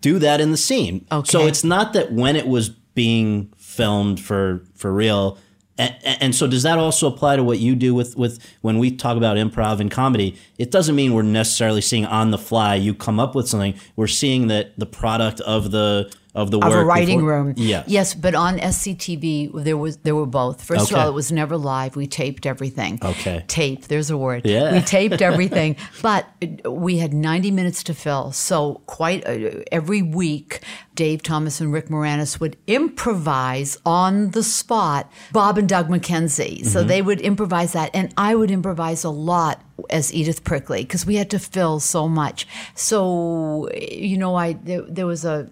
do 0.00 0.18
that 0.18 0.40
in 0.40 0.50
the 0.50 0.56
scene. 0.56 1.06
Okay. 1.10 1.30
So 1.30 1.46
it's 1.46 1.64
not 1.64 1.92
that 1.92 2.12
when 2.12 2.36
it 2.36 2.46
was 2.46 2.68
being 2.68 3.52
filmed 3.56 4.20
for 4.20 4.62
for 4.74 4.92
real. 4.92 5.38
And, 5.80 5.96
and 6.22 6.34
so 6.34 6.46
does 6.46 6.62
that 6.64 6.78
also 6.78 7.06
apply 7.06 7.36
to 7.36 7.42
what 7.44 7.58
you 7.58 7.74
do 7.74 7.94
with 7.94 8.16
with 8.16 8.38
when 8.60 8.78
we 8.78 8.90
talk 8.90 9.16
about 9.16 9.36
improv 9.36 9.80
and 9.80 9.90
comedy? 9.90 10.36
It 10.58 10.70
doesn't 10.70 10.94
mean 10.94 11.14
we're 11.14 11.22
necessarily 11.22 11.80
seeing 11.80 12.04
on 12.06 12.30
the 12.30 12.38
fly 12.38 12.74
you 12.74 12.94
come 12.94 13.18
up 13.18 13.34
with 13.34 13.48
something. 13.48 13.74
We're 13.96 14.06
seeing 14.06 14.48
that 14.48 14.78
the 14.78 14.86
product 14.86 15.40
of 15.40 15.70
the 15.70 16.12
of 16.32 16.52
the 16.52 16.58
of 16.58 16.70
work 16.70 16.82
a 16.82 16.84
writing 16.84 17.18
before- 17.18 17.30
room. 17.44 17.54
Yes. 17.56 17.84
Yes, 17.88 18.14
but 18.14 18.34
on 18.36 18.58
SCTV 18.58 19.50
there 19.64 19.76
was 19.76 19.96
there 19.98 20.14
were 20.14 20.26
both. 20.26 20.62
First 20.62 20.92
Okay. 20.92 20.94
of 20.94 21.00
all, 21.00 21.08
it 21.08 21.14
was 21.14 21.32
never 21.32 21.56
live. 21.56 21.96
We 21.96 22.06
taped 22.06 22.46
everything. 22.46 22.98
Okay. 23.02 23.44
Tape, 23.48 23.88
there's 23.88 24.10
a 24.10 24.16
word. 24.18 24.42
Yeah. 24.46 24.72
We 24.72 24.80
taped 24.80 25.20
everything, 25.30 25.76
but 26.02 26.28
we 26.64 26.98
had 26.98 27.12
90 27.12 27.50
minutes 27.50 27.82
to 27.84 27.94
fill. 27.94 28.32
So 28.32 28.80
quite 28.86 29.26
uh, 29.26 29.62
every 29.72 30.02
week 30.02 30.60
Dave 31.00 31.22
Thomas 31.22 31.62
and 31.62 31.72
Rick 31.72 31.86
Moranis 31.86 32.40
would 32.40 32.58
improvise 32.66 33.78
on 33.86 34.32
the 34.32 34.42
spot 34.42 35.10
Bob 35.32 35.56
and 35.56 35.66
Doug 35.66 35.88
McKenzie. 35.88 36.58
Mm-hmm. 36.58 36.66
So 36.66 36.84
they 36.84 37.00
would 37.00 37.22
improvise 37.22 37.72
that 37.72 37.90
and 37.94 38.12
I 38.18 38.34
would 38.34 38.50
improvise 38.50 39.02
a 39.02 39.08
lot 39.08 39.64
as 39.88 40.12
Edith 40.12 40.44
Prickley 40.44 40.82
because 40.82 41.06
we 41.06 41.14
had 41.14 41.30
to 41.30 41.38
fill 41.38 41.80
so 41.80 42.06
much. 42.06 42.46
So 42.74 43.70
you 43.72 44.18
know 44.18 44.34
I 44.34 44.52
there, 44.52 44.82
there 44.82 45.06
was 45.06 45.24
a 45.24 45.48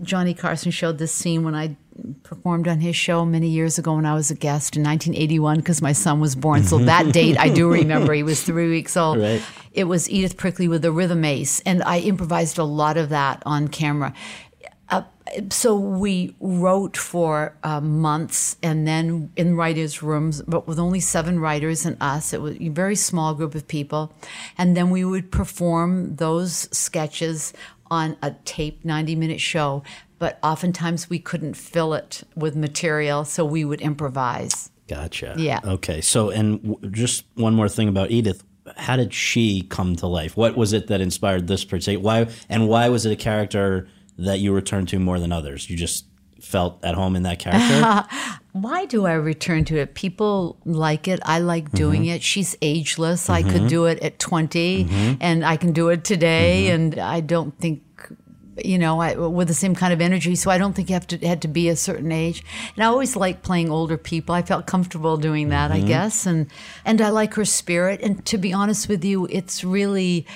Johnny 0.00 0.32
Carson 0.32 0.70
showed 0.70 0.98
this 0.98 1.10
scene 1.10 1.42
when 1.42 1.56
I 1.56 1.76
performed 2.22 2.68
on 2.68 2.80
his 2.80 2.96
show 2.96 3.24
many 3.24 3.48
years 3.48 3.78
ago 3.78 3.94
when 3.94 4.06
I 4.06 4.14
was 4.14 4.30
a 4.30 4.34
guest 4.34 4.76
in 4.76 4.82
1981 4.82 5.58
because 5.58 5.80
my 5.80 5.92
son 5.92 6.20
was 6.20 6.34
born. 6.34 6.64
So 6.64 6.78
that 6.78 7.12
date 7.12 7.38
I 7.38 7.48
do 7.48 7.70
remember. 7.72 8.12
He 8.12 8.22
was 8.22 8.42
three 8.42 8.68
weeks 8.68 8.96
old. 8.96 9.18
Right. 9.18 9.42
It 9.72 9.84
was 9.84 10.08
Edith 10.10 10.36
Prickley 10.36 10.68
with 10.68 10.82
the 10.82 10.92
rhythm 10.92 11.24
ace, 11.24 11.60
and 11.60 11.82
I 11.82 11.98
improvised 11.98 12.58
a 12.58 12.64
lot 12.64 12.96
of 12.96 13.08
that 13.08 13.42
on 13.44 13.68
camera. 13.68 14.14
Uh, 14.88 15.02
so 15.50 15.76
we 15.76 16.36
wrote 16.40 16.96
for 16.96 17.56
uh, 17.62 17.80
months 17.80 18.56
and 18.62 18.86
then 18.86 19.32
in 19.36 19.56
writers' 19.56 20.02
rooms, 20.02 20.42
but 20.42 20.68
with 20.68 20.78
only 20.78 21.00
seven 21.00 21.40
writers 21.40 21.84
and 21.84 21.96
us. 22.00 22.32
It 22.32 22.40
was 22.40 22.56
a 22.60 22.68
very 22.68 22.94
small 22.94 23.34
group 23.34 23.54
of 23.54 23.66
people. 23.66 24.12
And 24.58 24.76
then 24.76 24.90
we 24.90 25.04
would 25.04 25.32
perform 25.32 26.16
those 26.16 26.68
sketches 26.76 27.52
on 27.90 28.16
a 28.22 28.32
tape 28.44 28.84
90 28.84 29.14
minute 29.16 29.40
show. 29.40 29.82
But 30.18 30.38
oftentimes 30.42 31.10
we 31.10 31.18
couldn't 31.18 31.54
fill 31.54 31.94
it 31.94 32.22
with 32.34 32.56
material, 32.56 33.24
so 33.24 33.44
we 33.44 33.64
would 33.64 33.80
improvise. 33.80 34.70
Gotcha. 34.88 35.34
Yeah. 35.36 35.60
Okay. 35.64 36.00
So, 36.00 36.30
and 36.30 36.62
w- 36.62 36.90
just 36.90 37.24
one 37.34 37.54
more 37.54 37.68
thing 37.68 37.88
about 37.88 38.10
Edith. 38.10 38.44
How 38.76 38.96
did 38.96 39.12
she 39.12 39.62
come 39.62 39.96
to 39.96 40.06
life? 40.06 40.36
What 40.36 40.56
was 40.56 40.72
it 40.72 40.86
that 40.86 41.00
inspired 41.00 41.48
this 41.48 41.64
particular? 41.64 42.02
Why 42.02 42.26
and 42.48 42.68
why 42.68 42.88
was 42.88 43.04
it 43.04 43.12
a 43.12 43.16
character 43.16 43.88
that 44.18 44.38
you 44.40 44.52
returned 44.52 44.88
to 44.88 44.98
more 44.98 45.18
than 45.18 45.32
others? 45.32 45.68
You 45.68 45.76
just 45.76 46.06
felt 46.44 46.84
at 46.84 46.94
home 46.94 47.16
in 47.16 47.22
that 47.24 47.38
character. 47.38 48.06
Why 48.52 48.84
do 48.84 49.06
I 49.06 49.14
return 49.14 49.64
to 49.66 49.78
it? 49.78 49.94
People 49.94 50.60
like 50.64 51.08
it. 51.08 51.18
I 51.24 51.40
like 51.40 51.72
doing 51.72 52.02
mm-hmm. 52.02 52.16
it. 52.16 52.22
She's 52.22 52.56
ageless. 52.62 53.28
I 53.28 53.42
could 53.42 53.52
mm-hmm. 53.52 53.66
do 53.66 53.86
it 53.86 53.98
at 54.00 54.18
20 54.18 54.84
mm-hmm. 54.84 55.14
and 55.20 55.44
I 55.44 55.56
can 55.56 55.72
do 55.72 55.88
it 55.88 56.04
today. 56.04 56.68
And 56.68 56.98
I 56.98 57.20
don't 57.20 57.58
think, 57.58 57.82
you 58.56 58.78
know, 58.78 59.00
I, 59.00 59.14
with 59.14 59.48
the 59.48 59.54
same 59.54 59.74
kind 59.74 59.92
of 59.92 60.00
energy. 60.00 60.34
So 60.34 60.50
I 60.50 60.58
don't 60.58 60.74
think 60.74 60.88
you 60.88 60.94
have 60.94 61.06
to 61.08 61.18
had 61.26 61.42
to 61.42 61.48
be 61.48 61.68
a 61.68 61.76
certain 61.76 62.12
age. 62.12 62.44
And 62.74 62.84
I 62.84 62.86
always 62.86 63.16
like 63.16 63.42
playing 63.42 63.70
older 63.70 63.96
people. 63.96 64.34
I 64.34 64.42
felt 64.42 64.66
comfortable 64.66 65.16
doing 65.16 65.48
that, 65.48 65.70
I 65.70 65.78
mm-hmm. 65.78 65.88
guess. 65.88 66.26
And 66.26 66.46
and 66.84 67.00
I 67.00 67.10
like 67.10 67.34
her 67.34 67.44
spirit. 67.44 68.00
And 68.02 68.24
to 68.26 68.38
be 68.38 68.52
honest 68.52 68.88
with 68.88 69.04
you, 69.04 69.26
it's 69.30 69.64
really 69.64 70.26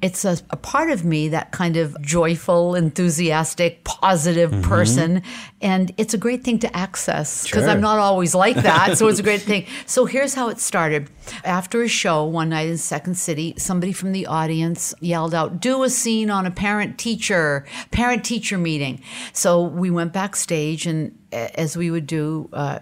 it's 0.00 0.24
a, 0.24 0.38
a 0.50 0.56
part 0.56 0.90
of 0.90 1.04
me 1.04 1.28
that 1.28 1.50
kind 1.50 1.76
of 1.76 2.00
joyful 2.00 2.74
enthusiastic 2.74 3.82
positive 3.84 4.50
mm-hmm. 4.50 4.62
person 4.62 5.22
and 5.60 5.92
it's 5.96 6.14
a 6.14 6.18
great 6.18 6.44
thing 6.44 6.58
to 6.58 6.76
access 6.76 7.44
because 7.44 7.64
Sure. 7.64 7.70
i'm 7.70 7.80
not 7.80 7.98
always 7.98 8.34
like 8.34 8.56
that 8.56 8.96
so 8.96 9.08
it's 9.08 9.18
a 9.18 9.24
great 9.24 9.42
thing 9.50 9.66
so 9.86 10.04
here's 10.04 10.34
how 10.34 10.48
it 10.48 10.60
started 10.60 11.08
after 11.44 11.82
a 11.82 11.88
show 11.88 12.24
one 12.24 12.50
night 12.50 12.68
in 12.68 12.78
second 12.78 13.16
city 13.16 13.54
somebody 13.56 13.92
from 13.92 14.12
the 14.12 14.26
audience 14.26 14.94
yelled 15.00 15.34
out 15.34 15.60
do 15.60 15.82
a 15.82 15.90
scene 15.90 16.30
on 16.30 16.46
a 16.46 16.50
parent 16.50 16.98
teacher 16.98 17.66
parent 17.90 18.24
teacher 18.24 18.58
meeting. 18.58 19.00
So 19.32 19.62
we 19.62 19.90
went 19.90 20.12
backstage 20.12 20.86
and 20.86 21.16
as 21.30 21.76
we 21.76 21.90
would 21.90 22.06
do 22.06 22.48
uh, 22.54 22.78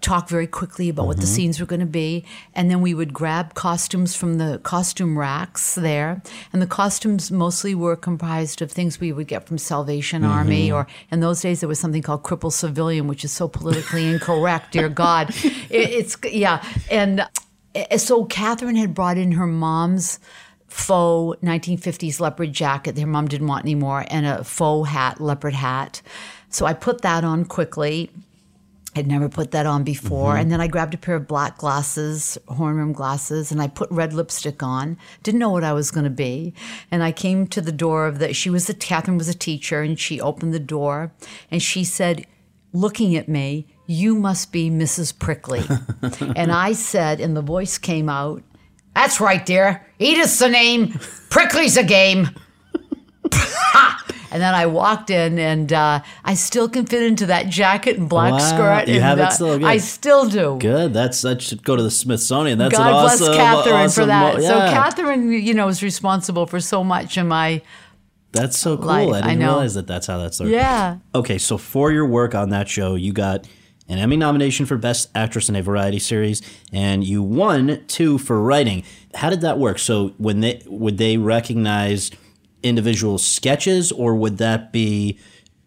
talk 0.00 0.28
very 0.28 0.46
quickly 0.46 0.88
about 0.88 1.06
what 1.08 1.16
the 1.16 1.26
scenes 1.26 1.58
were 1.58 1.66
going 1.66 1.80
to 1.80 1.86
be. 1.86 2.24
And 2.54 2.70
then 2.70 2.80
we 2.80 2.94
would 2.94 3.12
grab 3.12 3.54
costumes 3.54 4.14
from 4.14 4.38
the 4.38 4.60
costume 4.62 5.18
racks 5.18 5.74
there. 5.74 6.22
And 6.52 6.62
the 6.62 6.68
costumes 6.68 7.32
mostly 7.32 7.74
were 7.74 7.96
comprised 7.96 8.62
of 8.62 8.70
things 8.70 9.00
we 9.00 9.12
would 9.12 9.26
get 9.26 9.46
from 9.46 9.58
salvation 9.58 10.24
army 10.24 10.70
or 10.70 10.86
in 11.10 11.20
those 11.20 11.40
days 11.40 11.60
there 11.60 11.68
was 11.68 11.80
something 11.80 12.02
called 12.02 12.22
cripple 12.22 12.52
civilian 12.52 13.06
which 13.06 13.24
is 13.24 13.32
so 13.32 13.48
politically 13.48 14.06
incorrect 14.06 14.72
dear 14.72 14.88
god. 14.88 15.34
It, 15.70 15.90
it's 15.90 16.16
yeah. 16.24 16.64
And 16.90 17.20
uh, 17.20 17.28
so 17.96 18.24
catherine 18.24 18.76
had 18.76 18.94
brought 18.94 19.18
in 19.18 19.32
her 19.32 19.46
mom's 19.46 20.18
faux 20.66 21.38
1950s 21.42 22.20
leopard 22.20 22.52
jacket 22.52 22.94
that 22.94 23.00
her 23.00 23.06
mom 23.06 23.28
didn't 23.28 23.46
want 23.46 23.64
anymore 23.64 24.04
and 24.08 24.26
a 24.26 24.44
faux 24.44 24.88
hat 24.88 25.20
leopard 25.20 25.54
hat 25.54 26.00
so 26.48 26.66
i 26.66 26.72
put 26.72 27.02
that 27.02 27.24
on 27.24 27.44
quickly 27.44 28.10
I'd 28.96 29.06
never 29.06 29.28
put 29.28 29.52
that 29.52 29.66
on 29.66 29.84
before. 29.84 30.32
Mm-hmm. 30.32 30.40
And 30.40 30.52
then 30.52 30.60
I 30.60 30.66
grabbed 30.66 30.94
a 30.94 30.98
pair 30.98 31.14
of 31.14 31.28
black 31.28 31.58
glasses, 31.58 32.36
horn 32.48 32.76
rim 32.76 32.92
glasses, 32.92 33.52
and 33.52 33.62
I 33.62 33.68
put 33.68 33.90
red 33.90 34.12
lipstick 34.12 34.62
on. 34.62 34.98
Didn't 35.22 35.38
know 35.38 35.50
what 35.50 35.62
I 35.62 35.72
was 35.72 35.90
going 35.90 36.04
to 36.04 36.10
be. 36.10 36.54
And 36.90 37.02
I 37.02 37.12
came 37.12 37.46
to 37.48 37.60
the 37.60 37.72
door 37.72 38.06
of 38.06 38.18
the, 38.18 38.34
she 38.34 38.50
was 38.50 38.68
a, 38.68 38.74
Catherine 38.74 39.18
was 39.18 39.28
a 39.28 39.34
teacher, 39.34 39.82
and 39.82 39.98
she 39.98 40.20
opened 40.20 40.52
the 40.52 40.58
door 40.58 41.12
and 41.50 41.62
she 41.62 41.84
said, 41.84 42.26
looking 42.72 43.14
at 43.16 43.28
me, 43.28 43.66
You 43.92 44.14
must 44.14 44.52
be 44.52 44.70
Mrs. 44.70 45.18
Prickley. 45.18 45.62
and 46.36 46.52
I 46.68 46.74
said, 46.74 47.18
and 47.20 47.36
the 47.36 47.42
voice 47.42 47.76
came 47.76 48.08
out, 48.08 48.40
That's 48.94 49.20
right, 49.20 49.44
dear. 49.44 49.84
Edith's 49.98 50.38
the 50.38 50.48
name, 50.48 50.92
Prickley's 51.28 51.76
a 51.76 51.82
game. 51.82 52.28
And 54.32 54.40
then 54.40 54.54
I 54.54 54.66
walked 54.66 55.10
in, 55.10 55.40
and 55.40 55.72
uh, 55.72 56.02
I 56.24 56.34
still 56.34 56.68
can 56.68 56.86
fit 56.86 57.02
into 57.02 57.26
that 57.26 57.48
jacket 57.48 57.98
and 57.98 58.08
black 58.08 58.34
Wow, 58.34 58.38
skirt. 58.38 58.86
you 58.86 58.94
and, 58.94 59.02
have 59.02 59.18
it 59.18 59.22
uh, 59.24 59.30
still? 59.30 59.58
Good. 59.58 59.66
I 59.66 59.78
still 59.78 60.28
do. 60.28 60.56
Good. 60.60 60.92
That's 60.94 61.20
that 61.22 61.42
should 61.42 61.64
go 61.64 61.74
to 61.74 61.82
the 61.82 61.90
Smithsonian. 61.90 62.56
That's 62.56 62.76
God 62.78 62.92
bless 63.02 63.20
awesome, 63.20 63.34
Catherine 63.34 63.74
awesome 63.74 64.02
for 64.02 64.06
that. 64.06 64.34
mo- 64.36 64.40
So. 64.40 64.56
Catherine, 64.70 65.32
you 65.32 65.52
know, 65.52 65.66
is 65.66 65.82
responsible 65.82 66.46
for 66.46 66.60
so 66.60 66.84
much 66.84 67.18
in 67.18 67.26
my 67.26 67.60
That's 68.30 68.56
so 68.56 68.76
cool. 68.76 68.86
life, 68.86 69.08
I 69.14 69.18
I 69.18 69.20
didn't 69.22 69.40
know. 69.40 69.46
realize 69.54 69.74
that 69.74 69.88
that's 69.88 70.06
how 70.06 70.18
that 70.18 70.32
started. 70.34 70.52
yeah. 70.52 70.98
Okay, 71.12 71.38
so 71.38 71.58
for 71.58 71.90
your 71.90 72.06
work 72.06 72.32
on 72.36 72.50
that 72.50 72.68
show, 72.68 72.94
you 72.94 73.12
got 73.12 73.48
an 73.90 73.98
Emmy 73.98 74.16
nomination 74.16 74.66
for 74.66 74.78
Best 74.78 75.10
Actress 75.14 75.48
in 75.48 75.56
a 75.56 75.62
Variety 75.62 75.98
Series, 75.98 76.40
and 76.72 77.02
you 77.02 77.22
won 77.22 77.84
two 77.88 78.18
for 78.18 78.40
writing. 78.40 78.84
How 79.14 79.30
did 79.30 79.40
that 79.40 79.58
work? 79.58 79.80
So 79.80 80.14
when 80.16 80.40
they 80.40 80.62
would 80.66 80.96
they 80.96 81.16
recognize 81.16 82.12
individual 82.62 83.18
sketches, 83.18 83.90
or 83.90 84.14
would 84.14 84.38
that 84.38 84.72
be 84.72 85.18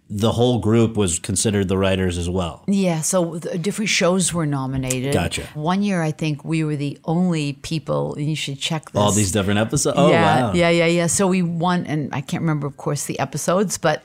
the 0.09 0.31
whole 0.31 0.59
group 0.59 0.95
was 0.95 1.19
considered 1.19 1.67
the 1.67 1.77
writers 1.77 2.17
as 2.17 2.29
well? 2.29 2.63
Yeah, 2.67 3.01
so 3.01 3.39
different 3.39 3.89
shows 3.89 4.33
were 4.33 4.45
nominated. 4.45 5.11
Gotcha. 5.11 5.43
One 5.53 5.83
year, 5.83 6.01
I 6.01 6.11
think 6.11 6.45
we 6.45 6.63
were 6.63 6.77
the 6.77 6.97
only 7.03 7.53
people, 7.53 8.15
and 8.15 8.29
you 8.29 8.37
should 8.37 8.57
check 8.57 8.91
this. 8.91 9.01
All 9.01 9.11
these 9.11 9.33
different 9.33 9.59
episodes. 9.59 9.97
Oh 9.99 10.09
yeah, 10.09 10.45
wow! 10.45 10.53
yeah, 10.53 10.69
yeah, 10.69 10.85
yeah. 10.85 11.07
So 11.07 11.27
we 11.27 11.41
won, 11.41 11.85
and 11.87 12.13
I 12.15 12.21
can't 12.21 12.41
remember, 12.41 12.67
of 12.67 12.77
course, 12.77 13.05
the 13.05 13.19
episodes, 13.19 13.77
but 13.77 14.01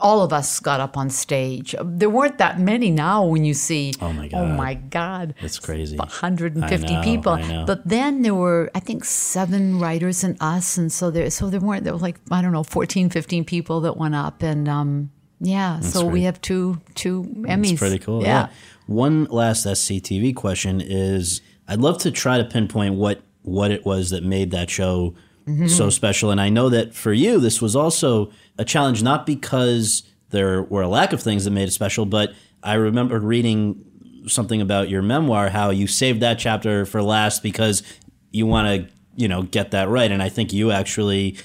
all 0.00 0.22
of 0.22 0.32
us 0.32 0.58
got 0.60 0.80
up 0.80 0.96
on 0.96 1.10
stage. 1.10 1.74
There 1.84 2.08
weren't 2.08 2.38
that 2.38 2.58
many 2.58 2.90
now 2.90 3.24
when 3.24 3.44
you 3.44 3.54
see. 3.54 3.92
Oh, 4.00 4.12
my 4.12 4.28
God, 4.28 4.38
Oh 4.38 4.46
my 4.46 4.74
God! 4.74 5.34
That's 5.42 5.58
crazy. 5.58 5.96
150 5.96 6.86
I 6.86 6.90
know, 6.90 7.02
people. 7.02 7.64
But 7.66 7.86
then 7.86 8.22
there 8.22 8.34
were, 8.34 8.70
I 8.74 8.80
think, 8.80 9.04
seven 9.04 9.78
writers 9.78 10.24
and 10.24 10.36
us, 10.40 10.78
and 10.78 10.90
so 10.90 11.10
there, 11.10 11.28
so 11.30 11.50
there 11.50 11.60
weren't. 11.60 11.84
There 11.84 11.92
were 11.92 11.98
like 11.98 12.16
I 12.30 12.40
don't 12.40 12.52
know, 12.52 12.62
14, 12.62 13.10
15 13.10 13.44
people 13.44 13.80
that 13.82 13.96
went 13.96 14.14
up, 14.14 14.42
and 14.42 14.68
um, 14.68 15.10
yeah. 15.40 15.80
so 15.80 16.06
we 16.06 16.22
have 16.22 16.40
two 16.40 16.80
two 16.94 17.24
Emmys. 17.46 17.72
It's 17.72 17.78
pretty 17.78 17.98
cool. 17.98 18.22
Yeah. 18.22 18.28
Yeah. 18.28 18.48
One 18.86 19.24
last 19.24 19.66
SCTV 19.66 20.34
question 20.34 20.80
is 20.80 21.42
I'd 21.68 21.80
love 21.80 21.98
to 21.98 22.10
try 22.10 22.38
to 22.38 22.44
pinpoint 22.44 22.94
what 22.94 23.20
what 23.42 23.70
it 23.70 23.84
was 23.84 24.10
that 24.10 24.24
made 24.24 24.50
that 24.52 24.70
show 24.70 25.14
Mm-hmm. 25.46 25.68
so 25.68 25.90
special. 25.90 26.32
And 26.32 26.40
I 26.40 26.48
know 26.48 26.68
that 26.70 26.92
for 26.92 27.12
you, 27.12 27.38
this 27.38 27.62
was 27.62 27.76
also 27.76 28.32
a 28.58 28.64
challenge, 28.64 29.04
not 29.04 29.26
because 29.26 30.02
there 30.30 30.64
were 30.64 30.82
a 30.82 30.88
lack 30.88 31.12
of 31.12 31.22
things 31.22 31.44
that 31.44 31.52
made 31.52 31.68
it 31.68 31.72
special, 31.72 32.04
but 32.04 32.34
I 32.64 32.74
remember 32.74 33.20
reading 33.20 33.84
something 34.26 34.60
about 34.60 34.88
your 34.88 35.02
memoir, 35.02 35.50
how 35.50 35.70
you 35.70 35.86
saved 35.86 36.20
that 36.22 36.40
chapter 36.40 36.84
for 36.84 37.00
last 37.00 37.44
because 37.44 37.84
you 38.32 38.44
want 38.44 38.66
to, 38.88 38.92
you 39.14 39.28
know, 39.28 39.42
get 39.42 39.70
that 39.70 39.88
right. 39.88 40.10
And 40.10 40.20
I 40.20 40.28
think 40.28 40.52
you 40.52 40.72
actually 40.72 41.38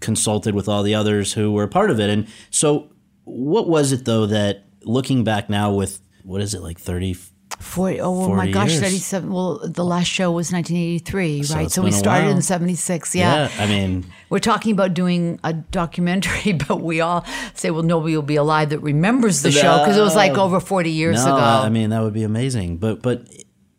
consulted 0.00 0.54
with 0.54 0.68
all 0.68 0.82
the 0.82 0.94
others 0.94 1.34
who 1.34 1.52
were 1.52 1.66
part 1.66 1.90
of 1.90 2.00
it. 2.00 2.08
And 2.08 2.26
so, 2.50 2.90
what 3.24 3.68
was 3.68 3.92
it 3.92 4.04
though 4.04 4.26
that 4.26 4.64
looking 4.82 5.24
back 5.24 5.48
now 5.48 5.72
with 5.72 6.00
what 6.24 6.40
is 6.40 6.54
it 6.54 6.62
like 6.62 6.78
30 6.78 7.16
40, 7.58 8.00
oh 8.00 8.26
40 8.26 8.34
my 8.36 8.50
gosh, 8.50 8.70
years. 8.70 8.80
37. 8.82 9.32
Well, 9.32 9.60
the 9.66 9.84
last 9.84 10.06
show 10.08 10.30
was 10.30 10.52
1983, 10.52 11.42
right? 11.54 11.64
it's 11.66 11.74
So 11.74 11.82
we 11.82 11.90
started 11.92 12.26
while. 12.26 12.36
in 12.36 12.42
76. 12.42 13.14
Yeah. 13.14 13.50
I 13.58 13.66
mean, 13.66 14.04
We're 14.30 14.38
talking 14.38 14.72
about 14.72 14.94
doing 14.94 15.38
a 15.44 15.52
documentary, 15.52 16.52
but 16.68 16.80
we 16.80 17.00
all 17.00 17.24
say, 17.54 17.70
well, 17.70 17.82
nobody 17.82 18.14
will 18.16 18.22
be 18.22 18.36
alive 18.36 18.70
that 18.70 18.80
remembers 18.80 19.42
the 19.42 19.50
show 19.52 19.78
because 19.78 19.96
it 19.96 20.02
was 20.02 20.16
like 20.16 20.36
over 20.38 20.60
40 20.60 20.90
years 20.90 21.24
no, 21.24 21.34
ago. 21.36 21.44
I 21.44 21.68
mean 21.68 21.90
that 21.90 22.02
would 22.02 22.14
be 22.14 22.24
amazing. 22.24 22.78
But 22.78 23.02
but 23.02 23.26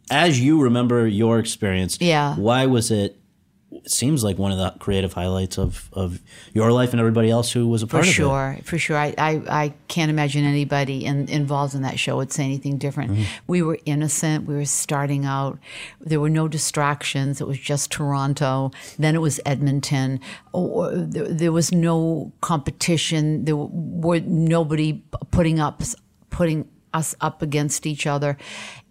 as 0.10 0.40
you 0.40 0.62
remember 0.62 1.08
your 1.08 1.40
experience, 1.40 1.98
Yeah. 2.00 2.36
why 2.36 2.66
was 2.66 2.92
it? 2.92 3.20
Seems 3.86 4.24
like 4.24 4.38
one 4.38 4.52
of 4.52 4.58
the 4.58 4.74
creative 4.80 5.12
highlights 5.12 5.58
of, 5.58 5.90
of 5.92 6.22
your 6.54 6.72
life 6.72 6.92
and 6.92 7.00
everybody 7.00 7.30
else 7.30 7.52
who 7.52 7.68
was 7.68 7.84
a 7.84 7.88
for 7.88 7.98
part 7.98 8.04
of 8.04 8.10
it. 8.10 8.14
For 8.14 8.16
sure, 8.16 8.58
for 8.64 8.78
sure. 8.78 8.98
I, 8.98 9.14
I, 9.18 9.42
I 9.50 9.74
can't 9.90 10.10
imagine 10.10 10.46
anybody 10.46 11.04
in, 11.04 11.28
involved 11.28 11.76
in 11.76 11.82
that 11.82 12.00
show 12.00 12.16
would 12.16 12.32
say 12.32 12.46
anything 12.46 12.78
different. 12.78 13.12
Mm-hmm. 13.12 13.24
We 13.48 13.62
were 13.62 13.80
innocent. 13.86 14.46
We 14.46 14.56
were 14.56 14.66
starting 14.66 15.26
out. 15.26 15.60
There 16.00 16.22
were 16.22 16.30
no 16.30 16.48
distractions. 16.48 17.42
It 17.42 17.48
was 17.48 17.60
just 17.60 17.92
Toronto. 17.92 18.72
Then 18.98 19.16
it 19.16 19.22
was 19.22 19.42
Edmonton. 19.46 20.22
Oh, 20.54 20.90
there, 20.96 21.28
there 21.28 21.52
was 21.52 21.72
no 21.74 22.32
competition. 22.40 23.44
There 23.44 23.58
were 23.58 24.22
nobody 24.22 25.04
putting 25.32 25.60
up 25.60 25.84
putting 26.30 26.70
us 26.94 27.16
up 27.22 27.42
against 27.42 27.86
each 27.86 28.08
other, 28.08 28.38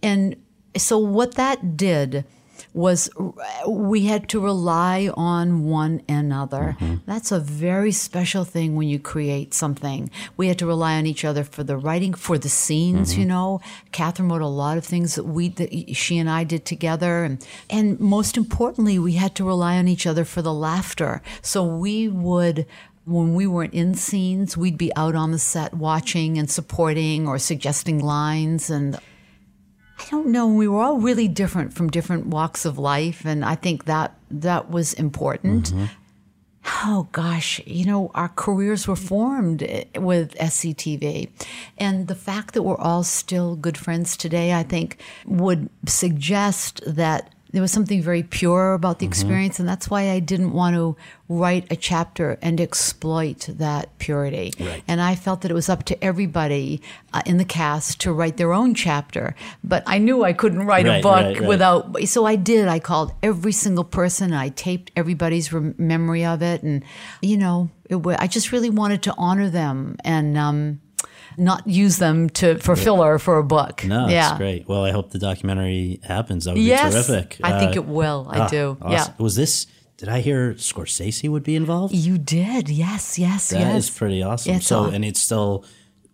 and 0.02 0.36
so 0.76 0.98
what 0.98 1.34
that 1.34 1.76
did 1.76 2.24
was 2.74 3.10
we 3.66 4.06
had 4.06 4.28
to 4.30 4.40
rely 4.40 5.10
on 5.14 5.64
one 5.64 6.02
another. 6.08 6.76
Mm-hmm. 6.80 6.96
That's 7.06 7.30
a 7.30 7.38
very 7.38 7.92
special 7.92 8.44
thing 8.44 8.76
when 8.76 8.88
you 8.88 8.98
create 8.98 9.52
something. 9.52 10.10
We 10.36 10.48
had 10.48 10.58
to 10.60 10.66
rely 10.66 10.96
on 10.96 11.06
each 11.06 11.24
other 11.24 11.44
for 11.44 11.62
the 11.62 11.76
writing, 11.76 12.14
for 12.14 12.38
the 12.38 12.48
scenes. 12.48 13.12
Mm-hmm. 13.12 13.20
You 13.20 13.26
know, 13.26 13.60
Catherine 13.92 14.30
wrote 14.30 14.42
a 14.42 14.46
lot 14.46 14.78
of 14.78 14.84
things 14.84 15.16
that 15.16 15.24
we, 15.24 15.48
that 15.48 15.94
she 15.94 16.18
and 16.18 16.30
I 16.30 16.44
did 16.44 16.64
together, 16.64 17.24
and 17.24 17.46
and 17.68 18.00
most 18.00 18.36
importantly, 18.36 18.98
we 18.98 19.12
had 19.12 19.34
to 19.36 19.44
rely 19.44 19.76
on 19.76 19.88
each 19.88 20.06
other 20.06 20.24
for 20.24 20.40
the 20.42 20.54
laughter. 20.54 21.22
So 21.42 21.64
we 21.64 22.08
would. 22.08 22.66
When 23.04 23.34
we 23.34 23.48
weren't 23.48 23.74
in 23.74 23.94
scenes, 23.94 24.56
we'd 24.56 24.78
be 24.78 24.94
out 24.94 25.16
on 25.16 25.32
the 25.32 25.38
set 25.40 25.74
watching 25.74 26.38
and 26.38 26.48
supporting 26.48 27.26
or 27.26 27.36
suggesting 27.36 27.98
lines 27.98 28.70
and 28.70 28.96
I 30.02 30.10
don't 30.10 30.28
know. 30.28 30.48
We 30.48 30.66
were 30.66 30.80
all 30.80 30.98
really 30.98 31.28
different 31.28 31.72
from 31.72 31.88
different 31.88 32.26
walks 32.26 32.64
of 32.64 32.76
life, 32.78 33.24
and 33.24 33.44
I 33.44 33.54
think 33.54 33.84
that 33.84 34.16
that 34.30 34.70
was 34.70 34.92
important. 34.94 35.72
Oh 36.84 37.08
gosh, 37.12 37.60
you 37.66 37.84
know, 37.84 38.10
our 38.14 38.28
careers 38.28 38.86
were 38.86 38.96
formed 38.96 39.62
eh, 39.62 39.84
with 39.96 40.34
SCTV. 40.36 41.28
And 41.78 42.06
the 42.08 42.14
fact 42.14 42.54
that 42.54 42.62
we're 42.62 42.78
all 42.78 43.02
still 43.02 43.56
good 43.56 43.76
friends 43.76 44.16
today, 44.16 44.54
I 44.54 44.62
think, 44.62 44.98
would 45.26 45.68
suggest 45.86 46.80
that 46.86 47.31
there 47.52 47.62
was 47.62 47.70
something 47.70 48.02
very 48.02 48.22
pure 48.22 48.74
about 48.74 48.98
the 48.98 49.06
experience. 49.06 49.60
And 49.60 49.68
that's 49.68 49.88
why 49.88 50.10
I 50.10 50.18
didn't 50.18 50.52
want 50.52 50.74
to 50.74 50.96
write 51.28 51.70
a 51.70 51.76
chapter 51.76 52.38
and 52.42 52.60
exploit 52.60 53.46
that 53.48 53.96
purity. 53.98 54.52
Right. 54.58 54.82
And 54.88 55.00
I 55.00 55.14
felt 55.14 55.42
that 55.42 55.50
it 55.50 55.54
was 55.54 55.68
up 55.68 55.84
to 55.84 56.04
everybody 56.04 56.80
uh, 57.12 57.22
in 57.26 57.36
the 57.36 57.44
cast 57.44 58.00
to 58.00 58.12
write 58.12 58.38
their 58.38 58.52
own 58.52 58.74
chapter. 58.74 59.34
But 59.62 59.82
I 59.86 59.98
knew 59.98 60.24
I 60.24 60.32
couldn't 60.32 60.64
write 60.64 60.86
a 60.86 61.00
book 61.02 61.12
right, 61.12 61.38
right. 61.38 61.48
without 61.48 62.02
so 62.04 62.24
I 62.24 62.36
did. 62.36 62.68
I 62.68 62.78
called 62.78 63.12
every 63.22 63.52
single 63.52 63.84
person. 63.84 64.32
I 64.32 64.48
taped 64.48 64.90
everybody's 64.96 65.52
rem- 65.52 65.74
memory 65.78 66.24
of 66.24 66.42
it, 66.42 66.62
and 66.62 66.82
you 67.20 67.36
know, 67.36 67.70
it 67.88 68.00
I 68.18 68.26
just 68.26 68.52
really 68.52 68.70
wanted 68.70 69.02
to 69.04 69.14
honor 69.16 69.48
them 69.48 69.96
and 70.04 70.36
um, 70.38 70.80
not 71.36 71.66
use 71.66 71.98
them 71.98 72.28
to 72.30 72.58
for 72.58 72.76
filler 72.76 73.18
for 73.18 73.38
a 73.38 73.44
book. 73.44 73.84
No, 73.84 74.08
yeah. 74.08 74.30
it's 74.30 74.38
great. 74.38 74.68
Well, 74.68 74.84
I 74.84 74.90
hope 74.90 75.10
the 75.10 75.18
documentary 75.18 76.00
happens. 76.02 76.44
That 76.44 76.54
would 76.54 76.62
Yes, 76.62 76.94
be 77.06 77.12
terrific. 77.12 77.38
I 77.42 77.58
think 77.58 77.72
Uh, 77.76 77.80
it 77.80 77.86
will. 77.86 78.26
I 78.30 78.38
ah, 78.40 78.48
do. 78.48 78.76
awesome. 78.80 78.92
Yeah. 78.92 79.22
Was 79.22 79.34
this? 79.36 79.66
Did 79.98 80.08
I 80.08 80.20
hear 80.20 80.54
Scorsese 80.54 81.28
would 81.28 81.44
be 81.44 81.54
involved? 81.54 81.94
You 81.94 82.18
did. 82.18 82.68
Yes. 82.68 83.18
Yes. 83.18 83.50
That 83.50 83.76
is 83.76 83.86
yes. 83.88 83.98
pretty 83.98 84.22
awesome. 84.22 84.54
It's 84.54 84.66
so, 84.66 84.86
aw- 84.86 84.90
and 84.90 85.04
it's 85.04 85.20
still, 85.20 85.64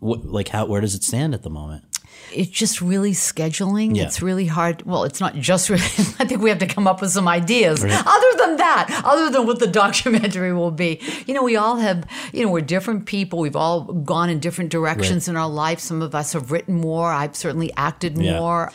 wh- 0.00 0.22
like, 0.24 0.48
how? 0.48 0.66
Where 0.66 0.80
does 0.82 0.94
it 0.94 1.02
stand 1.04 1.32
at 1.32 1.42
the 1.42 1.48
moment? 1.50 1.84
It's 2.32 2.50
just 2.50 2.80
really 2.80 3.12
scheduling. 3.12 3.96
Yeah. 3.96 4.04
It's 4.04 4.22
really 4.22 4.46
hard. 4.46 4.82
Well, 4.86 5.04
it's 5.04 5.20
not 5.20 5.34
just 5.36 5.68
really. 5.70 5.82
I 6.18 6.24
think 6.24 6.40
we 6.42 6.48
have 6.50 6.58
to 6.58 6.66
come 6.66 6.86
up 6.86 7.00
with 7.00 7.10
some 7.10 7.28
ideas. 7.28 7.82
Other 7.84 8.36
than 8.38 8.56
that, 8.56 9.02
other 9.04 9.30
than 9.30 9.46
what 9.46 9.58
the 9.58 9.66
documentary 9.84 10.52
will 10.52 10.70
be, 10.70 11.00
you 11.26 11.34
know, 11.34 11.42
we 11.42 11.56
all 11.56 11.76
have. 11.76 12.06
You 12.32 12.46
know, 12.46 12.52
we're 12.52 12.60
different 12.60 13.06
people. 13.06 13.38
We've 13.38 13.56
all 13.56 13.82
gone 13.84 14.30
in 14.30 14.40
different 14.40 14.70
directions 14.70 15.28
in 15.28 15.36
our 15.36 15.48
life. 15.48 15.78
Some 15.80 16.02
of 16.02 16.14
us 16.14 16.32
have 16.32 16.50
written 16.52 16.74
more. 16.74 17.10
I've 17.12 17.36
certainly 17.36 17.72
acted 17.76 18.18
Yeah. 18.18 18.38
more. 18.38 18.72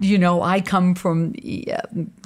You 0.00 0.16
know, 0.18 0.42
I 0.42 0.60
come 0.62 0.94
from. 0.94 1.34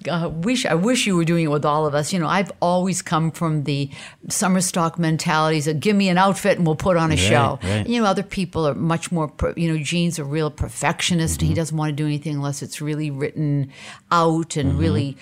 Uh, 0.08 0.28
wish 0.32 0.64
I 0.64 0.74
wish 0.74 1.06
you 1.06 1.16
were 1.16 1.24
doing 1.24 1.44
it 1.46 1.48
with 1.48 1.64
all 1.64 1.86
of 1.86 1.94
us. 1.94 2.12
You 2.12 2.20
know, 2.20 2.28
I've 2.28 2.52
always 2.60 3.02
come 3.02 3.30
from 3.32 3.64
the 3.64 3.90
summer 4.28 4.60
stock 4.60 4.96
mentalities 4.98 5.66
of 5.66 5.80
give 5.80 5.96
me 5.96 6.08
an 6.08 6.16
outfit 6.16 6.56
and 6.58 6.66
we'll 6.66 6.76
put 6.76 6.96
on 6.96 7.10
a 7.10 7.16
show. 7.16 7.58
right. 7.64 7.86
You 7.86 8.00
know, 8.00 8.06
other 8.06 8.22
people 8.22 8.66
are 8.68 8.74
much 8.74 9.10
more. 9.10 9.32
You 9.56 9.72
know, 9.72 9.82
Gene's 9.82 10.18
a 10.20 10.24
real 10.24 10.50
perfectionist. 10.50 11.40
Mm-hmm. 11.40 11.48
He 11.48 11.54
doesn't 11.54 11.76
want 11.76 11.90
to 11.90 11.96
do 11.96 12.06
anything 12.06 12.36
unless 12.36 12.62
it's 12.62 12.80
really 12.80 13.10
written 13.10 13.70
out 14.12 14.56
and 14.56 14.70
Mm-hmm. 14.70 14.78
really. 14.78 15.16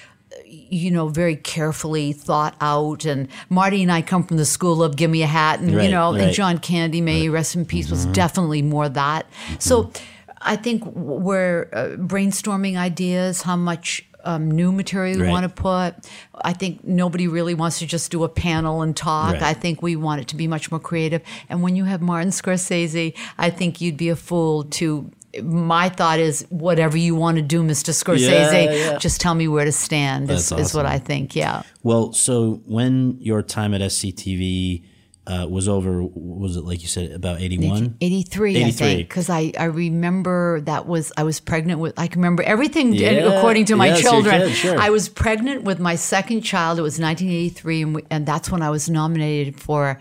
You 0.47 0.91
know, 0.91 1.09
very 1.09 1.37
carefully 1.37 2.15
thought 2.15 2.57
out. 2.61 3.05
And 3.05 3.29
Marty 3.51 3.83
and 3.83 3.93
I 3.93 4.01
come 4.01 4.25
from 4.25 4.39
the 4.39 4.47
school 4.47 4.83
of 4.83 4.97
give 4.97 5.11
me 5.11 5.23
a 5.23 5.27
hat. 5.27 5.61
And, 5.61 5.71
you 5.71 5.91
know, 5.91 6.09
and 6.09 6.17
right. 6.19 6.25
Mm-hmm. 6.25 6.33
John 6.33 6.59
Candy, 6.59 7.03
may 7.03 7.21
he 7.21 7.29
rest 7.29 7.55
in 7.55 7.67
peace, 7.67 7.91
was 7.91 8.07
definitely 8.07 8.63
more 8.63 8.89
that. 8.89 9.27
So 9.59 9.93
I 10.45 10.57
think 10.57 10.85
we're 10.87 11.69
uh, 11.73 11.97
brainstorming 11.99 12.77
ideas, 12.77 13.43
how 13.43 13.57
much 13.57 14.05
um, 14.25 14.51
new 14.51 14.71
material 14.71 15.17
we 15.19 15.25
Right. 15.25 15.31
want 15.31 15.45
to 15.45 15.49
put. 15.63 15.95
I 16.45 16.53
think 16.53 16.85
nobody 16.85 17.27
really 17.27 17.55
wants 17.55 17.81
to 17.81 17.87
just 17.87 18.11
do 18.13 18.23
a 18.25 18.29
panel 18.29 18.83
and 18.83 18.97
talk. 18.97 19.33
Right. 19.35 19.43
I 19.43 19.53
think 19.55 19.83
we 19.83 19.97
want 19.97 20.21
it 20.21 20.29
to 20.29 20.37
be 20.37 20.47
much 20.47 20.71
more 20.71 20.79
creative. 20.81 21.23
And 21.49 21.61
when 21.63 21.75
you 21.77 21.85
have 21.85 22.01
Martin 22.01 22.31
Scorsese, 22.31 23.15
I 23.39 23.51
think 23.51 23.81
you'd 23.81 23.97
be 23.97 24.09
a 24.11 24.17
fool 24.17 24.65
to. 24.65 25.11
My 25.43 25.89
thought 25.89 26.19
is, 26.21 26.45
whatever 26.51 26.99
you 26.99 27.15
want 27.15 27.37
to 27.37 27.43
do, 27.43 27.63
Mr. 27.63 27.91
Scorsese, 27.95 28.21
Yeah, 28.67 28.71
yeah. 28.73 28.99
just 28.99 29.19
tell 29.19 29.35
me 29.35 29.49
where 29.49 29.65
to 29.65 29.73
stand. 29.73 30.31
Is, 30.31 30.51
That's 30.51 30.69
is 30.71 30.75
what. 30.75 30.85
I 30.85 30.99
think. 30.99 31.35
Yeah. 31.35 31.63
Well, 31.83 32.13
so 32.13 32.61
when 32.67 33.17
your 33.19 33.41
time 33.43 33.73
at 33.73 33.81
SCTV 33.81 34.85
uh, 35.27 35.47
was 35.49 35.69
over. 35.69 36.03
Was 36.03 36.57
it 36.57 36.65
like 36.65 36.83
you 36.83 36.89
said 36.89 37.13
about 37.13 37.41
eighty 37.41 37.57
one? 37.59 37.97
83, 38.01 38.65
I 38.65 38.71
think, 38.73 39.09
because 39.09 39.31
I, 39.31 39.53
I 39.59 39.65
remember 39.65 40.61
that 40.63 40.87
was 40.87 41.13
I 41.17 41.23
was 41.23 41.39
pregnant 41.39 41.79
with. 41.79 41.95
I 41.99 42.09
can 42.09 42.21
remember 42.21 42.43
everything 42.43 42.93
Yeah, 42.93 43.11
according 43.39 43.67
to 43.67 43.77
my 43.77 43.87
yes, 43.89 44.01
children. 44.01 44.41
can, 44.41 44.51
sure. 44.51 44.79
I 44.79 44.91
was 44.91 45.09
pregnant 45.09 45.63
with 45.63 45.79
my 45.79 45.95
second 45.95 46.41
child. 46.43 46.79
It 46.79 46.83
was 46.83 46.99
1983, 46.99 47.83
and, 47.83 47.95
we, 47.95 48.03
and 48.11 48.27
that's 48.27 48.51
when 48.51 48.63
I 48.63 48.71
was 48.71 48.91
nominated 48.91 49.61
for 49.61 50.01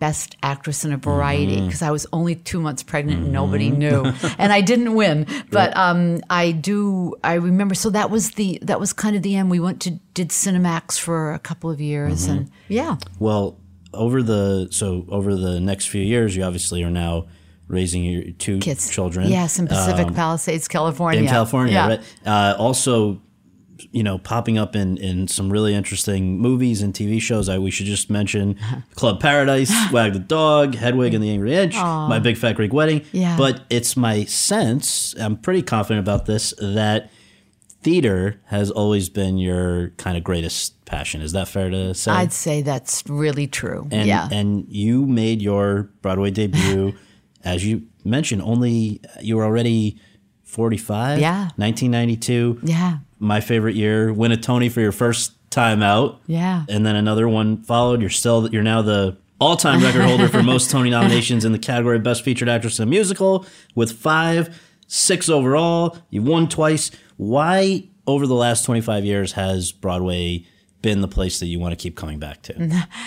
Best 0.00 0.36
Actress 0.42 0.84
in 0.84 0.92
a 0.92 0.98
Variety 0.98 1.56
Mm-hmm. 1.56 1.66
because 1.66 1.80
I 1.80 1.90
was 1.90 2.06
only 2.12 2.34
two 2.34 2.60
months 2.60 2.82
pregnant 2.82 3.22
and 3.22 3.32
nobody 3.32 3.70
knew, 3.70 4.04
and 4.38 4.52
I 4.52 4.60
didn't 4.60 4.94
win. 4.94 5.26
But 5.50 5.74
um, 5.78 6.20
I 6.28 6.52
do. 6.52 7.14
I 7.24 7.34
remember. 7.34 7.74
So 7.74 7.88
that 7.90 8.10
was 8.10 8.32
the 8.32 8.58
that 8.60 8.78
was 8.78 8.92
kind 8.92 9.16
of 9.16 9.22
the 9.22 9.34
end. 9.36 9.50
We 9.50 9.60
went 9.60 9.80
to 9.82 9.92
did 10.12 10.28
Cinemax 10.28 10.98
for 11.00 11.32
a 11.32 11.38
couple 11.38 11.70
of 11.70 11.80
years, 11.80 12.24
Mm-hmm. 12.26 12.36
and 12.36 12.50
yeah. 12.68 12.96
Well, 13.18 13.56
over 13.94 14.22
the 14.22 14.68
so 14.70 15.06
over 15.08 15.34
the 15.34 15.60
next 15.60 15.86
few 15.86 16.02
years, 16.02 16.36
you 16.36 16.42
obviously 16.42 16.82
are 16.84 16.90
now 16.90 17.26
raising 17.68 18.02
your 18.04 18.30
two 18.32 18.58
Kids. 18.58 18.88
children. 18.90 19.28
Yes, 19.28 19.58
in 19.58 19.66
Pacific 19.66 20.06
um, 20.08 20.14
Palisades, 20.14 20.68
California. 20.68 21.20
in 21.20 21.26
California, 21.26 21.74
Yeah. 21.74 21.88
right? 21.88 22.00
Uh, 22.24 22.56
also, 22.58 23.20
you 23.92 24.02
know, 24.02 24.18
popping 24.18 24.56
up 24.58 24.74
in, 24.74 24.96
in 24.96 25.28
some 25.28 25.50
really 25.50 25.74
interesting 25.74 26.38
movies 26.38 26.80
and 26.82 26.94
TV 26.94 27.20
shows. 27.20 27.48
I 27.48 27.58
we 27.58 27.70
should 27.70 27.86
just 27.86 28.08
mention 28.10 28.56
Club 28.94 29.20
Paradise, 29.20 29.70
Wag 29.92 30.14
the 30.14 30.18
Dog, 30.18 30.74
Hedwig 30.74 31.12
and 31.14 31.22
the 31.22 31.30
Angry 31.30 31.54
Inch, 31.54 31.74
My 31.74 32.18
Big 32.18 32.36
Fat 32.38 32.54
Greek 32.56 32.72
Wedding. 32.72 33.04
Yeah. 33.12 33.36
But 33.36 33.60
it's 33.70 33.96
my 33.96 34.24
sense, 34.24 35.14
I'm 35.18 35.36
pretty 35.36 35.62
confident 35.62 36.00
about 36.04 36.24
this, 36.26 36.54
that 36.60 37.10
theater 37.82 38.40
has 38.46 38.70
always 38.70 39.08
been 39.08 39.38
your 39.38 39.90
kind 39.90 40.16
of 40.16 40.24
greatest 40.24 40.84
passion. 40.84 41.20
Is 41.20 41.32
that 41.32 41.48
fair 41.48 41.70
to 41.70 41.94
say? 41.94 42.10
I'd 42.10 42.32
say 42.32 42.62
that's 42.62 43.04
really 43.08 43.46
true. 43.46 43.88
and 43.90 44.06
yeah. 44.06 44.28
and 44.30 44.66
you 44.68 45.06
made 45.06 45.40
your 45.40 45.90
Broadway 46.02 46.30
debut, 46.30 46.94
as 47.44 47.64
you 47.64 47.82
mentioned, 48.04 48.42
only 48.42 49.00
you 49.20 49.36
were 49.36 49.44
already 49.44 50.00
45. 50.44 51.20
Yeah. 51.20 51.50
1992. 51.56 52.60
yeah. 52.64 52.98
My 53.20 53.40
favorite 53.40 53.74
year. 53.74 54.12
Win 54.12 54.30
a 54.30 54.36
Tony 54.36 54.68
for 54.68 54.80
your 54.80 54.92
first 54.92 55.32
time 55.50 55.82
out. 55.82 56.20
Yeah. 56.26 56.64
And 56.68 56.86
then 56.86 56.94
another 56.94 57.28
one 57.28 57.62
followed. 57.62 58.00
You're 58.00 58.10
still 58.10 58.48
you're 58.48 58.62
now 58.62 58.80
the 58.82 59.16
all-time 59.40 59.82
record 59.82 60.02
holder 60.02 60.28
for 60.28 60.42
most 60.42 60.70
Tony 60.70 60.90
nominations 60.98 61.44
in 61.44 61.52
the 61.52 61.58
category 61.58 61.96
of 61.96 62.02
Best 62.02 62.22
Featured 62.22 62.48
Actress 62.48 62.78
in 62.78 62.88
a 62.88 62.90
Musical 62.90 63.46
with 63.74 63.92
five, 63.92 64.60
six 64.88 65.28
overall. 65.28 65.96
you've 66.10 66.26
won 66.26 66.48
twice. 66.48 66.90
Why 67.16 67.88
over 68.06 68.26
the 68.26 68.34
last 68.34 68.64
25 68.64 69.04
years 69.04 69.32
has 69.32 69.70
Broadway 69.70 70.44
been 70.82 71.00
the 71.00 71.08
place 71.08 71.38
that 71.38 71.46
you 71.46 71.60
want 71.60 71.72
to 71.72 71.76
keep 71.76 71.96
coming 71.96 72.18
back 72.18 72.42
to? 72.42 72.88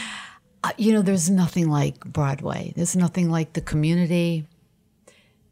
Uh, 0.63 0.69
you 0.77 0.93
know, 0.93 1.01
there's 1.01 1.27
nothing 1.27 1.71
like 1.71 1.99
Broadway. 2.05 2.71
There's 2.75 2.95
nothing 2.95 3.31
like 3.31 3.53
the 3.53 3.61
community. 3.61 4.45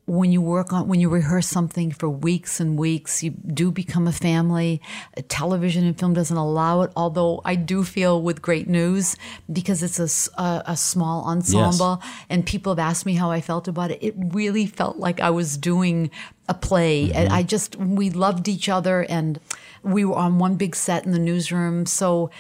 When 0.09 0.31
you 0.31 0.41
work 0.41 0.73
on, 0.73 0.87
when 0.87 0.99
you 0.99 1.07
rehearse 1.07 1.47
something 1.47 1.91
for 1.91 2.09
weeks 2.09 2.59
and 2.59 2.79
weeks, 2.79 3.21
you 3.21 3.29
do 3.29 3.71
become 3.71 4.07
a 4.07 4.11
family. 4.11 4.81
Television 5.27 5.85
and 5.85 5.97
film 5.97 6.13
doesn't 6.13 6.35
allow 6.35 6.81
it, 6.81 6.91
although 6.95 7.41
I 7.45 7.53
do 7.53 7.83
feel 7.83 8.21
with 8.21 8.41
great 8.41 8.67
news 8.67 9.15
because 9.51 9.83
it's 9.83 9.99
a 9.99 10.63
a 10.65 10.75
small 10.75 11.25
ensemble 11.25 12.01
and 12.29 12.45
people 12.45 12.71
have 12.73 12.79
asked 12.79 13.05
me 13.05 13.13
how 13.13 13.29
I 13.29 13.39
felt 13.39 13.67
about 13.67 13.91
it. 13.91 13.99
It 14.01 14.15
really 14.17 14.65
felt 14.65 14.97
like 14.97 15.19
I 15.19 15.29
was 15.29 15.57
doing 15.57 16.09
a 16.47 16.53
play. 16.53 17.11
And 17.13 17.29
mm-hmm. 17.29 17.35
I 17.35 17.43
just, 17.43 17.75
we 17.75 18.09
loved 18.09 18.47
each 18.47 18.67
other 18.67 19.05
and 19.07 19.39
we 19.83 20.03
were 20.03 20.15
on 20.15 20.39
one 20.39 20.55
big 20.55 20.75
set 20.75 21.05
in 21.05 21.11
the 21.11 21.19
newsroom. 21.19 21.85
So 21.85 22.31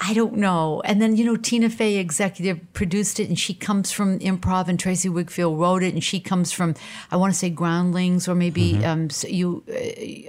I 0.00 0.14
don't 0.14 0.34
know. 0.34 0.80
And 0.84 1.02
then, 1.02 1.16
you 1.16 1.24
know, 1.24 1.34
Tina 1.34 1.68
Fey 1.68 1.96
executive 1.96 2.60
produced 2.72 3.18
it 3.18 3.28
and 3.28 3.36
she 3.36 3.52
comes 3.52 3.90
from 3.90 4.20
improv 4.20 4.68
and 4.68 4.78
Tracy 4.78 5.08
Wigfield 5.08 5.58
wrote 5.58 5.82
it 5.82 5.92
and 5.92 6.04
she 6.04 6.20
comes 6.20 6.52
from, 6.52 6.76
I 7.10 7.16
want 7.16 7.32
to 7.32 7.38
say 7.38 7.50
groundlings 7.50 8.28
or 8.28 8.36
maybe 8.36 8.84
um, 8.84 9.06
s- 9.06 9.24
you, 9.24 9.64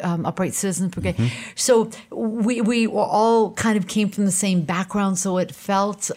uh, 0.01 0.07
um, 0.07 0.25
Upright 0.25 0.55
Citizens 0.55 0.91
Brigade. 0.91 1.31
So 1.53 1.91
we, 2.09 2.61
we 2.61 2.87
all 2.87 3.51
kind 3.53 3.77
of 3.77 3.87
came 3.87 4.09
from 4.09 4.25
the 4.25 4.31
same 4.31 4.63
background. 4.63 5.19
So 5.19 5.37
it 5.37 5.53
felt, 5.53 6.09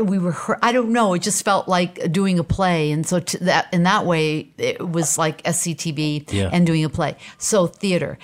we 0.00 0.18
were, 0.20 0.36
I 0.62 0.70
don't 0.70 0.90
know, 0.92 1.12
it 1.14 1.22
just 1.22 1.44
felt 1.44 1.66
like 1.66 2.12
doing 2.12 2.38
a 2.38 2.44
play. 2.44 2.92
And 2.92 3.04
so 3.04 3.18
that, 3.18 3.66
in 3.74 3.82
that 3.82 4.06
way, 4.06 4.52
it 4.58 4.88
was 4.92 5.18
like 5.18 5.42
SCTV 5.42 6.32
Yeah. 6.32 6.50
and 6.52 6.64
doing 6.64 6.84
a 6.84 6.88
play. 6.88 7.16
So 7.38 7.66
theater. 7.66 8.16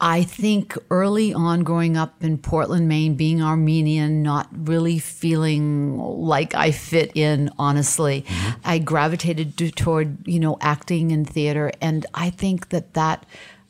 I 0.00 0.24
think 0.24 0.76
early 0.90 1.32
on 1.32 1.62
growing 1.62 1.96
up 1.96 2.22
in 2.22 2.36
Portland, 2.36 2.86
Maine, 2.86 3.14
being 3.14 3.42
Armenian, 3.42 4.22
not 4.22 4.48
really 4.52 4.98
feeling 4.98 5.98
like 5.98 6.54
I 6.54 6.70
fit 6.70 7.12
in, 7.14 7.50
honestly, 7.58 8.26
I 8.62 8.78
gravitated 8.78 9.56
to- 9.56 9.70
toward, 9.70 10.26
you 10.28 10.38
know, 10.38 10.58
acting 10.60 11.12
and 11.12 11.28
theater. 11.28 11.72
And 11.80 12.04
I 12.12 12.28
think 12.28 12.68
that 12.68 12.92
that 12.92 13.24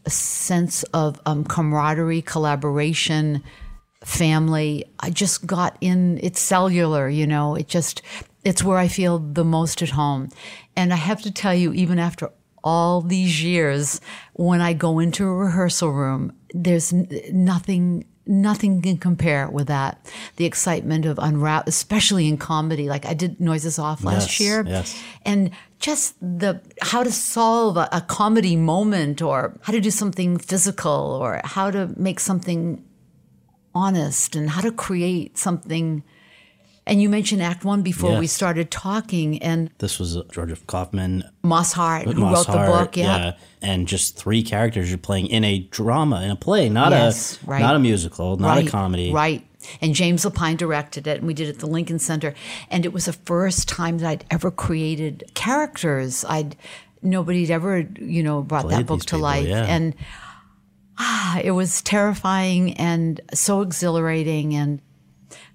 sense 0.09 0.83
of 0.85 1.21
um, 1.27 1.45
camaraderie, 1.45 2.23
collaboration, 2.23 3.43
family, 4.05 4.85
I 4.99 5.11
just 5.11 5.47
got 5.47 5.77
in, 5.81 6.19
it's 6.23 6.41
cellular, 6.41 7.09
you 7.09 7.27
know, 7.27 7.55
it 7.55 7.69
just, 7.69 8.03
it's 8.45 8.65
where 8.65 8.79
I 8.79 8.89
feel 8.89 9.19
the 9.19 9.45
most 9.45 9.81
at 9.81 9.91
home. 9.91 10.31
And 10.77 10.93
I 10.93 10.97
have 10.97 11.23
to 11.23 11.31
tell 11.31 11.55
you, 11.55 11.73
even 11.73 11.99
after 11.99 12.31
all 12.67 13.01
these 13.01 13.35
years, 13.53 14.01
when 14.35 14.61
I 14.61 14.73
go 14.75 14.99
into 15.05 15.25
a 15.25 15.33
rehearsal 15.47 15.91
room, 15.93 16.33
there's 16.53 16.93
n- 16.93 17.09
nothing. 17.33 18.05
Nothing 18.29 18.83
can 18.83 18.99
compare 18.99 19.49
with 19.57 19.69
that. 19.69 19.93
The 20.35 20.47
excitement 20.47 21.07
of 21.07 21.17
unwrap, 21.29 21.69
especially 21.69 22.27
in 22.27 22.37
comedy. 22.39 22.89
Like 22.95 23.07
I 23.07 23.15
did 23.15 23.39
Noises 23.41 23.79
Off 23.79 24.03
last 24.03 24.27
Yes, 24.29 24.41
year, 24.41 24.65
yes. 24.67 24.89
and 25.25 25.51
just 25.79 26.17
the 26.21 26.61
how 26.91 27.05
to 27.05 27.13
solve 27.13 27.77
a, 27.77 27.87
a 27.93 28.01
comedy 28.01 28.57
moment, 28.57 29.23
or 29.23 29.39
how 29.63 29.73
to 29.73 29.81
do 29.81 29.93
something 29.93 30.39
physical, 30.39 31.01
or 31.23 31.41
how 31.45 31.71
to 31.71 31.83
make 31.97 32.19
something 32.19 32.83
honest, 33.75 34.35
and 34.35 34.51
how 34.51 34.61
to 34.63 34.73
create 34.73 35.39
something. 35.39 36.03
And 36.89 37.03
you 37.03 37.09
mentioned 37.09 37.43
Act 37.43 37.65
One 37.65 37.83
before 37.83 38.17
we 38.17 38.29
started 38.29 38.71
talking, 38.71 39.43
and 39.43 39.71
This 39.79 39.99
was 39.99 40.15
George 40.15 40.33
Georgia 40.33 40.57
Kaufman, 40.69 41.25
Moss 41.43 41.73
Hart, 41.73 42.05
who 42.05 42.15
Moss 42.15 42.49
wrote 42.49 42.53
the 42.53 42.73
book, 42.73 42.97
yeah. 42.97 43.33
and 43.61 43.89
just 43.89 44.17
three 44.17 44.43
characters 44.45 44.89
you're 44.89 44.97
playing 44.99 45.27
in 45.27 45.43
a 45.43 45.59
drama, 45.59 46.23
in 46.23 46.31
a 46.31 46.37
play, 46.37 46.69
not 46.69 46.93
Yes, 46.93 47.43
a 47.43 47.47
right. 47.47 47.61
not 47.61 47.75
a 47.75 47.81
musical, 47.81 48.37
not 48.37 48.57
right, 48.57 48.69
a 48.69 48.71
comedy. 48.71 49.13
Right. 49.13 49.45
And 49.81 49.95
James 49.97 50.25
Lapine 50.25 50.57
directed 50.57 51.09
it, 51.09 51.19
and 51.19 51.27
we 51.27 51.35
did 51.35 51.49
it 51.49 51.57
at 51.57 51.59
the 51.59 51.67
Lincoln 51.67 51.99
Center. 51.99 52.35
And 52.71 52.85
it 52.85 52.93
was 52.93 53.07
the 53.07 53.13
first 53.13 53.69
time 53.69 53.99
that 53.99 54.09
I'd 54.09 54.25
ever 54.31 54.53
created 54.53 55.25
characters. 55.35 56.25
I'd 56.29 56.55
nobody'd 57.03 57.51
ever, 57.51 57.81
you 57.99 58.23
know, 58.23 58.43
brought 58.43 58.67
Played 58.67 58.79
that 58.79 58.87
book 58.87 59.01
to 59.01 59.07
people, 59.07 59.21
life. 59.21 59.49
yeah. 59.49 59.65
And 59.65 59.95
ah, 60.99 61.41
it 61.43 61.51
was 61.51 61.83
terrifying 61.83 62.75
and 62.75 63.21
so 63.35 63.61
exhilarating. 63.63 64.55
And 64.55 64.81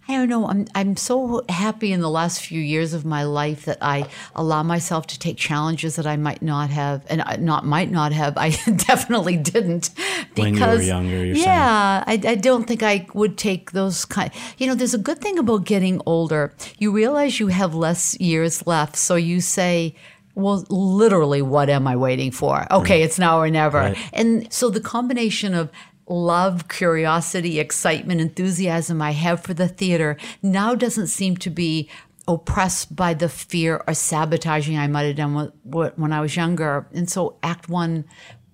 I 0.08 0.14
don't 0.14 0.30
know. 0.30 0.48
I'm 0.48 0.68
I'm 0.74 0.98
so 0.98 1.46
happy 1.48 1.92
in 1.92 2.02
the 2.02 2.10
last 2.10 2.42
few 2.42 2.60
years 2.60 2.94
of 2.94 3.06
my 3.06 3.24
life 3.24 3.66
that 3.66 3.78
I 3.82 4.10
allow 4.36 4.64
myself 4.64 5.06
to 5.08 5.20
take 5.20 5.38
challenges 5.38 5.96
that 5.96 6.08
I 6.08 6.18
might 6.18 6.42
not 6.42 6.72
have, 6.72 7.06
and 7.08 7.24
not 7.40 7.66
might 7.66 7.92
not 7.92 8.12
have. 8.12 8.36
I 8.38 8.50
definitely 8.76 9.38
didn't 9.38 9.92
When 10.36 10.54
because 10.54 10.86
you 10.86 10.94
were 10.94 11.00
younger, 11.00 11.26
you're 11.26 11.36
yeah, 11.36 12.04
I, 12.08 12.14
I 12.14 12.36
don't 12.36 12.68
think 12.68 12.82
I 12.82 13.06
would 13.14 13.38
take 13.38 13.72
those 13.72 14.06
kind. 14.06 14.32
You 14.58 14.68
know, 14.68 14.76
there's 14.76 14.96
a 14.96 15.00
good 15.00 15.20
thing 15.20 15.38
about 15.38 15.66
getting 15.66 16.02
older. 16.06 16.54
You 16.80 16.92
realize 16.92 17.40
you 17.40 17.48
have 17.48 17.76
less 17.76 18.20
years 18.20 18.66
left, 18.66 18.96
so 18.96 19.16
you 19.16 19.40
say. 19.42 19.96
Well, 20.34 20.66
literally, 20.70 21.42
what 21.42 21.70
am 21.70 21.86
I 21.88 21.98
waiting 21.98 22.32
for? 22.32 22.66
Okay, 22.72 23.04
it's 23.04 23.20
now 23.20 23.42
or 23.42 23.50
never. 23.50 23.80
Right. 23.80 23.98
And 24.14 24.52
so 24.52 24.70
the 24.70 24.80
combination 24.80 25.54
of 25.54 25.70
love, 26.12 26.68
curiosity, 26.68 27.60
excitement, 27.60 28.22
enthusiasm 28.22 29.02
I 29.02 29.12
have 29.12 29.42
for 29.42 29.54
the 29.54 29.68
theater 29.68 30.18
now 30.44 30.76
doesn't 30.76 31.08
seem 31.08 31.38
to 31.38 31.50
be 31.50 31.90
oppressed 32.28 32.96
by 32.96 33.14
the 33.14 33.30
fear 33.30 33.84
or 33.88 33.94
sabotaging 33.94 34.78
I 34.78 34.88
might 34.88 35.04
have 35.04 35.16
done 35.16 35.52
when 35.64 36.14
I 36.14 36.22
was 36.22 36.36
younger. 36.36 36.88
And 36.94 37.10
so 37.10 37.38
Act 37.42 37.70
One 37.70 38.06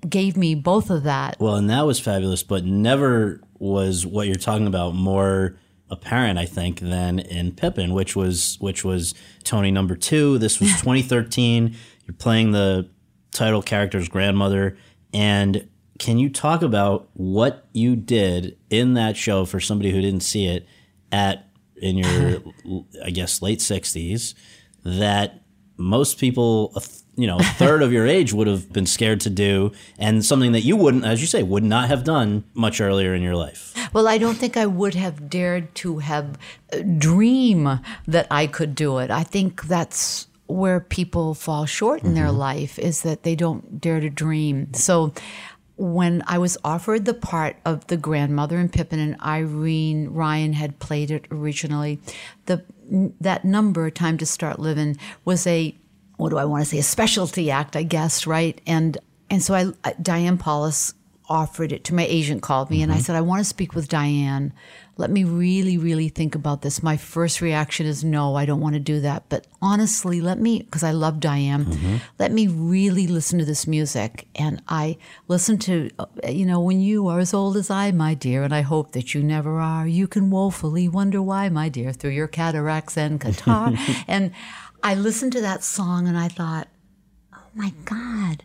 gave 0.08 0.38
me 0.38 0.56
both 0.56 0.90
of 0.90 1.04
that. 1.04 1.38
Well, 1.40 1.56
and 1.56 1.70
that 1.70 1.86
was 1.86 2.00
fabulous, 2.00 2.44
but 2.44 2.64
never 2.64 3.42
was 3.60 4.06
what 4.06 4.28
you're 4.28 4.36
talking 4.36 4.68
about 4.68 4.94
more 4.94 5.58
apparent, 5.90 6.38
I 6.38 6.46
think, 6.46 6.80
than 6.80 7.20
in 7.20 7.54
Pippin, 7.54 7.94
which 7.94 8.16
was 8.16 8.58
which 8.60 8.84
was 8.84 9.14
Tony 9.44 9.72
number 9.72 9.96
two. 9.96 10.38
This 10.38 10.60
was 10.60 10.70
2013. 10.80 11.76
You're 12.06 12.16
playing 12.16 12.52
the 12.52 12.90
title 13.32 13.62
character's 13.62 14.08
grandmother, 14.08 14.78
and 15.14 15.68
can 16.00 16.18
you 16.18 16.30
talk 16.30 16.62
about 16.62 17.10
what 17.14 17.66
you 17.74 17.96
did 17.96 18.58
in 18.70 18.94
that 18.96 19.18
show 19.18 19.46
for 19.46 19.60
somebody 19.60 19.92
who 19.92 20.02
didn't 20.02 20.22
see 20.22 20.48
it 20.48 20.68
at 21.12 21.48
in 21.76 21.98
your 21.98 22.42
I 23.04 23.12
guess 23.12 23.42
late 23.42 23.60
60s 23.60 24.34
that 24.84 25.44
most 25.78 26.18
people, 26.18 26.74
a 26.76 26.82
you 27.20 27.26
know, 27.26 27.38
a 27.38 27.44
third 27.44 27.82
of 27.82 27.92
your 27.92 28.06
age 28.18 28.32
would 28.32 28.48
have 28.48 28.72
been 28.72 28.86
scared 28.86 29.20
to 29.22 29.30
do, 29.30 29.72
and 29.98 30.24
something 30.24 30.52
that 30.52 30.62
you 30.62 30.76
wouldn't, 30.76 31.04
as 31.04 31.20
you 31.20 31.28
say, 31.28 31.44
would 31.44 31.64
not 31.64 31.88
have 31.88 32.04
done 32.04 32.44
much 32.54 32.80
earlier 32.80 33.14
in 33.14 33.22
your 33.22 33.36
life. 33.36 33.74
Well, 33.92 34.08
I 34.08 34.18
don't 34.18 34.36
think 34.36 34.56
I 34.56 34.66
would 34.66 34.94
have 34.94 35.30
dared 35.30 35.74
to 35.76 36.00
have 36.00 36.38
uh, 36.72 36.80
dream 36.98 37.80
that 38.08 38.28
I 38.30 38.48
could 38.48 38.76
do 38.76 39.00
it. 39.00 39.10
I 39.10 39.24
think 39.24 39.64
that's 39.64 40.28
where 40.46 40.80
people 40.80 41.34
fall 41.34 41.66
short 41.66 42.04
in 42.04 42.14
their 42.14 42.32
life 42.32 42.80
is 42.80 43.02
that 43.02 43.24
they 43.24 43.36
don't 43.36 43.82
dare 43.82 44.00
to 44.00 44.10
dream. 44.10 44.74
So 44.74 45.12
when 45.78 46.24
I 46.26 46.40
was 46.40 46.58
offered 46.64 47.06
the 47.06 47.14
part 47.14 47.58
of 47.64 47.86
the 47.88 47.98
grandmother 47.98 48.58
in 48.58 48.70
Pippin 48.70 49.00
and 49.00 49.20
Irene 49.22 50.10
Ryan 50.10 50.54
had 50.54 50.80
played 50.80 51.12
it 51.12 51.26
originally, 51.32 52.00
the 52.46 52.64
that 53.22 53.46
number 53.46 53.90
Time 53.90 54.18
to 54.18 54.26
Start 54.26 54.60
Living 54.60 54.98
was 55.24 55.46
a 55.46 55.76
what 56.18 56.30
do 56.30 56.38
I 56.38 56.46
want 56.46 56.64
to 56.64 56.70
say 56.70 56.80
a 56.80 56.84
specialty 56.84 57.52
act, 57.52 57.76
I 57.76 57.84
guess, 57.84 58.26
right? 58.26 58.60
And 58.66 58.98
and 59.30 59.44
so 59.44 59.74
I 59.84 59.94
Diane 60.02 60.38
Paulus 60.38 60.94
offered 61.30 61.72
it 61.72 61.84
to 61.86 61.94
my 61.94 62.06
agent 62.06 62.42
called 62.42 62.70
me 62.70 62.82
and 62.82 62.92
I 62.92 63.00
said 63.00 63.16
I 63.16 63.22
want 63.22 63.40
to 63.40 63.46
speak 63.46 63.74
with 63.76 63.88
Diane. 63.88 64.54
Let 64.98 65.12
me 65.12 65.24
really 65.24 65.78
really 65.78 66.10
think 66.10 66.36
about 66.36 66.62
this. 66.62 66.82
My 66.82 66.98
first 66.98 67.42
reaction 67.42 67.86
is 67.86 68.04
no, 68.04 68.36
I 68.36 68.46
don't 68.46 68.62
want 68.62 68.74
to 68.74 68.80
do 68.80 69.00
that. 69.02 69.24
But 69.30 69.46
honestly, 69.62 70.22
let 70.22 70.40
me 70.40 70.60
because 70.60 70.84
I 70.84 70.92
love 70.92 71.20
Diane. 71.20 72.02
Let 72.18 72.32
me 72.32 72.48
really 72.48 73.08
listen 73.08 73.40
to 73.40 73.46
this 73.46 73.68
music 73.68 74.28
and 74.36 74.62
I 74.68 74.98
listened 75.28 75.62
to 75.64 75.90
uh, 76.00 76.06
you 76.28 76.46
know 76.46 76.60
when 76.60 76.80
you 76.80 77.08
are 77.08 77.20
as 77.20 77.34
old 77.34 77.58
as 77.58 77.70
I, 77.70 77.92
my 77.92 78.14
dear, 78.14 78.44
and 78.44 78.54
I 78.54 78.62
hope 78.62 78.94
that 78.94 79.14
you 79.14 79.22
never 79.22 79.60
are. 79.60 79.88
You 79.88 80.08
can 80.08 80.30
woefully 80.30 80.88
wonder 80.88 81.22
why, 81.22 81.50
my 81.50 81.70
dear, 81.70 81.94
through 81.94 82.12
your 82.12 82.28
cataracts 82.28 82.98
and 82.98 83.20
catarrh. 83.20 83.78
and 84.08 84.32
I 84.84 84.96
listened 84.96 85.34
to 85.34 85.42
that 85.42 85.64
song 85.64 86.08
and 86.08 86.18
I 86.18 86.28
thought, 86.28 86.68
"Oh 87.34 87.50
my 87.54 87.74
god, 87.86 88.44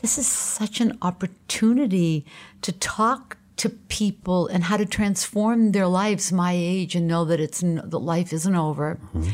this 0.00 0.18
is 0.18 0.26
such 0.26 0.80
an 0.80 0.98
opportunity 1.02 2.24
to 2.62 2.72
talk 2.72 3.36
to 3.56 3.68
people 3.68 4.46
and 4.46 4.64
how 4.64 4.76
to 4.78 4.86
transform 4.86 5.72
their 5.72 5.86
lives 5.86 6.32
my 6.32 6.52
age 6.54 6.94
and 6.94 7.06
know 7.06 7.26
that 7.26 7.40
it's 7.40 7.60
that 7.60 7.98
life 7.98 8.32
isn't 8.32 8.54
over. 8.54 8.98
Mm-hmm. 9.14 9.30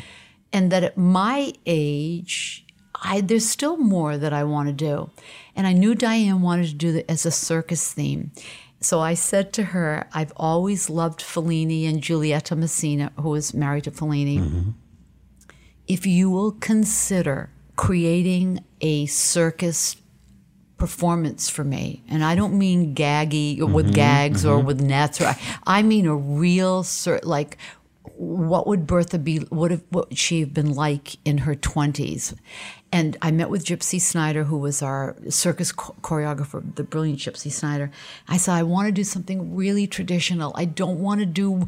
And 0.53 0.73
that 0.73 0.83
at 0.83 0.99
my 0.99 1.53
age 1.65 2.65
I 3.03 3.21
there's 3.21 3.49
still 3.49 3.77
more 3.77 4.17
that 4.17 4.33
I 4.33 4.43
want 4.45 4.69
to 4.69 4.73
do. 4.73 5.11
And 5.55 5.67
I 5.67 5.73
knew 5.73 5.95
Diane 5.95 6.43
wanted 6.43 6.69
to 6.69 6.75
do 6.75 6.97
it 6.97 7.05
as 7.09 7.25
a 7.25 7.31
circus 7.31 7.93
theme. 7.93 8.33
So 8.81 9.01
I 9.01 9.15
said 9.15 9.53
to 9.55 9.65
her 9.65 10.09
I've 10.13 10.33
always 10.37 10.91
loved 10.91 11.21
Fellini 11.21 11.89
and 11.89 12.03
Giulietta 12.03 12.57
Masina 12.57 13.13
who 13.21 13.31
was 13.31 13.55
married 13.55 13.85
to 13.85 13.93
Fellini. 13.93 14.39
Mm-hmm. 14.39 14.71
If 15.87 16.05
you 16.05 16.31
will 16.31 16.51
consider 16.51 17.51
creating 17.77 18.65
a 18.81 19.07
circus 19.07 19.97
performance 20.79 21.49
for 21.49 21.65
me, 21.65 22.03
and 22.09 22.25
I 22.25 22.35
don't 22.35 22.59
mean 22.59 22.95
gaggy 22.95 23.61
or 23.61 23.67
with 23.67 23.87
mm-hmm, 23.87 23.95
gags 23.95 24.45
or 24.45 24.59
mm-hmm. 24.59 24.67
with 24.67 24.81
nets, 24.81 25.21
or 25.21 25.27
I, 25.27 25.39
I 25.67 25.83
mean 25.83 26.07
a 26.07 26.15
real 26.15 26.83
cir- 26.83 27.21
like 27.23 27.59
what 28.17 28.67
would 28.67 28.87
Bertha 28.87 29.19
be? 29.19 29.39
What 29.39 29.71
have 29.71 29.83
what 29.91 30.09
would 30.09 30.19
she 30.19 30.41
have 30.41 30.55
been 30.55 30.75
like 30.75 31.17
in 31.25 31.39
her 31.39 31.55
twenties? 31.55 32.35
And 32.93 33.17
I 33.21 33.31
met 33.31 33.51
with 33.51 33.65
Gypsy 33.65 34.01
Snider, 34.01 34.45
who 34.45 34.57
was 34.57 34.81
our 34.81 35.17
circus 35.29 35.73
cho- 35.73 35.95
choreographer, 36.03 36.63
the 36.77 36.85
brilliant 36.85 37.19
Gypsy 37.19 37.51
Snider. 37.51 37.91
I 38.29 38.37
said, 38.37 38.55
I 38.55 38.63
want 38.63 38.87
to 38.87 38.93
do 38.93 39.05
something 39.05 39.57
really 39.57 39.87
traditional. 39.87 40.53
I 40.55 40.67
don't 40.67 41.01
want 41.01 41.21
to 41.21 41.27
do 41.27 41.67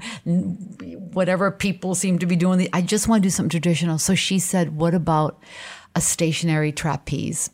whatever 1.13 1.51
people 1.51 1.95
seem 1.95 2.19
to 2.21 2.27
be 2.27 2.37
doing. 2.37 2.69
I 2.73 2.83
just 2.83 3.09
want 3.09 3.23
to 3.23 3.27
do 3.27 3.31
something 3.31 3.61
traditional. 3.61 3.99
So 3.99 4.15
she 4.15 4.39
said, 4.39 4.77
What 4.77 4.95
about 4.95 5.39
a 5.95 6.01
stationary 6.01 6.73
trapeze? 6.73 7.51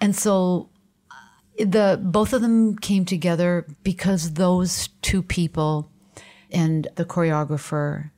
And 0.00 0.16
so 0.16 0.68
the 1.58 1.98
both 2.02 2.32
of 2.32 2.42
them 2.42 2.76
came 2.78 3.04
together 3.04 3.66
because 3.82 4.34
those 4.34 4.88
two 5.02 5.22
people 5.22 5.90
and 6.50 6.88
the 6.96 7.04
choreographer 7.04 8.10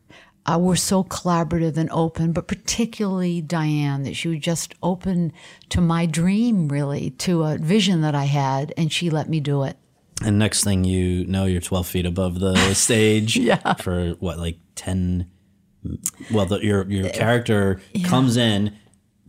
uh, 0.47 0.59
were 0.59 0.77
so 0.77 1.03
collaborative 1.05 1.77
and 1.77 1.89
open, 1.91 2.33
but 2.33 2.47
particularly 2.47 3.41
Diane, 3.41 4.03
that 4.03 4.15
she 4.15 4.29
was 4.29 4.41
just 4.41 4.75
open 4.83 5.33
to 5.71 5.81
my 5.81 6.05
dream, 6.07 6.69
really, 6.69 7.11
to 7.11 7.45
a 7.45 7.57
vision 7.57 8.03
that 8.03 8.15
I 8.15 8.25
had, 8.25 8.73
and 8.77 8.93
she 8.93 9.09
let 9.09 9.29
me 9.29 9.41
do 9.41 9.63
it. 9.65 9.77
And 10.23 10.39
next 10.39 10.63
thing 10.65 10.85
you 10.85 11.25
know, 11.27 11.45
you're 11.47 11.61
12 11.63 11.87
feet 11.87 12.07
above 12.07 12.41
the 12.41 12.57
stage 12.75 13.37
Yeah. 13.37 13.75
for 13.75 14.11
what, 14.21 14.39
like 14.39 14.59
10. 14.75 15.31
Well, 16.33 16.47
the, 16.47 16.59
your 16.61 16.89
your 16.91 17.11
character 17.11 17.81
comes 18.05 18.37
in, 18.39 18.75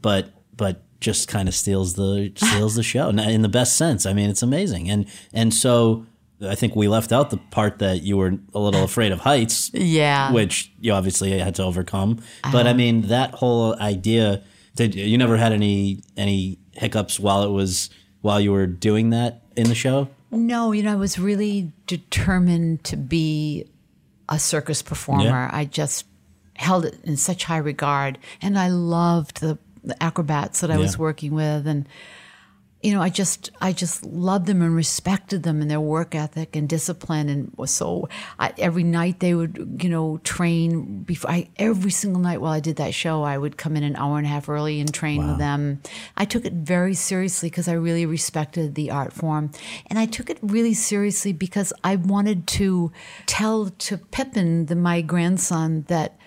but 0.01 0.30
but 0.56 0.84
just 0.99 1.27
kind 1.27 1.47
of 1.47 1.55
steals 1.55 1.93
the 1.95 2.31
steals 2.37 2.75
the 2.75 2.83
show 2.83 3.09
in- 3.09 3.41
the 3.41 3.49
best 3.49 3.75
sense. 3.75 4.05
I 4.05 4.13
mean, 4.13 4.29
it's 4.29 4.41
amazing. 4.43 4.89
And 4.89 5.05
and 5.33 5.53
so 5.53 6.05
I 6.41 6.55
think 6.55 6.75
we 6.75 6.87
left 6.87 7.11
out 7.11 7.29
the 7.29 7.37
part 7.37 7.79
that 7.79 8.01
you 8.03 8.17
were 8.17 8.33
a 8.53 8.59
little 8.59 8.83
afraid 8.91 9.11
of 9.11 9.19
heights, 9.21 9.71
Yeah. 9.73 10.31
which 10.31 10.71
you 10.81 10.91
obviously 10.93 11.37
had 11.39 11.55
to 11.55 11.63
overcome. 11.63 12.19
But 12.51 12.67
I 12.67 12.73
mean, 12.73 13.03
that 13.07 13.31
whole 13.35 13.79
idea. 13.79 14.43
Did 14.75 14.93
you 14.95 15.17
never 15.17 15.37
had 15.37 15.53
any 15.53 16.01
any 16.17 16.59
hiccups 16.73 17.17
while 17.19 17.43
it 17.43 17.51
was 17.51 17.89
while 18.21 18.41
you 18.41 18.51
were 18.51 18.67
doing 18.67 19.11
that 19.11 19.43
in 19.55 19.69
the 19.69 19.75
show? 19.75 20.09
No, 20.31 20.73
you 20.73 20.83
know, 20.83 20.91
I 20.91 20.95
was 20.95 21.17
really 21.17 21.71
determined 21.87 22.83
to 22.85 22.97
be 22.97 23.65
a 24.27 24.37
circus 24.39 24.81
performer. 24.81 25.23
Yeah. 25.23 25.49
I 25.53 25.63
just 25.65 26.05
held 26.55 26.83
it 26.85 26.97
in 27.03 27.15
such 27.15 27.45
high 27.45 27.57
regard, 27.57 28.17
and 28.41 28.57
I 28.59 28.67
loved 28.69 29.39
the, 29.39 29.57
the 29.86 30.01
acrobats 30.01 30.61
that 30.61 30.71
I 30.71 30.77
was 30.77 30.97
working 30.97 31.33
with, 31.33 31.67
and 31.67 31.88
you 32.86 32.93
know, 32.93 33.01
I 33.01 33.09
just 33.09 33.49
I 33.59 33.73
just 33.73 34.05
loved 34.05 34.45
them 34.45 34.61
and 34.61 34.75
respected 34.75 35.41
them 35.41 35.59
and 35.59 35.71
their 35.71 35.79
work 35.79 36.13
ethic 36.13 36.55
and 36.55 36.69
discipline, 36.69 37.29
and 37.29 37.51
was 37.57 37.71
so 37.71 38.09
I, 38.38 38.53
every 38.59 38.83
night 38.83 39.21
they 39.21 39.33
would 39.33 39.79
you 39.81 39.89
know 39.89 40.19
train 40.23 41.01
before 41.01 41.31
I 41.31 41.49
every 41.57 41.89
single 41.89 42.21
night 42.21 42.41
while 42.41 42.51
I 42.51 42.59
did 42.59 42.75
that 42.75 42.93
show 42.93 43.23
I 43.23 43.39
would 43.39 43.57
come 43.57 43.75
in 43.75 43.81
an 43.81 43.95
hour 43.95 44.19
and 44.19 44.27
a 44.27 44.29
half 44.29 44.47
early 44.49 44.79
and 44.79 44.93
train 44.93 45.27
with 45.27 45.39
them. 45.39 45.81
I 46.15 46.25
took 46.25 46.45
it 46.45 46.53
very 46.53 46.93
seriously 46.93 47.49
because 47.49 47.67
I 47.67 47.73
really 47.73 48.05
respected 48.05 48.75
the 48.75 48.91
art 48.91 49.13
form, 49.13 49.49
and 49.88 49.97
I 49.97 50.05
took 50.05 50.29
it 50.29 50.38
really 50.43 50.75
seriously 50.75 51.33
because 51.33 51.73
I 51.83 51.95
wanted 51.95 52.45
to 52.59 52.91
tell 53.25 53.69
to 53.69 53.97
Pippin, 53.97 54.67
the, 54.67 54.75
my 54.75 55.01
grandson, 55.01 55.86
that 55.88 56.19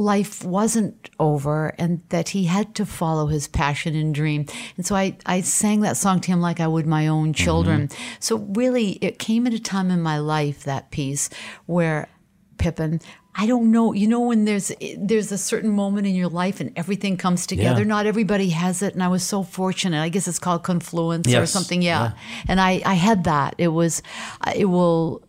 life 0.00 0.42
wasn't 0.44 1.10
over 1.20 1.74
and 1.78 2.00
that 2.08 2.30
he 2.30 2.44
had 2.44 2.74
to 2.74 2.86
follow 2.86 3.26
his 3.26 3.46
passion 3.46 3.94
and 3.94 4.14
dream. 4.14 4.46
And 4.76 4.86
so 4.86 4.96
I, 4.96 5.16
I 5.26 5.42
sang 5.42 5.80
that 5.82 5.98
song 5.98 6.20
to 6.22 6.32
him 6.32 6.40
like 6.40 6.58
I 6.58 6.66
would 6.66 6.86
my 6.86 7.06
own 7.06 7.26
mm-hmm. 7.28 7.44
children. 7.44 7.90
So 8.18 8.36
really, 8.36 8.92
it 9.02 9.18
came 9.18 9.46
at 9.46 9.52
a 9.52 9.58
time 9.58 9.90
in 9.90 10.00
my 10.00 10.18
life, 10.18 10.64
that 10.64 10.90
piece, 10.90 11.28
where 11.66 12.08
Pippin, 12.56 13.00
I 13.34 13.46
don't 13.46 13.70
know, 13.70 13.92
you 13.92 14.08
know, 14.08 14.20
when 14.20 14.46
there's 14.46 14.72
there's 14.96 15.32
a 15.32 15.38
certain 15.38 15.70
moment 15.70 16.06
in 16.06 16.14
your 16.14 16.28
life 16.28 16.60
and 16.60 16.72
everything 16.76 17.16
comes 17.16 17.46
together. 17.46 17.80
Yeah. 17.80 17.86
Not 17.86 18.06
everybody 18.06 18.50
has 18.50 18.82
it, 18.82 18.94
and 18.94 19.02
I 19.02 19.08
was 19.08 19.22
so 19.22 19.42
fortunate. 19.42 20.00
I 20.00 20.08
guess 20.08 20.26
it's 20.26 20.38
called 20.38 20.62
confluence 20.62 21.32
or 21.32 21.46
something. 21.46 21.82
Yeah, 21.82 22.12
and 22.48 22.60
I 22.60 22.82
I 22.84 22.94
had 22.94 23.24
that. 23.24 23.54
It 23.58 23.68
was, 23.68 24.02
it 24.54 24.66
will 24.66 25.22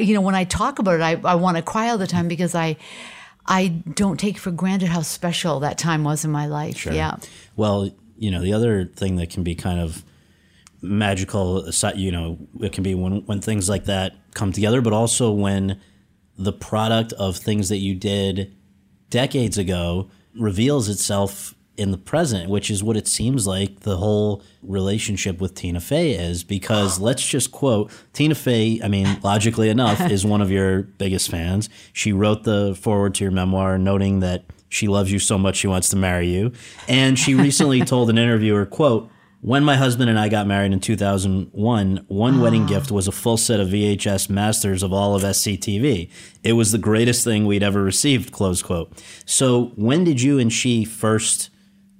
you 0.00 0.14
know, 0.14 0.20
when 0.20 0.34
I 0.34 0.44
talk 0.44 0.78
about 0.78 0.96
it, 0.96 1.02
I, 1.02 1.20
I 1.24 1.36
want 1.36 1.56
to 1.56 1.62
cry 1.62 1.90
all 1.90 1.98
the 1.98 2.06
time 2.06 2.28
because 2.28 2.54
I, 2.54 2.76
I 3.48 3.68
don't 3.68 4.18
take 4.18 4.38
for 4.38 4.50
granted 4.50 4.88
how 4.88 5.02
special 5.02 5.60
that 5.60 5.78
time 5.78 6.04
was 6.04 6.24
in 6.24 6.30
my 6.30 6.46
life. 6.46 6.86
Yeah. 6.86 7.16
Well, 7.56 7.90
you 8.16 8.30
know, 8.30 8.40
the 8.40 8.52
other 8.52 8.84
thing 8.84 9.16
that 9.16 9.30
can 9.30 9.42
be 9.42 9.54
kind 9.54 9.80
of 9.80 10.04
magical, 10.82 11.68
you 11.94 12.12
know, 12.12 12.38
it 12.60 12.72
can 12.72 12.82
be 12.82 12.94
when 12.94 13.24
when 13.26 13.40
things 13.40 13.68
like 13.68 13.84
that 13.84 14.14
come 14.34 14.52
together, 14.52 14.80
but 14.80 14.92
also 14.92 15.30
when 15.32 15.80
the 16.38 16.52
product 16.52 17.12
of 17.14 17.36
things 17.36 17.68
that 17.68 17.78
you 17.78 17.94
did 17.94 18.54
decades 19.10 19.58
ago 19.58 20.10
reveals 20.38 20.88
itself 20.88 21.54
in 21.76 21.90
the 21.90 21.98
present, 21.98 22.50
which 22.50 22.70
is 22.70 22.82
what 22.82 22.96
it 22.96 23.06
seems 23.06 23.46
like 23.46 23.80
the 23.80 23.96
whole 23.96 24.42
relationship 24.62 25.40
with 25.40 25.54
Tina 25.54 25.80
Fey 25.80 26.12
is. 26.12 26.44
Because 26.44 26.98
let's 27.00 27.26
just 27.26 27.52
quote 27.52 27.90
Tina 28.12 28.34
Fey, 28.34 28.80
I 28.82 28.88
mean, 28.88 29.18
logically 29.22 29.68
enough, 29.68 30.00
is 30.10 30.24
one 30.24 30.40
of 30.40 30.50
your 30.50 30.82
biggest 30.82 31.30
fans. 31.30 31.68
She 31.92 32.12
wrote 32.12 32.44
the 32.44 32.74
forward 32.74 33.14
to 33.16 33.24
your 33.24 33.32
memoir 33.32 33.78
noting 33.78 34.20
that 34.20 34.44
she 34.68 34.88
loves 34.88 35.12
you 35.12 35.18
so 35.18 35.38
much 35.38 35.56
she 35.56 35.66
wants 35.66 35.88
to 35.90 35.96
marry 35.96 36.28
you. 36.28 36.52
And 36.88 37.18
she 37.18 37.34
recently 37.34 37.80
told 37.84 38.10
an 38.10 38.18
interviewer, 38.18 38.66
quote, 38.66 39.10
when 39.42 39.62
my 39.62 39.76
husband 39.76 40.10
and 40.10 40.18
I 40.18 40.28
got 40.28 40.46
married 40.46 40.72
in 40.72 40.80
2001, 40.80 42.04
one 42.08 42.34
ah. 42.34 42.42
wedding 42.42 42.66
gift 42.66 42.90
was 42.90 43.06
a 43.06 43.12
full 43.12 43.36
set 43.36 43.60
of 43.60 43.68
VHS 43.68 44.28
masters 44.28 44.82
of 44.82 44.92
all 44.92 45.14
of 45.14 45.22
SCTV. 45.22 46.10
It 46.42 46.54
was 46.54 46.72
the 46.72 46.78
greatest 46.78 47.22
thing 47.22 47.46
we'd 47.46 47.62
ever 47.62 47.82
received, 47.82 48.32
close 48.32 48.62
quote. 48.62 48.92
So 49.24 49.72
when 49.76 50.04
did 50.04 50.20
you 50.20 50.38
and 50.38 50.52
she 50.52 50.84
first 50.84 51.50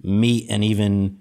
meet 0.06 0.46
and 0.48 0.62
even, 0.64 1.18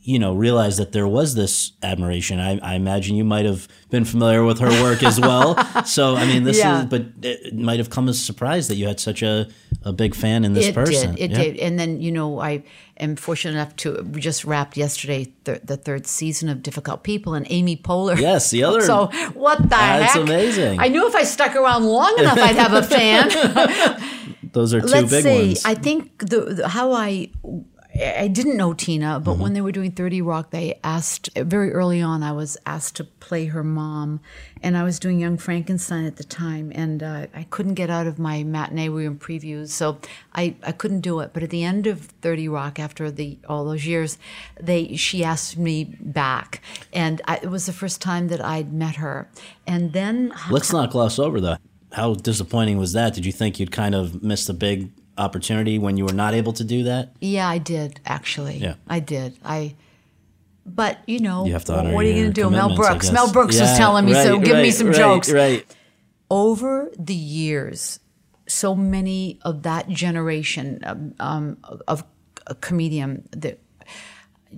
you 0.00 0.18
know, 0.20 0.34
realize 0.34 0.76
that 0.76 0.92
there 0.92 1.08
was 1.08 1.34
this 1.34 1.72
admiration? 1.82 2.38
I, 2.38 2.58
I 2.58 2.74
imagine 2.74 3.16
you 3.16 3.24
might 3.24 3.44
have 3.46 3.66
been 3.90 4.04
familiar 4.04 4.44
with 4.44 4.58
her 4.60 4.70
work 4.82 5.02
as 5.02 5.18
well. 5.20 5.56
so, 5.84 6.14
I 6.14 6.26
mean, 6.26 6.44
this 6.44 6.58
Yeah. 6.58 6.80
is, 6.82 6.86
but 6.86 7.06
it 7.22 7.54
might 7.54 7.78
have 7.78 7.90
come 7.90 8.08
as 8.08 8.16
a 8.16 8.22
surprise 8.22 8.68
that 8.68 8.76
you 8.76 8.86
had 8.86 9.00
such 9.00 9.22
a, 9.22 9.48
a 9.82 9.92
big 9.92 10.14
fan 10.14 10.44
in 10.44 10.52
this 10.54 10.66
it 10.66 10.74
person. 10.74 11.14
did. 11.16 11.24
It 11.24 11.30
Yeah. 11.32 11.42
did. 11.44 11.56
And 11.58 11.78
then, 11.78 12.00
you 12.00 12.12
know, 12.12 12.40
I 12.40 12.62
am 12.98 13.16
fortunate 13.16 13.52
enough 13.54 13.74
to 13.76 14.02
we 14.12 14.20
just 14.20 14.44
wrapped 14.44 14.76
yesterday 14.76 15.32
th- 15.44 15.62
the 15.64 15.76
third 15.76 16.06
season 16.06 16.48
of 16.48 16.62
Difficult 16.62 17.02
People 17.02 17.34
and 17.34 17.46
Amy 17.50 17.76
Poehler. 17.76 18.18
Yes, 18.20 18.50
the 18.50 18.62
other- 18.64 18.80
So 18.92 19.06
what 19.34 19.58
the 19.62 19.68
That's 19.68 20.12
heck? 20.14 20.22
amazing. 20.22 20.78
I 20.80 20.88
knew 20.88 21.06
if 21.08 21.14
I 21.16 21.24
stuck 21.24 21.56
around 21.56 21.84
long 21.84 22.14
enough, 22.18 22.38
I'd 22.38 22.56
have 22.56 22.72
a 22.74 22.82
fan. 22.82 23.30
Those 24.52 24.72
are 24.74 24.80
2 24.80 24.86
Let's 24.86 25.10
big 25.10 25.22
see. 25.24 25.46
ones. 25.48 25.62
I 25.64 25.74
think 25.74 26.18
the, 26.18 26.40
the 26.54 26.68
how 26.68 26.92
I 26.92 27.30
I 28.00 28.28
didn't 28.28 28.56
know 28.56 28.72
Tina, 28.74 29.20
but 29.20 29.32
Mm-hmm. 29.32 29.42
when 29.42 29.52
they 29.54 29.60
were 29.60 29.72
doing 29.72 29.90
30 29.92 30.22
Rock, 30.22 30.50
they 30.50 30.78
asked 30.82 31.30
very 31.36 31.72
early 31.72 32.00
on. 32.00 32.22
I 32.22 32.32
was 32.32 32.56
asked 32.66 32.96
to 32.96 33.04
play 33.04 33.46
her 33.46 33.62
mom, 33.64 34.20
and 34.62 34.76
I 34.76 34.82
was 34.82 34.98
doing 34.98 35.18
Young 35.18 35.36
Frankenstein 35.36 36.04
at 36.04 36.16
the 36.16 36.24
time, 36.24 36.72
and 36.74 37.02
uh, 37.02 37.26
I 37.34 37.44
couldn't 37.50 37.74
get 37.74 37.90
out 37.90 38.06
of 38.06 38.18
my 38.18 38.42
matinee. 38.44 38.88
We 38.88 39.02
were 39.04 39.10
in 39.10 39.18
previews, 39.18 39.68
so 39.68 39.98
I, 40.34 40.56
I 40.62 40.72
couldn't 40.72 41.00
do 41.00 41.20
it. 41.20 41.30
But 41.32 41.42
at 41.42 41.50
the 41.50 41.64
end 41.64 41.86
of 41.86 42.00
30 42.22 42.48
Rock, 42.48 42.78
after 42.78 43.10
the 43.10 43.38
all 43.48 43.64
those 43.64 43.86
years, 43.86 44.18
they 44.60 44.96
she 44.96 45.22
asked 45.24 45.56
me 45.58 45.84
back, 46.00 46.60
and 46.92 47.20
I, 47.26 47.36
it 47.42 47.50
was 47.50 47.66
the 47.66 47.72
first 47.72 48.00
time 48.00 48.28
that 48.28 48.44
I'd 48.44 48.72
met 48.72 48.96
her. 48.96 49.28
And 49.66 49.92
then 49.92 50.32
Let's 50.50 50.72
not 50.72 50.90
gloss 50.90 51.18
over 51.18 51.40
though. 51.40 51.56
How 51.92 52.14
disappointing 52.14 52.78
was 52.78 52.92
that? 52.92 53.14
Did 53.14 53.24
you 53.26 53.32
think 53.32 53.58
you'd 53.58 53.72
kind 53.72 53.94
of 53.94 54.22
missed 54.22 54.48
a 54.48 54.54
big 54.54 54.90
opportunity 55.18 55.78
when 55.78 55.96
you 55.96 56.04
were 56.04 56.12
not 56.12 56.34
able 56.34 56.52
to 56.54 56.64
do 56.64 56.84
that? 56.84 57.10
Yeah, 57.20 57.48
I 57.48 57.58
did 57.58 58.00
actually. 58.04 58.58
Yeah. 58.58 58.74
I 58.88 59.00
did. 59.00 59.38
I. 59.44 59.74
But 60.64 60.98
you 61.06 61.20
know, 61.20 61.44
You 61.46 61.52
have 61.52 61.64
to 61.66 61.78
honor 61.78 61.92
what 61.92 62.04
are 62.04 62.08
you 62.08 62.14
going 62.14 62.32
to 62.32 62.32
do? 62.32 62.50
Mel 62.50 62.74
Brooks. 62.74 63.12
Mel 63.12 63.32
Brooks 63.32 63.60
was 63.60 63.76
telling 63.76 64.04
me, 64.04 64.14
so 64.14 64.36
right, 64.36 64.44
give 64.44 64.56
me 64.56 64.70
some 64.72 64.88
right, 64.88 64.96
jokes. 64.96 65.30
Right. 65.30 65.64
Over 66.28 66.90
the 66.98 67.14
years, 67.14 68.00
so 68.48 68.74
many 68.74 69.38
of 69.42 69.62
that 69.62 69.88
generation 69.88 70.80
um, 70.82 71.14
um, 71.20 71.58
of 71.86 72.02
a 72.48 72.54
comedian, 72.56 73.28
the 73.30 73.58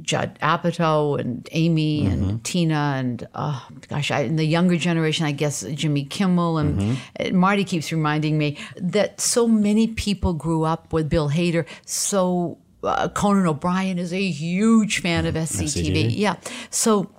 Judd 0.03 0.39
Apatow 0.41 1.19
and 1.21 1.49
Amy 1.53 2.03
Mm-hmm. 2.05 2.29
and 2.29 2.45
Tina 2.45 2.95
and 2.97 3.27
oh 3.35 3.67
gosh, 3.89 4.11
I, 4.11 4.29
the 4.29 4.45
younger 4.45 4.77
generation, 4.77 5.27
I 5.27 5.33
guess 5.33 5.63
Jimmy 5.75 6.05
Kimmel 6.05 6.59
and 6.59 6.79
Mm-hmm. 6.81 7.37
Marty 7.37 7.65
keeps 7.65 7.91
reminding 7.93 8.39
me 8.39 8.57
that 8.77 9.21
so 9.21 9.47
many 9.49 9.87
people 9.89 10.33
grew 10.35 10.65
up 10.65 10.93
with 10.93 11.09
Bill 11.09 11.31
Hader. 11.31 11.67
So 11.87 12.59
uh, 12.83 13.09
Conan 13.09 13.47
O'Brien 13.47 13.99
is 13.99 14.13
a 14.13 14.31
huge 14.31 15.01
fan 15.01 15.27
of 15.27 15.35
SCTV. 15.35 15.93
SCTV. 15.93 16.15
Yeah, 16.17 16.37
so 16.71 17.11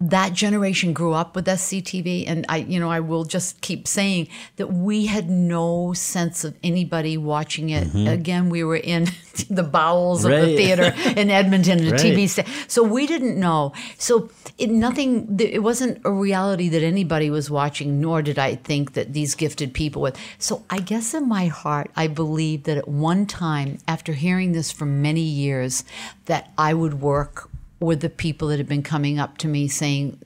that 0.00 0.32
generation 0.32 0.92
grew 0.92 1.12
up 1.12 1.34
with 1.34 1.46
SCTV, 1.46 2.24
and 2.28 2.46
I, 2.48 2.58
you 2.58 2.78
know, 2.78 2.90
I 2.90 3.00
will 3.00 3.24
just 3.24 3.60
keep 3.62 3.88
saying 3.88 4.28
that 4.56 4.68
we 4.68 5.06
had 5.06 5.28
no 5.28 5.92
sense 5.92 6.44
of 6.44 6.56
anybody 6.62 7.16
watching 7.16 7.70
it. 7.70 7.88
Again, 7.94 8.48
we 8.48 8.62
were 8.62 8.76
in 8.76 9.08
the 9.50 9.64
bowels 9.64 10.24
of 10.24 10.30
the 10.30 10.38
Mm-hmm. 10.38 10.56
Theater 10.56 10.94
in 11.20 11.30
Edmonton, 11.30 11.86
a 11.86 11.90
Right. 11.90 12.00
TV 12.00 12.28
sta- 12.28 12.44
so 12.68 12.82
we 12.82 13.06
didn't 13.08 13.38
know. 13.40 13.72
So 13.98 14.30
it 14.56 14.70
nothing. 14.70 15.36
It 15.40 15.62
wasn't 15.62 16.00
a 16.04 16.12
reality 16.12 16.68
that 16.68 16.82
anybody 16.82 17.28
was 17.28 17.50
watching, 17.50 18.00
nor 18.00 18.22
did 18.22 18.38
I 18.38 18.54
think 18.54 18.92
that 18.92 19.12
these 19.12 19.34
gifted 19.34 19.74
people 19.74 20.02
would. 20.02 20.16
So 20.38 20.64
I 20.70 20.78
guess 20.78 21.12
in 21.12 21.28
my 21.28 21.46
heart, 21.48 21.90
I 21.96 22.06
believed 22.06 22.64
that 22.66 22.76
at 22.78 22.88
one 22.88 23.26
time, 23.26 23.78
after 23.88 24.12
hearing 24.12 24.52
this 24.52 24.70
for 24.70 24.86
many 24.86 25.22
years, 25.22 25.82
that 26.26 26.52
I 26.56 26.72
would 26.74 27.00
work 27.00 27.47
with 27.80 28.00
the 28.00 28.10
people 28.10 28.48
that 28.48 28.58
had 28.58 28.68
been 28.68 28.82
coming 28.82 29.18
up 29.18 29.38
to 29.38 29.48
me 29.48 29.68
saying, 29.68 30.18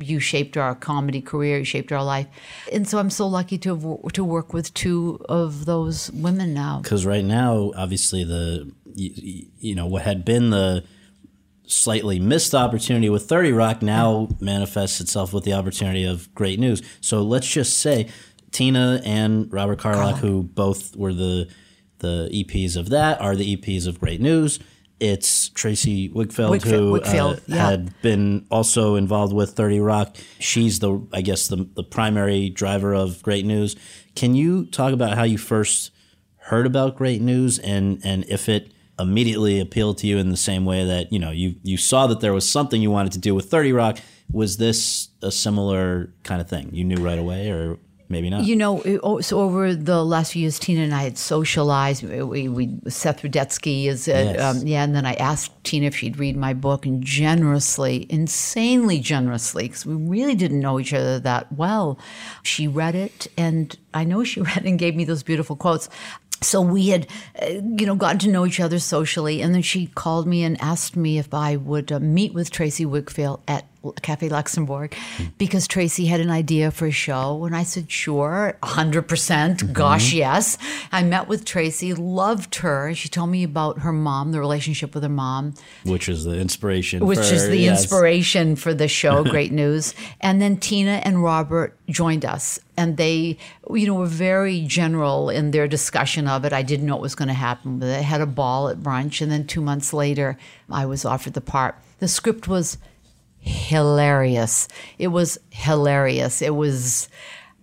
"You 0.00 0.20
shaped 0.20 0.56
our 0.56 0.74
comedy 0.74 1.20
career, 1.20 1.58
you 1.58 1.64
shaped 1.64 1.92
our 1.92 2.04
life," 2.04 2.26
and 2.72 2.88
so 2.88 2.98
I'm 2.98 3.10
so 3.10 3.26
lucky 3.26 3.58
to 3.58 3.74
have, 3.74 4.12
to 4.12 4.24
work 4.24 4.52
with 4.52 4.72
two 4.74 5.20
of 5.28 5.64
those 5.64 6.10
women 6.12 6.54
now. 6.54 6.80
Because 6.82 7.04
right 7.04 7.24
now, 7.24 7.72
obviously, 7.76 8.24
the 8.24 8.70
you, 8.94 9.46
you 9.58 9.74
know 9.74 9.86
what 9.86 10.02
had 10.02 10.24
been 10.24 10.50
the 10.50 10.84
slightly 11.66 12.20
missed 12.20 12.54
opportunity 12.54 13.08
with 13.08 13.24
30 13.24 13.52
Rock 13.52 13.82
now 13.82 14.28
manifests 14.40 15.00
itself 15.00 15.32
with 15.32 15.44
the 15.44 15.54
opportunity 15.54 16.04
of 16.04 16.32
great 16.34 16.58
news. 16.58 16.82
So 17.00 17.22
let's 17.22 17.48
just 17.48 17.78
say 17.78 18.08
Tina 18.50 19.00
and 19.04 19.50
Robert 19.52 19.78
Carlock, 19.78 20.18
who 20.18 20.42
both 20.42 20.94
were 20.96 21.14
the 21.14 21.48
the 21.98 22.28
EPs 22.32 22.76
of 22.76 22.90
that, 22.90 23.20
are 23.20 23.34
the 23.34 23.56
EPs 23.56 23.86
of 23.86 23.98
Great 23.98 24.20
News. 24.20 24.58
It's 25.02 25.48
Tracy 25.48 26.10
Wigfield, 26.10 26.60
Wigf- 26.60 26.70
who 26.70 26.92
Wickfield, 26.92 27.38
uh, 27.38 27.40
yeah. 27.48 27.70
had 27.70 28.02
been 28.02 28.46
also 28.52 28.94
involved 28.94 29.32
with 29.32 29.50
30 29.50 29.80
Rock. 29.80 30.16
She's 30.38 30.78
the, 30.78 31.04
I 31.12 31.22
guess, 31.22 31.48
the, 31.48 31.68
the 31.74 31.82
primary 31.82 32.48
driver 32.50 32.94
of 32.94 33.20
Great 33.20 33.44
News. 33.44 33.74
Can 34.14 34.36
you 34.36 34.64
talk 34.66 34.92
about 34.92 35.16
how 35.16 35.24
you 35.24 35.38
first 35.38 35.90
heard 36.36 36.66
about 36.66 36.94
Great 36.94 37.20
News 37.20 37.58
and, 37.58 38.00
and 38.04 38.24
if 38.28 38.48
it 38.48 38.70
immediately 38.96 39.58
appealed 39.58 39.98
to 39.98 40.06
you 40.06 40.18
in 40.18 40.30
the 40.30 40.36
same 40.36 40.64
way 40.64 40.84
that, 40.84 41.12
you 41.12 41.18
know, 41.18 41.32
you, 41.32 41.56
you 41.64 41.76
saw 41.76 42.06
that 42.06 42.20
there 42.20 42.32
was 42.32 42.48
something 42.48 42.80
you 42.80 42.92
wanted 42.92 43.10
to 43.10 43.18
do 43.18 43.34
with 43.34 43.50
30 43.50 43.72
Rock? 43.72 43.98
Was 44.30 44.58
this 44.58 45.08
a 45.20 45.32
similar 45.32 46.14
kind 46.22 46.40
of 46.40 46.48
thing? 46.48 46.70
You 46.72 46.84
knew 46.84 47.04
right 47.04 47.18
away 47.18 47.50
or 47.50 47.76
maybe 48.12 48.30
not? 48.30 48.44
You 48.44 48.54
know, 48.54 48.80
oh, 49.02 49.20
so 49.20 49.40
over 49.40 49.74
the 49.74 50.04
last 50.04 50.32
few 50.32 50.42
years, 50.42 50.60
Tina 50.60 50.82
and 50.82 50.94
I 50.94 51.02
had 51.02 51.18
socialized. 51.18 52.04
We, 52.04 52.48
we 52.48 52.70
Seth 52.88 53.22
Rudetsky 53.22 53.86
is, 53.86 54.06
uh, 54.06 54.12
Yes. 54.12 54.40
um, 54.40 54.66
yeah, 54.66 54.84
and 54.84 54.94
then 54.94 55.04
I 55.04 55.14
asked 55.14 55.50
Tina 55.64 55.86
if 55.86 55.96
she'd 55.96 56.18
read 56.18 56.36
my 56.36 56.54
book, 56.54 56.86
and 56.86 57.02
generously, 57.02 58.06
insanely 58.08 59.00
generously, 59.00 59.64
because 59.64 59.84
we 59.84 59.94
really 59.94 60.36
didn't 60.36 60.60
know 60.60 60.78
each 60.78 60.92
other 60.94 61.18
that 61.20 61.50
well, 61.52 61.98
she 62.44 62.68
read 62.68 62.94
it, 62.94 63.26
and 63.36 63.76
I 63.92 64.04
know 64.04 64.22
she 64.22 64.40
read 64.52 64.64
and 64.64 64.78
gave 64.78 64.94
me 64.94 65.04
those 65.04 65.22
beautiful 65.24 65.56
quotes. 65.56 65.88
So 66.42 66.60
we 66.60 66.88
had, 66.88 67.06
uh, 67.40 67.46
you 67.46 67.86
know, 67.86 67.94
gotten 67.94 68.18
to 68.20 68.28
know 68.28 68.44
each 68.44 68.58
other 68.58 68.80
socially, 68.80 69.40
and 69.42 69.54
then 69.54 69.62
she 69.62 69.86
called 69.86 70.26
me 70.26 70.42
and 70.42 70.60
asked 70.60 70.96
me 70.96 71.16
if 71.18 71.32
I 71.32 71.54
would 71.56 71.92
uh, 71.92 72.00
meet 72.00 72.34
with 72.34 72.50
Tracy 72.50 72.84
Wigfield 72.84 73.40
at 73.46 73.64
Cafe 74.02 74.28
Luxembourg 74.28 74.94
because 75.38 75.66
Tracy 75.66 76.06
had 76.06 76.20
an 76.20 76.30
idea 76.30 76.70
for 76.70 76.86
a 76.86 76.90
show, 76.90 77.44
and 77.44 77.54
I 77.56 77.62
said, 77.64 77.90
"Sure, 77.90 78.56
100 78.62 79.02
percent. 79.08 79.58
Mm-hmm. 79.62 79.72
Gosh, 79.72 80.12
yes." 80.12 80.58
I 80.92 81.02
met 81.02 81.28
with 81.28 81.44
Tracy, 81.44 81.94
loved 81.94 82.56
her. 82.56 82.94
She 82.94 83.08
told 83.08 83.30
me 83.30 83.42
about 83.42 83.80
her 83.80 83.92
mom, 83.92 84.32
the 84.32 84.40
relationship 84.40 84.94
with 84.94 85.02
her 85.02 85.08
mom, 85.08 85.54
Which 85.84 86.08
is 86.08 86.24
the 86.24 86.38
inspiration. 86.38 87.04
which 87.06 87.18
for- 87.18 87.34
is 87.34 87.48
the 87.48 87.56
yes. 87.56 87.82
inspiration 87.82 88.56
for 88.56 88.74
the 88.74 88.88
show 88.88 89.24
great 89.34 89.52
news 89.52 89.94
and 90.20 90.40
then 90.40 90.56
tina 90.56 91.00
and 91.04 91.22
robert 91.22 91.76
joined 91.88 92.24
us 92.24 92.58
and 92.76 92.96
they 92.96 93.36
you 93.70 93.86
know 93.86 93.94
were 93.94 94.06
very 94.06 94.60
general 94.62 95.30
in 95.30 95.50
their 95.50 95.66
discussion 95.68 96.26
of 96.28 96.44
it 96.44 96.52
i 96.52 96.62
didn't 96.62 96.86
know 96.86 96.94
what 96.94 97.02
was 97.02 97.14
going 97.14 97.28
to 97.28 97.34
happen 97.34 97.78
but 97.78 97.86
they 97.86 98.02
had 98.02 98.20
a 98.20 98.26
ball 98.26 98.68
at 98.68 98.78
brunch 98.78 99.20
and 99.20 99.30
then 99.30 99.46
two 99.46 99.60
months 99.60 99.92
later 99.92 100.36
i 100.70 100.84
was 100.84 101.04
offered 101.04 101.32
the 101.34 101.40
part 101.40 101.74
the 101.98 102.08
script 102.08 102.48
was 102.48 102.78
hilarious. 103.42 104.68
It 104.98 105.08
was 105.08 105.38
hilarious. 105.50 106.42
It 106.42 106.54
was 106.54 107.08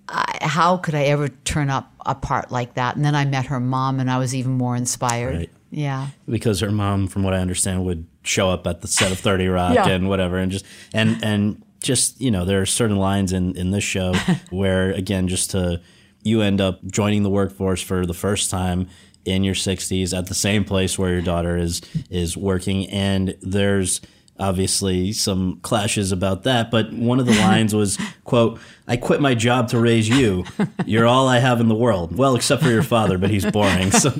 I 0.07 0.37
how 0.41 0.77
could 0.77 0.95
i 0.95 1.03
ever 1.03 1.27
turn 1.29 1.69
up 1.69 1.91
a 2.05 2.15
part 2.15 2.51
like 2.51 2.75
that? 2.75 2.95
And 2.95 3.03
then 3.05 3.15
i 3.15 3.25
met 3.25 3.45
her 3.47 3.59
mom 3.59 3.99
and 3.99 4.09
i 4.09 4.17
was 4.17 4.33
even 4.35 4.53
more 4.53 4.75
inspired. 4.75 5.35
Right. 5.37 5.49
yeah. 5.71 6.07
Because 6.27 6.59
her 6.61 6.71
mom, 6.71 7.07
from 7.07 7.23
what 7.23 7.33
I 7.33 7.39
understand, 7.39 7.85
would 7.85 8.05
show 8.23 8.49
up 8.49 8.65
at 8.67 8.81
the 8.81 8.87
set 8.87 9.11
of 9.11 9.19
Thirty 9.19 9.47
Rock 9.47 9.75
Yeah. 9.75 9.87
and 9.89 10.09
whatever, 10.09 10.37
and 10.37 10.51
just 10.51 10.65
and 10.93 11.23
and 11.23 11.63
just 11.81 12.19
you 12.19 12.29
know 12.31 12.43
there 12.45 12.61
are 12.61 12.65
certain 12.65 12.97
lines 12.97 13.31
in 13.33 13.55
in 13.55 13.71
this 13.71 13.83
show 13.83 14.13
where 14.49 14.91
again 14.91 15.27
just 15.27 15.51
to 15.51 15.79
you 16.23 16.41
end 16.41 16.59
up 16.59 16.83
joining 16.87 17.23
the 17.23 17.29
workforce 17.29 17.81
for 17.81 18.05
the 18.05 18.13
first 18.13 18.49
time 18.51 18.87
in 19.25 19.43
your 19.43 19.55
60s 19.55 20.17
at 20.17 20.27
the 20.27 20.33
same 20.33 20.65
place 20.65 20.97
where 20.99 21.11
your 21.13 21.21
daughter 21.21 21.55
is 21.57 21.81
is 22.09 22.35
working 22.35 22.89
and 22.89 23.37
there's 23.41 24.01
obviously 24.39 25.11
some 25.11 25.59
clashes 25.61 26.11
about 26.11 26.43
that 26.43 26.71
but 26.71 26.91
one 26.93 27.19
of 27.19 27.25
the 27.25 27.35
lines 27.35 27.75
was 27.75 27.97
quote 28.23 28.59
i 28.87 28.95
quit 28.95 29.21
my 29.21 29.35
job 29.35 29.67
to 29.67 29.79
raise 29.79 30.07
you. 30.09 30.43
You're 30.85 31.05
all 31.05 31.27
i 31.27 31.39
have 31.39 31.59
in 31.59 31.67
the 31.67 31.75
world. 31.75 32.15
Well 32.15 32.35
except 32.35 32.63
for 32.63 32.69
your 32.69 32.83
father 32.83 33.17
but 33.17 33.29
he's 33.29 33.45
boring. 33.45 33.91
So 33.99 34.13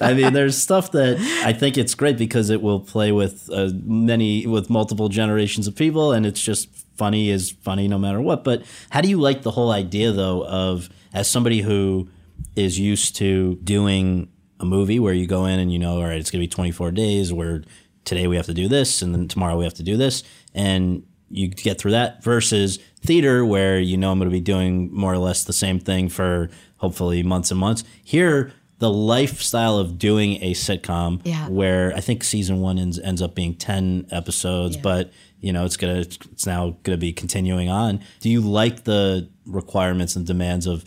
i 0.00 0.14
mean 0.14 0.32
there's 0.32 0.56
stuff 0.56 0.92
that 0.92 1.18
i 1.44 1.52
think 1.52 1.76
it's 1.78 1.94
great 1.94 2.16
because 2.16 2.50
it 2.50 2.62
will 2.62 2.80
play 2.80 3.12
with 3.12 3.50
uh, 3.52 3.70
many 3.84 4.46
with 4.46 4.70
multiple 4.70 5.08
generations 5.08 5.66
of 5.66 5.76
people 5.76 6.12
and 6.12 6.24
it's 6.26 6.42
just 6.42 6.68
funny 7.00 7.30
is 7.30 7.52
funny 7.62 7.88
no 7.88 7.98
matter 7.98 8.20
what. 8.20 8.44
But 8.44 8.62
how 8.90 9.00
do 9.00 9.08
you 9.08 9.18
like 9.18 9.40
the 9.40 9.52
whole 9.52 9.70
idea 9.70 10.12
though 10.12 10.44
of 10.44 10.90
as 11.14 11.30
somebody 11.30 11.62
who 11.62 12.10
is 12.56 12.78
used 12.78 13.16
to 13.16 13.54
doing 13.64 14.28
a 14.60 14.66
movie 14.66 15.00
where 15.00 15.14
you 15.14 15.26
go 15.26 15.46
in 15.46 15.58
and 15.58 15.72
you 15.72 15.78
know, 15.78 15.94
all 15.96 16.04
right, 16.04 16.18
it's 16.18 16.30
going 16.30 16.42
to 16.42 16.46
be 16.46 16.50
24 16.50 16.90
days 16.90 17.32
where 17.32 17.62
today 18.10 18.26
we 18.26 18.36
have 18.36 18.46
to 18.46 18.54
do 18.54 18.66
this 18.68 19.02
and 19.02 19.14
then 19.14 19.28
tomorrow 19.28 19.56
we 19.56 19.64
have 19.64 19.74
to 19.74 19.82
do 19.84 19.96
this. 19.96 20.22
And 20.54 21.04
you 21.30 21.46
get 21.46 21.78
through 21.78 21.92
that 21.92 22.22
versus 22.24 22.78
theater 23.02 23.44
where 23.46 23.78
you 23.78 23.96
know 23.96 24.10
I'm 24.10 24.18
going 24.18 24.28
to 24.28 24.32
be 24.32 24.40
doing 24.40 24.92
more 24.92 25.12
or 25.12 25.18
less 25.18 25.44
the 25.44 25.52
same 25.52 25.78
thing 25.78 26.08
for 26.08 26.50
hopefully 26.78 27.22
months 27.22 27.52
and 27.52 27.60
months. 27.60 27.84
Here, 28.04 28.52
the 28.80 28.90
lifestyle 28.90 29.78
of 29.78 29.96
doing 29.96 30.42
a 30.42 30.54
sitcom 30.54 31.20
Yeah. 31.22 31.48
where 31.48 31.94
I 31.94 32.00
think 32.00 32.24
season 32.24 32.60
one 32.60 32.78
ends, 32.80 32.98
ends 32.98 33.22
up 33.22 33.34
being 33.36 33.54
10 33.54 34.06
episodes, 34.10 34.74
Yeah. 34.76 34.82
but 34.82 35.12
you 35.40 35.52
know, 35.54 35.64
it's 35.64 35.76
gonna 35.76 36.00
it's 36.00 36.46
now 36.46 36.76
gonna 36.82 36.98
be 36.98 37.12
continuing 37.12 37.68
on. 37.70 38.00
Do 38.20 38.28
you 38.28 38.40
like 38.42 38.84
the 38.84 39.28
requirements 39.46 40.16
and 40.16 40.26
demands 40.26 40.66
of 40.66 40.84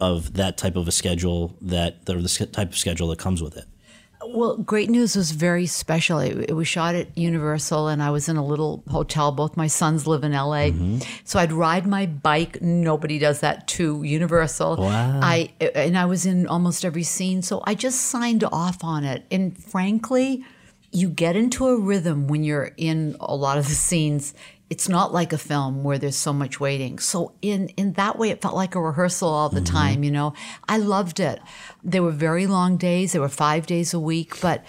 of 0.00 0.34
that 0.34 0.58
type 0.58 0.76
of 0.76 0.86
a 0.88 0.92
schedule 0.92 1.56
that 1.62 2.04
the, 2.06 2.14
the 2.14 2.46
type 2.52 2.70
of 2.72 2.76
schedule 2.76 3.08
that 3.08 3.18
comes 3.18 3.40
with 3.40 3.56
it? 3.56 3.64
Well, 4.28 4.56
Great 4.56 4.90
News 4.90 5.16
was 5.16 5.30
very 5.30 5.66
special. 5.66 6.18
It, 6.18 6.50
it, 6.50 6.52
was 6.52 6.68
shot 6.68 6.94
at 6.94 7.16
Universal, 7.16 7.88
and 7.88 8.02
I 8.02 8.10
was 8.10 8.28
in 8.28 8.36
a 8.36 8.44
little 8.44 8.82
hotel. 8.90 9.32
Both 9.32 9.56
my 9.56 9.66
sons 9.66 10.06
live 10.06 10.24
in 10.24 10.32
LA, 10.32 10.70
mm-hmm. 10.70 10.98
so 11.24 11.38
I'd 11.38 11.52
ride 11.52 11.86
my 11.86 12.06
bike. 12.06 12.60
Nobody 12.60 13.18
does 13.18 13.40
that 13.40 13.68
to 13.68 14.02
Universal. 14.02 14.76
Wow. 14.76 15.20
I 15.22 15.52
and 15.60 15.96
I 15.96 16.06
was 16.06 16.26
in 16.26 16.46
almost 16.46 16.84
every 16.84 17.02
scene, 17.02 17.42
so 17.42 17.62
I 17.64 17.74
just 17.74 18.00
signed 18.02 18.44
off 18.44 18.82
on 18.82 19.04
it. 19.04 19.24
And 19.30 19.56
frankly, 19.56 20.44
you 20.92 21.08
get 21.08 21.36
into 21.36 21.68
a 21.68 21.78
rhythm 21.78 22.26
when 22.26 22.42
you're 22.42 22.72
in 22.76 23.16
a 23.20 23.36
lot 23.36 23.58
of 23.58 23.68
the 23.68 23.74
scenes 23.74 24.34
it's 24.68 24.88
not 24.88 25.12
like 25.12 25.32
a 25.32 25.38
film 25.38 25.84
where 25.84 25.98
there's 25.98 26.16
so 26.16 26.32
much 26.32 26.58
waiting. 26.58 26.98
So 26.98 27.34
in 27.40 27.68
in 27.70 27.92
that 27.94 28.18
way, 28.18 28.30
it 28.30 28.42
felt 28.42 28.54
like 28.54 28.74
a 28.74 28.80
rehearsal 28.80 29.28
all 29.28 29.48
the 29.48 29.60
mm-hmm. 29.60 29.74
time. 29.74 30.04
You 30.04 30.10
know, 30.10 30.34
I 30.68 30.78
loved 30.78 31.20
it. 31.20 31.40
There 31.84 32.02
were 32.02 32.10
very 32.10 32.46
long 32.46 32.76
days. 32.76 33.12
There 33.12 33.20
were 33.20 33.28
five 33.28 33.66
days 33.66 33.94
a 33.94 34.00
week, 34.00 34.40
but 34.40 34.64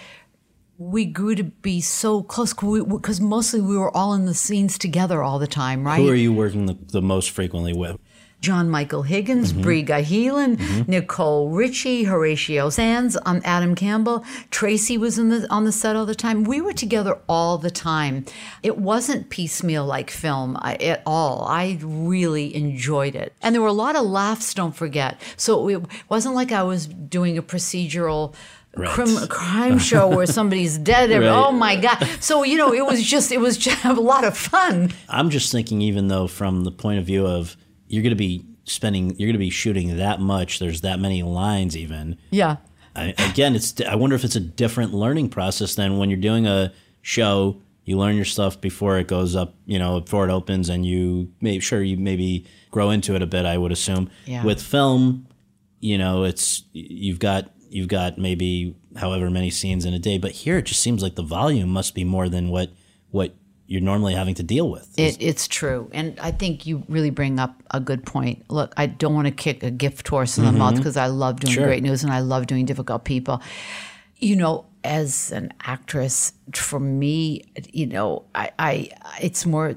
we 0.78 1.06
grew 1.06 1.34
to 1.34 1.44
be 1.44 1.82
so 1.82 2.22
close 2.22 2.54
because 2.54 3.20
mostly 3.20 3.62
we 3.62 3.76
were 3.76 3.96
all 3.96 4.14
in 4.14 4.26
the 4.26 4.36
scenes 4.36 4.78
together 4.78 5.24
all 5.24 5.40
the 5.40 5.48
time, 5.48 5.84
right? 5.84 6.00
Who 6.00 6.10
are 6.10 6.16
you 6.16 6.32
working 6.32 6.68
the, 6.68 6.78
the 6.92 7.02
most 7.02 7.32
frequently 7.32 7.74
with? 7.74 7.98
John 8.42 8.70
Michael 8.70 9.02
Higgins, 9.02 9.52
mm-hmm. 9.52 9.64
Briga 9.64 10.04
Heelan, 10.04 10.58
mm-hmm. 10.58 10.92
Nicole 10.92 11.50
Richie, 11.50 12.04
Horatio 12.04 12.70
Sanz, 12.70 13.18
um, 13.26 13.42
Adam 13.44 13.74
Campbell. 13.74 14.24
Tracy 14.52 14.98
was 14.98 15.18
in 15.18 15.30
the, 15.30 15.48
on 15.52 15.66
the 15.66 15.72
set 15.72 15.96
all 15.96 16.06
the 16.06 16.16
time. 16.16 16.44
We 16.44 16.62
were 16.62 16.74
together 16.74 17.18
all 17.28 17.58
the 17.58 17.72
time. 17.72 18.26
It 18.62 18.78
wasn't 18.78 19.30
piecemeal 19.30 19.86
like 19.86 20.12
film 20.12 20.58
at 20.62 21.02
all. 21.06 21.46
I 21.48 21.80
really 21.82 22.56
enjoyed 22.56 23.16
it. 23.16 23.34
And 23.42 23.56
there 23.56 23.62
were 23.62 23.68
a 23.68 23.74
lot 23.74 23.96
of 23.96 24.06
laughs, 24.06 24.54
don't 24.54 24.76
forget. 24.76 25.20
So 25.36 25.68
it 25.70 25.84
wasn't 26.08 26.36
like 26.36 26.52
I 26.52 26.64
was 26.64 26.86
doing 26.88 27.38
a 27.38 27.44
procedural. 27.44 28.36
Right. 28.76 28.90
Crime, 28.90 29.28
crime 29.28 29.80
show 29.80 30.08
where 30.08 30.26
somebody's 30.28 30.78
dead. 30.78 31.10
right. 31.10 31.24
Oh 31.24 31.52
my 31.52 31.78
god! 31.78 32.08
So 32.20 32.44
you 32.44 32.58
know, 32.58 32.72
it 32.72 32.86
was 32.86 33.02
just 33.02 33.32
it 33.32 33.40
was 33.40 33.58
just 33.58 33.84
a 33.86 33.94
lot 33.94 34.24
of 34.24 34.38
fun. 34.38 34.92
I'm 35.10 35.32
just 35.32 35.52
thinking, 35.52 35.82
even 35.82 36.10
though 36.10 36.28
from 36.28 36.64
the 36.64 36.72
point 36.72 37.00
of 37.00 37.06
view 37.06 37.26
of 37.26 37.58
you're 37.88 38.04
going 38.04 38.12
to 38.12 38.16
be 38.16 38.46
spending 38.66 39.10
you're 39.18 39.28
going 39.28 39.34
to 39.34 39.40
be 39.40 39.50
shooting 39.50 39.98
that 39.98 40.20
much 40.20 40.60
there's 40.60 40.82
that 40.82 41.00
many 41.00 41.24
lines 41.24 41.76
even. 41.76 42.18
Yeah. 42.32 42.58
I, 42.96 43.14
again 43.30 43.56
it's 43.56 43.80
i 43.82 43.94
wonder 43.94 44.16
if 44.16 44.24
it's 44.24 44.36
a 44.36 44.40
different 44.40 44.92
learning 44.94 45.30
process 45.30 45.76
than 45.76 46.00
when 46.00 46.10
you're 46.10 46.20
doing 46.20 46.48
a 46.48 46.74
show 47.04 47.62
you 47.86 47.96
learn 47.96 48.16
your 48.16 48.26
stuff 48.26 48.60
before 48.60 48.98
it 48.98 49.08
goes 49.08 49.36
up 49.36 49.54
you 49.68 49.78
know 49.78 50.00
before 50.00 50.28
it 50.28 50.32
opens 50.32 50.68
and 50.68 50.84
you 50.84 51.32
make 51.40 51.62
sure 51.62 51.84
you 51.84 51.96
maybe 51.96 52.46
grow 52.72 52.90
into 52.90 53.14
it 53.16 53.22
a 53.22 53.28
bit 53.28 53.46
i 53.46 53.58
would 53.58 53.72
assume. 53.72 54.10
Yeah. 54.26 54.44
with 54.44 54.62
film 54.62 55.28
you 55.80 55.98
know 55.98 56.24
it's 56.24 56.64
you've 56.74 57.20
got 57.20 57.52
you've 57.70 57.88
got 57.88 58.18
maybe 58.18 58.76
however 58.96 59.30
many 59.30 59.52
scenes 59.52 59.86
in 59.86 59.94
a 59.94 60.00
day 60.00 60.18
but 60.18 60.32
here 60.32 60.58
it 60.58 60.66
just 60.66 60.82
seems 60.82 61.04
like 61.04 61.14
the 61.16 61.22
volume 61.22 61.70
must 61.70 61.94
be 61.94 62.04
more 62.04 62.28
than 62.30 62.50
what 62.50 62.72
what 63.12 63.36
you're 63.68 63.82
normally 63.82 64.14
having 64.14 64.34
to 64.36 64.44
deal 64.44 64.70
with. 64.70 64.98
It, 64.98 65.18
it's 65.20 65.48
true. 65.48 65.90
And 65.94 66.18
I 66.20 66.32
think 66.32 66.66
you 66.66 66.84
really 66.88 67.10
bring 67.10 67.38
up 67.38 67.62
a 67.72 67.82
good 67.82 68.06
point. 68.06 68.50
Look, 68.50 68.74
I 68.78 68.86
don't 68.86 69.14
want 69.14 69.28
to 69.28 69.32
kick 69.32 69.62
a 69.62 69.70
gift 69.70 70.08
horse 70.08 70.38
in 70.38 70.46
the 70.46 70.52
mm-hmm. 70.52 70.60
mouth 70.60 70.76
because 70.76 70.96
I 70.96 71.08
love 71.08 71.42
doing 71.42 71.54
sure. 71.54 71.66
great 71.66 71.84
news 71.84 72.04
and 72.04 72.12
I 72.12 72.22
love 72.22 72.48
doing 72.48 72.66
difficult 72.66 73.04
people. 73.04 73.42
You 74.16 74.38
know, 74.38 74.66
as 74.86 75.32
an 75.32 75.54
actress, 75.62 76.32
for 76.56 76.80
me, 76.80 77.44
you 77.74 77.86
know, 77.86 78.24
I, 78.34 78.52
I 78.58 78.90
it's 79.22 79.46
more 79.46 79.76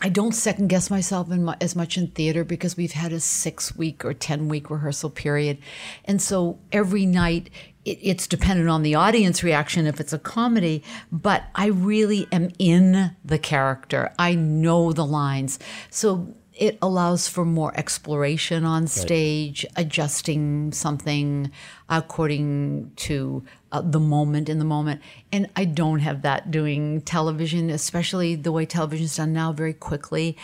I 0.00 0.08
don't 0.08 0.32
second 0.32 0.68
guess 0.68 0.90
myself 0.90 1.28
my, 1.28 1.56
as 1.60 1.76
much 1.76 1.96
in 1.96 2.08
theater 2.08 2.44
because 2.44 2.76
we've 2.76 2.92
had 2.92 3.12
a 3.12 3.20
six 3.20 3.76
week 3.76 4.04
or 4.04 4.12
10 4.12 4.48
week 4.48 4.68
rehearsal 4.70 5.10
period. 5.10 5.58
And 6.04 6.20
so 6.20 6.58
every 6.72 7.06
night 7.06 7.50
it, 7.84 7.98
it's 8.02 8.26
dependent 8.26 8.68
on 8.68 8.82
the 8.82 8.94
audience 8.94 9.42
reaction 9.42 9.86
if 9.86 10.00
it's 10.00 10.12
a 10.12 10.18
comedy, 10.18 10.82
but 11.10 11.44
I 11.54 11.66
really 11.66 12.26
am 12.32 12.50
in 12.58 13.14
the 13.24 13.38
character. 13.38 14.12
I 14.18 14.34
know 14.34 14.92
the 14.92 15.06
lines. 15.06 15.58
So 15.90 16.34
it 16.54 16.78
allows 16.80 17.26
for 17.28 17.44
more 17.44 17.76
exploration 17.76 18.64
on 18.64 18.86
stage, 18.86 19.64
right. 19.64 19.86
adjusting 19.86 20.70
something 20.72 21.50
according 21.88 22.92
to 22.96 23.44
uh, 23.72 23.80
the 23.80 23.98
moment 23.98 24.48
in 24.48 24.60
the 24.60 24.64
moment. 24.64 25.02
And 25.32 25.50
I 25.56 25.64
don't 25.64 25.98
have 25.98 26.22
that 26.22 26.52
doing 26.52 27.00
television, 27.02 27.70
especially 27.70 28.36
the 28.36 28.52
way 28.52 28.66
television 28.66 29.06
is 29.06 29.16
done 29.16 29.32
now 29.32 29.52
very 29.52 29.74
quickly. 29.74 30.36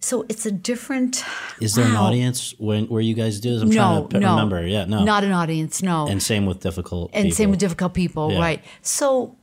So 0.00 0.24
it's 0.28 0.46
a 0.46 0.52
different. 0.52 1.24
Is 1.60 1.74
there 1.74 1.84
wow. 1.84 1.90
an 1.90 1.96
audience 1.96 2.54
when 2.58 2.86
where 2.86 3.00
you 3.00 3.14
guys 3.14 3.40
do 3.40 3.52
this? 3.52 3.62
I'm 3.62 3.68
no, 3.68 3.74
trying 3.74 4.08
to 4.08 4.20
no, 4.20 4.30
remember. 4.30 4.66
Yeah, 4.66 4.84
no, 4.84 5.04
not 5.04 5.24
an 5.24 5.32
audience. 5.32 5.82
No. 5.82 6.06
And 6.06 6.22
same 6.22 6.46
with 6.46 6.60
difficult. 6.60 7.10
And 7.12 7.24
people. 7.24 7.36
same 7.36 7.50
with 7.50 7.58
difficult 7.58 7.94
people, 7.94 8.32
yeah. 8.32 8.38
right? 8.38 8.64
So, 8.82 9.36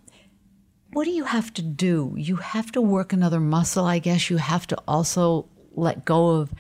what 0.94 1.04
do 1.04 1.12
you 1.12 1.26
have 1.26 1.54
to 1.56 1.62
do? 1.62 2.14
You 2.18 2.38
have 2.38 2.72
to 2.72 2.82
work 2.82 3.12
another 3.12 3.42
muscle, 3.42 3.86
I 3.86 4.00
guess. 4.00 4.30
You 4.30 4.38
have 4.38 4.66
to 4.68 4.78
also 4.88 5.50
let 5.74 6.06
go 6.06 6.30
of 6.30 6.54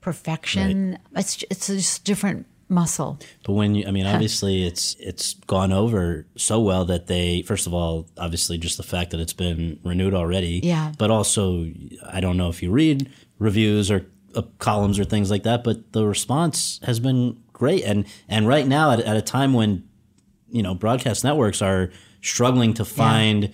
perfection. 0.00 0.92
Right. 0.92 1.20
It's 1.20 1.44
it's 1.50 1.66
just 1.66 2.04
different 2.04 2.46
muscle. 2.72 3.18
But 3.44 3.52
when 3.52 3.74
you, 3.74 3.86
I 3.86 3.90
mean, 3.90 4.06
obviously 4.06 4.64
it's 4.66 4.96
it's 4.98 5.34
gone 5.34 5.72
over 5.72 6.26
so 6.36 6.60
well 6.60 6.84
that 6.86 7.06
they, 7.06 7.42
first 7.42 7.66
of 7.66 7.74
all, 7.74 8.08
obviously 8.16 8.58
just 8.58 8.78
the 8.78 8.82
fact 8.82 9.10
that 9.10 9.20
it's 9.20 9.34
been 9.34 9.78
renewed 9.84 10.14
already. 10.14 10.60
Yeah. 10.64 10.92
But 10.98 11.10
also, 11.10 11.70
I 12.10 12.20
don't 12.20 12.36
know 12.36 12.48
if 12.48 12.62
you 12.62 12.70
read 12.70 13.10
reviews 13.42 13.90
or 13.90 14.06
uh, 14.34 14.42
columns 14.58 14.98
or 14.98 15.04
things 15.04 15.30
like 15.30 15.42
that, 15.42 15.64
but 15.64 15.92
the 15.92 16.06
response 16.06 16.80
has 16.84 17.00
been 17.00 17.42
great. 17.52 17.84
And 17.84 18.06
and 18.28 18.48
right 18.48 18.66
now, 18.66 18.92
at, 18.92 19.00
at 19.00 19.16
a 19.16 19.22
time 19.22 19.52
when 19.52 19.88
you 20.48 20.62
know 20.62 20.74
broadcast 20.74 21.24
networks 21.24 21.60
are 21.60 21.90
struggling 22.20 22.74
to 22.74 22.84
find. 22.84 23.44
Yeah 23.44 23.50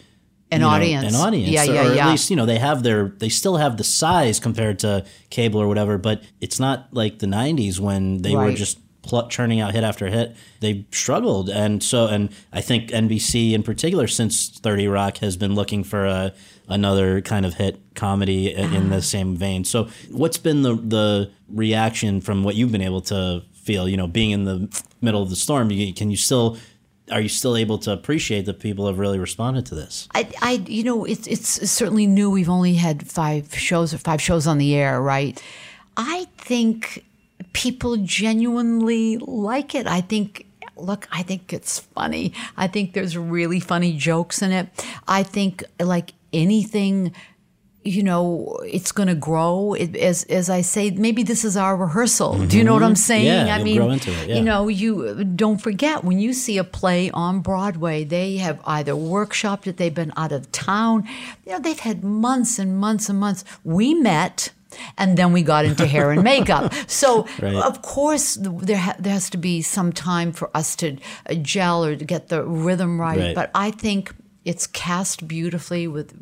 an 0.50 0.62
audience, 0.62 1.02
know, 1.02 1.08
an 1.08 1.26
audience, 1.26 1.50
yeah, 1.50 1.62
yeah, 1.64 1.86
or 1.86 1.94
yeah. 1.94 2.06
at 2.06 2.10
least 2.10 2.30
you 2.30 2.36
know 2.36 2.46
they 2.46 2.58
have 2.58 2.82
their, 2.82 3.08
they 3.08 3.28
still 3.28 3.58
have 3.58 3.76
the 3.76 3.84
size 3.84 4.40
compared 4.40 4.78
to 4.78 5.04
cable 5.28 5.60
or 5.60 5.68
whatever, 5.68 5.98
but 5.98 6.22
it's 6.40 6.58
not 6.58 6.88
like 6.90 7.18
the 7.18 7.26
'90s 7.26 7.78
when 7.78 8.22
they 8.22 8.34
right. 8.34 8.46
were 8.46 8.52
just 8.54 8.78
pl- 9.02 9.28
churning 9.28 9.60
out 9.60 9.74
hit 9.74 9.84
after 9.84 10.06
hit. 10.06 10.34
They 10.60 10.86
struggled, 10.90 11.50
and 11.50 11.82
so 11.82 12.06
and 12.06 12.30
I 12.50 12.62
think 12.62 12.88
NBC 12.88 13.52
in 13.52 13.62
particular, 13.62 14.06
since 14.06 14.48
Thirty 14.48 14.88
Rock, 14.88 15.18
has 15.18 15.36
been 15.36 15.54
looking 15.54 15.84
for 15.84 16.06
a 16.06 16.32
another 16.68 17.20
kind 17.20 17.46
of 17.46 17.54
hit 17.54 17.80
comedy 17.94 18.54
in 18.54 18.90
the 18.90 18.96
ah. 18.96 19.00
same 19.00 19.36
vein. 19.36 19.64
So, 19.64 19.88
what's 20.10 20.38
been 20.38 20.62
the 20.62 20.74
the 20.74 21.30
reaction 21.48 22.20
from 22.20 22.44
what 22.44 22.54
you've 22.54 22.72
been 22.72 22.82
able 22.82 23.00
to 23.02 23.42
feel? 23.52 23.88
You 23.88 23.96
know, 23.96 24.06
being 24.06 24.30
in 24.30 24.44
the 24.44 24.84
middle 25.00 25.22
of 25.22 25.30
the 25.30 25.36
storm, 25.36 25.68
can 25.68 26.10
you 26.10 26.16
still 26.16 26.58
are 27.10 27.20
you 27.20 27.28
still 27.28 27.56
able 27.56 27.78
to 27.78 27.92
appreciate 27.92 28.46
that 28.46 28.60
people 28.60 28.86
have 28.86 28.98
really 28.98 29.18
responded 29.18 29.66
to 29.66 29.74
this? 29.74 30.08
I, 30.14 30.30
I, 30.42 30.52
you 30.66 30.84
know, 30.84 31.04
it's 31.04 31.26
it's 31.26 31.70
certainly 31.70 32.06
new. 32.06 32.30
We've 32.30 32.48
only 32.48 32.74
had 32.74 33.06
five 33.06 33.54
shows 33.54 33.94
or 33.94 33.98
five 33.98 34.20
shows 34.20 34.46
on 34.46 34.58
the 34.58 34.74
air, 34.74 35.00
right? 35.00 35.42
I 35.96 36.26
think 36.36 37.04
people 37.52 37.96
genuinely 37.98 39.16
like 39.18 39.74
it. 39.74 39.86
I 39.86 40.00
think 40.00 40.46
look, 40.76 41.08
I 41.10 41.22
think 41.22 41.52
it's 41.52 41.80
funny. 41.80 42.32
I 42.56 42.68
think 42.68 42.92
there's 42.92 43.16
really 43.16 43.60
funny 43.60 43.96
jokes 43.96 44.42
in 44.42 44.52
it. 44.52 44.68
I 45.08 45.22
think 45.22 45.64
like 45.80 46.12
anything 46.32 47.14
you 47.84 48.02
know, 48.02 48.58
it's 48.66 48.92
going 48.92 49.08
to 49.08 49.14
grow. 49.14 49.74
It, 49.74 49.96
as 49.96 50.24
as 50.24 50.50
I 50.50 50.60
say, 50.60 50.90
maybe 50.90 51.22
this 51.22 51.44
is 51.44 51.56
our 51.56 51.76
rehearsal. 51.76 52.34
Mm-hmm. 52.34 52.48
Do 52.48 52.58
you 52.58 52.64
know 52.64 52.74
what 52.74 52.82
I'm 52.82 52.90
mm-hmm. 52.90 52.96
saying? 52.96 53.46
Yeah, 53.46 53.54
I 53.54 53.62
mean, 53.62 53.80
it, 53.80 54.06
yeah. 54.06 54.36
you 54.36 54.42
know, 54.42 54.68
you 54.68 55.24
don't 55.24 55.58
forget 55.58 56.04
when 56.04 56.18
you 56.18 56.32
see 56.32 56.58
a 56.58 56.64
play 56.64 57.10
on 57.10 57.40
Broadway, 57.40 58.04
they 58.04 58.36
have 58.36 58.60
either 58.66 58.92
workshopped 58.92 59.66
it, 59.66 59.76
they've 59.76 59.94
been 59.94 60.12
out 60.16 60.32
of 60.32 60.50
town. 60.52 61.08
You 61.46 61.52
know, 61.52 61.60
they've 61.60 61.78
had 61.78 62.04
months 62.04 62.58
and 62.58 62.78
months 62.78 63.08
and 63.08 63.18
months. 63.18 63.44
We 63.64 63.94
met 63.94 64.50
and 64.98 65.16
then 65.16 65.32
we 65.32 65.42
got 65.42 65.64
into 65.64 65.86
hair 65.86 66.10
and 66.10 66.22
makeup. 66.22 66.72
So 66.88 67.26
right. 67.40 67.54
of 67.54 67.82
course 67.82 68.36
there 68.40 68.76
ha- 68.76 68.96
there 68.98 69.12
has 69.12 69.30
to 69.30 69.38
be 69.38 69.62
some 69.62 69.92
time 69.92 70.32
for 70.32 70.50
us 70.54 70.76
to 70.76 70.96
uh, 71.28 71.34
gel 71.34 71.84
or 71.84 71.96
to 71.96 72.04
get 72.04 72.28
the 72.28 72.42
rhythm 72.42 73.00
right. 73.00 73.18
right. 73.18 73.34
But 73.34 73.50
I 73.54 73.70
think 73.70 74.14
it's 74.48 74.66
cast 74.66 75.28
beautifully 75.28 75.86
with 75.86 76.14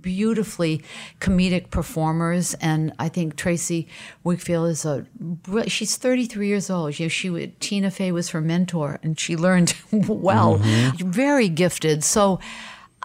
beautifully 0.00 0.82
comedic 1.20 1.70
performers, 1.70 2.54
and 2.54 2.94
I 2.98 3.10
think 3.10 3.36
Tracy 3.36 3.88
Wigfield 4.24 4.70
is 4.70 4.84
a. 4.86 5.06
She's 5.68 5.96
33 5.98 6.48
years 6.48 6.70
old. 6.70 6.94
She, 6.94 7.08
she 7.10 7.48
Tina 7.60 7.90
Fey 7.90 8.10
was 8.10 8.30
her 8.30 8.40
mentor, 8.40 8.98
and 9.02 9.20
she 9.20 9.36
learned 9.36 9.74
well. 9.92 10.58
Mm-hmm. 10.58 11.10
Very 11.10 11.48
gifted. 11.48 12.02
So. 12.02 12.40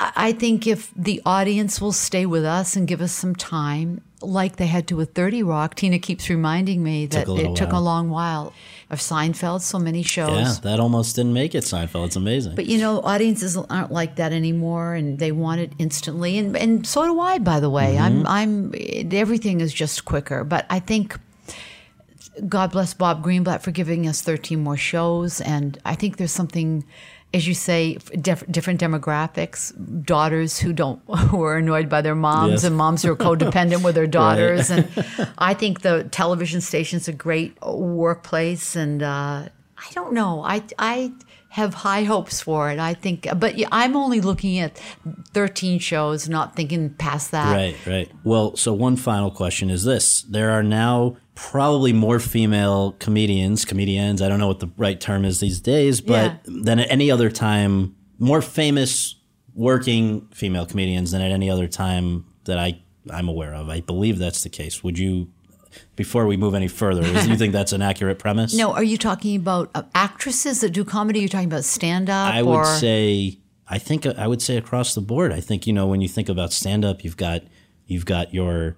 I 0.01 0.31
think 0.31 0.65
if 0.65 0.93
the 0.95 1.21
audience 1.25 1.81
will 1.81 1.91
stay 1.91 2.25
with 2.25 2.45
us 2.45 2.77
and 2.77 2.87
give 2.87 3.01
us 3.01 3.11
some 3.11 3.35
time, 3.35 3.99
like 4.21 4.55
they 4.55 4.67
had 4.67 4.87
to 4.87 4.95
with 4.95 5.13
30 5.13 5.43
Rock, 5.43 5.75
Tina 5.75 5.99
keeps 5.99 6.29
reminding 6.29 6.81
me 6.81 7.05
that 7.07 7.25
took 7.25 7.37
it 7.37 7.45
while. 7.47 7.53
took 7.53 7.73
a 7.73 7.79
long 7.79 8.09
while. 8.09 8.53
Of 8.91 8.97
Seinfeld, 8.97 9.61
so 9.61 9.77
many 9.77 10.01
shows. 10.01 10.35
Yeah, 10.35 10.55
that 10.63 10.79
almost 10.79 11.15
didn't 11.15 11.33
make 11.33 11.53
it, 11.53 11.63
Seinfeld. 11.63 12.07
It's 12.07 12.15
amazing. 12.15 12.55
But 12.55 12.65
you 12.65 12.79
know, 12.79 13.01
audiences 13.01 13.55
aren't 13.55 13.91
like 13.91 14.15
that 14.15 14.33
anymore, 14.33 14.95
and 14.95 15.19
they 15.19 15.31
want 15.31 15.61
it 15.61 15.73
instantly. 15.77 16.39
And, 16.39 16.57
and 16.57 16.87
so 16.87 17.05
do 17.05 17.19
I, 17.19 17.37
by 17.37 17.59
the 17.59 17.69
way. 17.69 17.97
Mm-hmm. 17.99 18.25
I'm, 18.27 18.73
I'm, 18.73 19.13
everything 19.13 19.61
is 19.61 19.71
just 19.71 20.05
quicker. 20.05 20.43
But 20.43 20.65
I 20.71 20.79
think 20.79 21.19
God 22.47 22.71
bless 22.71 22.93
Bob 22.93 23.23
Greenblatt 23.23 23.61
for 23.61 23.71
giving 23.71 24.07
us 24.07 24.21
13 24.21 24.59
more 24.59 24.77
shows. 24.77 25.41
And 25.41 25.77
I 25.85 25.95
think 25.95 26.17
there's 26.17 26.31
something, 26.31 26.85
as 27.33 27.47
you 27.47 27.53
say, 27.53 27.95
diff- 28.19 28.43
different 28.49 28.81
demographics, 28.81 29.71
daughters 30.05 30.57
who 30.59 30.73
don't, 30.73 30.99
who 31.29 31.43
are 31.43 31.57
annoyed 31.57 31.87
by 31.89 32.01
their 32.01 32.15
moms 32.15 32.51
Yes. 32.51 32.63
and 32.63 32.75
moms 32.75 33.03
who 33.03 33.11
are 33.11 33.15
codependent 33.15 33.83
with 33.83 33.95
their 33.95 34.07
daughters. 34.19 34.69
And 34.71 34.87
I 35.37 35.53
think 35.53 35.81
the 35.81 36.05
television 36.11 36.59
station's 36.61 37.07
a 37.07 37.13
great 37.13 37.55
workplace. 37.63 38.75
And 38.75 39.03
uh, 39.03 39.47
I 39.77 39.91
don't 39.93 40.13
know. 40.13 40.41
I, 40.43 40.63
I 40.79 41.11
have 41.49 41.73
high 41.73 42.03
hopes 42.03 42.41
for 42.41 42.69
it. 42.69 42.79
I 42.79 42.93
think, 42.93 43.27
but 43.37 43.55
I'm 43.71 43.95
only 43.95 44.21
looking 44.21 44.59
at 44.59 44.77
13 45.33 45.79
shows, 45.79 46.29
not 46.29 46.55
thinking 46.55 46.91
past 46.91 47.31
that. 47.31 47.55
Right, 47.55 47.75
right. 47.87 48.11
Well, 48.23 48.55
so 48.55 48.73
one 48.73 48.95
final 48.95 49.31
question 49.31 49.69
is 49.69 49.83
this. 49.83 50.21
There 50.23 50.51
are 50.51 50.63
now 50.63 51.17
probably 51.35 51.91
more 51.93 52.19
female 52.19 52.91
comedians, 52.99 53.65
comedians, 53.65 54.21
I 54.21 54.27
don't 54.29 54.39
know 54.39 54.47
what 54.47 54.59
the 54.59 54.69
right 54.77 54.99
term 54.99 55.25
is 55.25 55.39
these 55.39 55.59
days, 55.59 56.01
but 56.01 56.13
Yeah. 56.23 56.37
than 56.63 56.79
at 56.79 56.91
any 56.91 57.09
other 57.09 57.29
time, 57.31 57.95
more 58.19 58.41
famous 58.41 59.15
working 59.55 60.27
female 60.33 60.65
comedians 60.65 61.11
than 61.11 61.21
at 61.21 61.31
any 61.31 61.49
other 61.49 61.67
time 61.67 62.25
that 62.45 62.57
I, 62.59 62.81
I'm 63.09 63.27
aware 63.27 63.53
of. 63.55 63.69
I 63.69 63.79
believe 63.81 64.19
that's 64.19 64.43
the 64.43 64.49
case. 64.49 64.83
Would 64.83 64.99
you, 64.99 65.29
before 65.99 66.25
we 66.25 66.37
move 66.37 66.55
any 66.55 66.69
further, 66.69 67.01
do 67.03 67.29
you 67.29 67.35
think 67.35 67.51
that's 67.51 67.73
an 67.73 67.81
accurate 67.81 68.19
premise? 68.19 68.55
No, 68.55 68.71
are 68.71 68.85
you 68.85 68.97
talking 68.97 69.35
about 69.35 69.69
uh, 69.75 69.83
actresses 69.93 70.61
that 70.61 70.69
do 70.69 70.85
comedy? 70.85 71.19
You're 71.19 71.27
talking 71.27 71.49
about 71.49 71.65
stand 71.65 72.09
up? 72.09 72.33
I 72.33 72.41
would 72.41 72.65
say 72.79 73.37
I 73.67 73.79
think 73.79 74.05
I 74.05 74.25
would 74.25 74.41
say 74.41 74.55
across 74.55 74.95
the 74.95 75.01
board. 75.01 75.33
I 75.33 75.41
think 75.41 75.67
you 75.67 75.73
know 75.73 75.87
when 75.87 75.99
you 75.99 76.07
think 76.07 76.29
about 76.29 76.53
stand 76.53 76.85
up, 76.85 77.03
you've 77.03 77.17
got 77.17 77.41
you've 77.85 78.05
got 78.05 78.33
your 78.33 78.77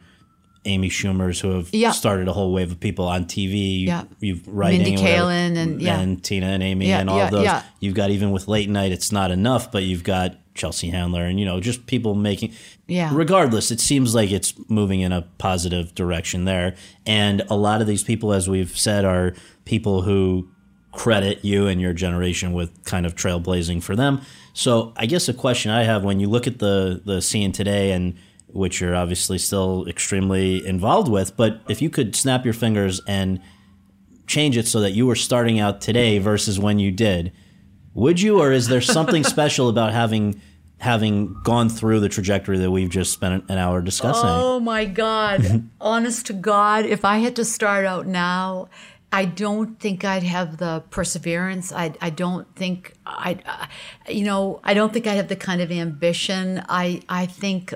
Amy 0.65 0.89
Schumers 0.89 1.39
who 1.41 1.51
have 1.57 1.69
Yeah. 1.72 1.91
started 1.91 2.28
a 2.28 2.34
whole 2.34 2.51
wave 2.51 2.72
of 2.72 2.80
people 2.80 3.05
on 3.07 3.26
TV. 3.26 3.86
Yeah. 3.86 4.05
You've 4.19 4.47
writing 4.47 4.82
Mindy 4.82 4.95
and 4.95 5.01
Kaling 5.05 5.57
and- 5.57 5.80
yeah. 5.82 5.99
and 5.99 6.24
Tina 6.24 6.47
and 6.47 6.63
Amy 6.63 6.88
Yeah, 6.89 7.01
and 7.01 7.09
all 7.09 7.30
those. 7.30 7.47
You've 7.80 7.93
got 7.93 8.09
even 8.09 8.32
with 8.32 8.47
late 8.47 8.67
night, 8.67 8.91
it's 8.91 9.11
not 9.11 9.30
enough, 9.30 9.72
but 9.72 9.84
you've 9.84 10.03
got 10.03 10.38
Chelsea 10.54 10.89
Handler 10.89 11.26
and 11.26 11.39
you 11.39 11.45
know 11.45 11.60
just 11.60 11.86
people 11.88 12.16
making. 12.16 12.54
Yeah. 12.88 13.12
Regardless, 13.14 13.72
it 13.72 13.80
seems 13.80 14.14
like 14.14 14.32
it's 14.32 14.54
moving 14.70 15.02
in 15.02 15.12
a 15.12 15.24
positive 15.38 15.95
direction 15.95 16.45
there, 16.45 16.76
and 17.06 17.41
a 17.49 17.56
lot 17.56 17.82
of 17.82 17.88
these 17.88 18.04
people, 18.04 18.34
as 18.34 18.49
we've 18.49 18.78
said, 18.78 19.06
are 19.06 19.34
people 19.66 20.02
who 20.02 20.49
credit 20.91 21.43
you 21.45 21.68
and 21.68 21.80
your 21.80 21.93
generation 21.93 22.52
with 22.52 22.84
kind 22.84 23.06
of 23.06 23.16
trailblazing 23.16 23.82
for 23.82 23.95
them. 23.95 24.22
So 24.54 24.93
I 24.97 25.06
guess 25.06 25.30
a 25.30 25.34
question 25.34 25.72
I 25.72 25.84
have 25.84 26.04
when 26.04 26.20
you 26.20 26.28
look 26.28 26.47
at 26.47 26.60
the 26.60 27.02
the 27.06 27.22
scene 27.22 27.52
today 27.52 27.91
and 27.91 28.16
which 28.54 28.82
you're 28.82 28.95
obviously 28.95 29.38
still 29.38 29.88
extremely 29.88 30.66
involved 30.68 31.08
with, 31.08 31.38
but 31.38 31.62
if 31.70 31.82
you 31.82 31.89
could 31.89 32.16
snap 32.16 32.43
your 32.43 32.54
fingers 32.54 32.99
and 33.08 33.39
change 34.28 34.58
it 34.58 34.68
so 34.68 34.82
that 34.82 34.91
you 34.91 35.06
were 35.06 35.16
starting 35.16 35.60
out 35.60 35.82
today 35.82 36.18
versus 36.20 36.60
when 36.60 36.78
you 36.78 36.91
did, 36.91 37.32
would 37.94 38.22
you 38.22 38.39
or 38.39 38.52
is 38.52 38.68
there 38.68 38.82
something 38.82 39.24
special 39.24 39.70
about 39.70 39.92
having 39.92 40.42
having 40.82 41.36
gone 41.44 41.70
through 41.70 42.00
the 42.00 42.10
trajectory 42.10 42.58
that 42.58 42.72
we've 42.72 42.89
just 42.89 43.14
spent 43.14 43.46
an 43.50 43.58
hour 43.58 43.82
discussing? 43.82 44.30
Oh 44.30 44.60
my 44.60 44.86
God. 44.86 45.70
Honest 45.82 46.26
to 46.26 46.34
God, 46.34 46.86
if 46.86 47.06
I 47.06 47.20
had 47.20 47.36
to 47.36 47.46
start 47.46 47.86
out 47.86 48.08
now, 48.08 48.68
I 49.12 49.26
don't 49.26 49.80
think 49.80 50.04
I'd 50.04 50.24
have 50.24 50.58
the 50.58 50.84
perseverance. 50.89 51.72
I, 51.72 51.94
I 52.02 52.10
don't 52.10 52.54
think 52.56 52.94
I'd, 53.06 53.44
uh, 53.46 53.68
you 54.08 54.24
know, 54.24 54.62
I 54.64 54.74
don't 54.74 54.94
think 54.94 55.06
I'd 55.06 55.18
have 55.18 55.28
the 55.28 55.36
kind 55.36 55.62
of 55.62 55.72
ambition. 55.72 56.64
I, 56.70 57.02
I 57.10 57.26
think, 57.26 57.74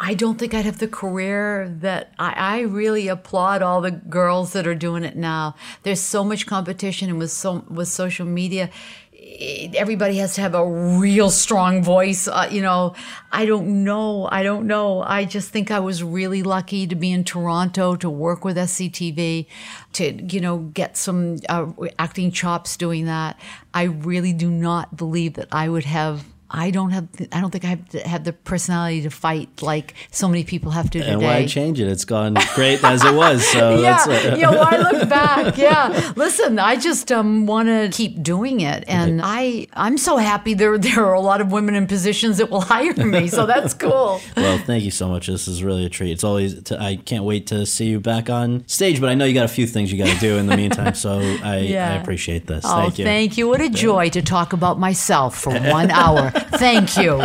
I 0.00 0.14
don't 0.14 0.38
think 0.38 0.54
I'd 0.54 0.64
have 0.64 0.78
the 0.78 0.88
career 0.88 1.68
that 1.80 2.14
I, 2.18 2.32
I 2.32 2.60
really 2.62 3.08
applaud 3.08 3.60
all 3.62 3.82
the 3.82 3.90
girls 3.90 4.54
that 4.54 4.66
are 4.66 4.74
doing 4.74 5.04
it 5.04 5.16
now. 5.16 5.54
There's 5.82 6.00
so 6.00 6.24
much 6.24 6.46
competition 6.46 7.10
and 7.10 7.18
with 7.18 7.30
so, 7.30 7.64
with 7.68 7.88
social 7.88 8.26
media, 8.26 8.70
everybody 9.38 10.16
has 10.18 10.34
to 10.34 10.40
have 10.40 10.54
a 10.54 10.66
real 10.66 11.30
strong 11.30 11.82
voice. 11.82 12.28
Uh, 12.28 12.48
you 12.50 12.62
know, 12.62 12.94
I 13.32 13.46
don't 13.46 13.84
know. 13.84 14.28
I 14.30 14.42
don't 14.42 14.66
know. 14.66 15.02
I 15.02 15.24
just 15.24 15.50
think 15.50 15.70
I 15.70 15.80
was 15.80 16.02
really 16.02 16.42
lucky 16.42 16.86
to 16.86 16.94
be 16.94 17.10
in 17.12 17.24
Toronto 17.24 17.96
to 17.96 18.10
work 18.10 18.44
with 18.44 18.56
SCTV, 18.56 19.46
to 19.94 20.12
you 20.34 20.40
know 20.40 20.58
get 20.58 20.96
some 20.96 21.38
uh, 21.48 21.66
acting 21.98 22.30
chops 22.30 22.76
doing 22.76 23.06
that. 23.06 23.38
I 23.72 23.84
really 23.84 24.32
do 24.32 24.50
not 24.50 24.96
believe 24.96 25.34
that 25.34 25.48
I 25.52 25.68
would 25.68 25.84
have. 25.84 26.24
I 26.50 26.70
don't 26.70 26.90
have. 26.90 27.08
I 27.32 27.40
don't 27.40 27.50
think 27.50 27.64
I 27.64 27.68
have, 27.68 27.92
have 28.04 28.24
the 28.24 28.32
personality 28.32 29.02
to 29.02 29.10
fight 29.10 29.62
like 29.62 29.94
so 30.10 30.28
many 30.28 30.44
people 30.44 30.70
have 30.72 30.90
to 30.90 30.98
and 31.00 31.20
today. 31.20 31.42
why 31.42 31.46
change 31.46 31.80
it? 31.80 31.88
It's 31.88 32.04
gone 32.04 32.36
great 32.54 32.82
as 32.84 33.04
it 33.04 33.14
was. 33.14 33.46
So 33.46 33.76
yeah, 33.80 34.04
that's 34.04 34.24
it. 34.24 34.38
yeah. 34.38 34.50
Why 34.50 34.76
look 34.76 35.08
back? 35.08 35.56
Yeah. 35.56 36.12
Listen, 36.16 36.58
I 36.58 36.76
just 36.76 37.10
um, 37.10 37.46
want 37.46 37.68
to 37.68 37.88
keep 37.92 38.22
doing 38.22 38.60
it, 38.60 38.84
and 38.86 39.20
I 39.22 39.66
I'm 39.72 39.98
so 39.98 40.16
happy 40.16 40.54
there 40.54 40.76
there 40.78 41.04
are 41.04 41.14
a 41.14 41.20
lot 41.20 41.40
of 41.40 41.50
women 41.50 41.74
in 41.74 41.86
positions 41.86 42.38
that 42.38 42.50
will 42.50 42.60
hire 42.74 42.94
me. 42.94 43.28
So 43.28 43.46
that's 43.46 43.74
cool. 43.74 44.20
Well, 44.36 44.58
thank 44.58 44.84
you 44.84 44.90
so 44.90 45.08
much. 45.08 45.26
This 45.26 45.48
is 45.48 45.64
really 45.64 45.84
a 45.86 45.88
treat. 45.88 46.12
It's 46.12 46.24
always 46.24 46.62
t- 46.62 46.76
I 46.76 46.96
can't 46.96 47.24
wait 47.24 47.46
to 47.48 47.64
see 47.66 47.86
you 47.86 48.00
back 48.00 48.28
on 48.28 48.66
stage, 48.68 49.00
but 49.00 49.08
I 49.08 49.14
know 49.14 49.24
you 49.24 49.34
got 49.34 49.46
a 49.46 49.48
few 49.48 49.66
things 49.66 49.90
you 49.92 49.98
got 49.98 50.12
to 50.12 50.20
do 50.20 50.36
in 50.36 50.46
the 50.46 50.56
meantime. 50.56 50.94
So 50.94 51.18
I, 51.42 51.54
I 51.54 51.94
appreciate 51.94 52.46
this. 52.46 52.64
Oh, 52.66 52.82
thank 52.82 52.98
you. 52.98 53.04
thank 53.04 53.38
you. 53.38 53.48
What 53.48 53.60
a 53.60 53.68
joy 53.70 54.10
to 54.10 54.22
talk 54.22 54.52
about 54.52 54.78
myself 54.78 55.38
for 55.38 55.50
one 55.58 55.90
hour. 55.90 56.32
Thank 56.34 56.96
you. 56.96 57.22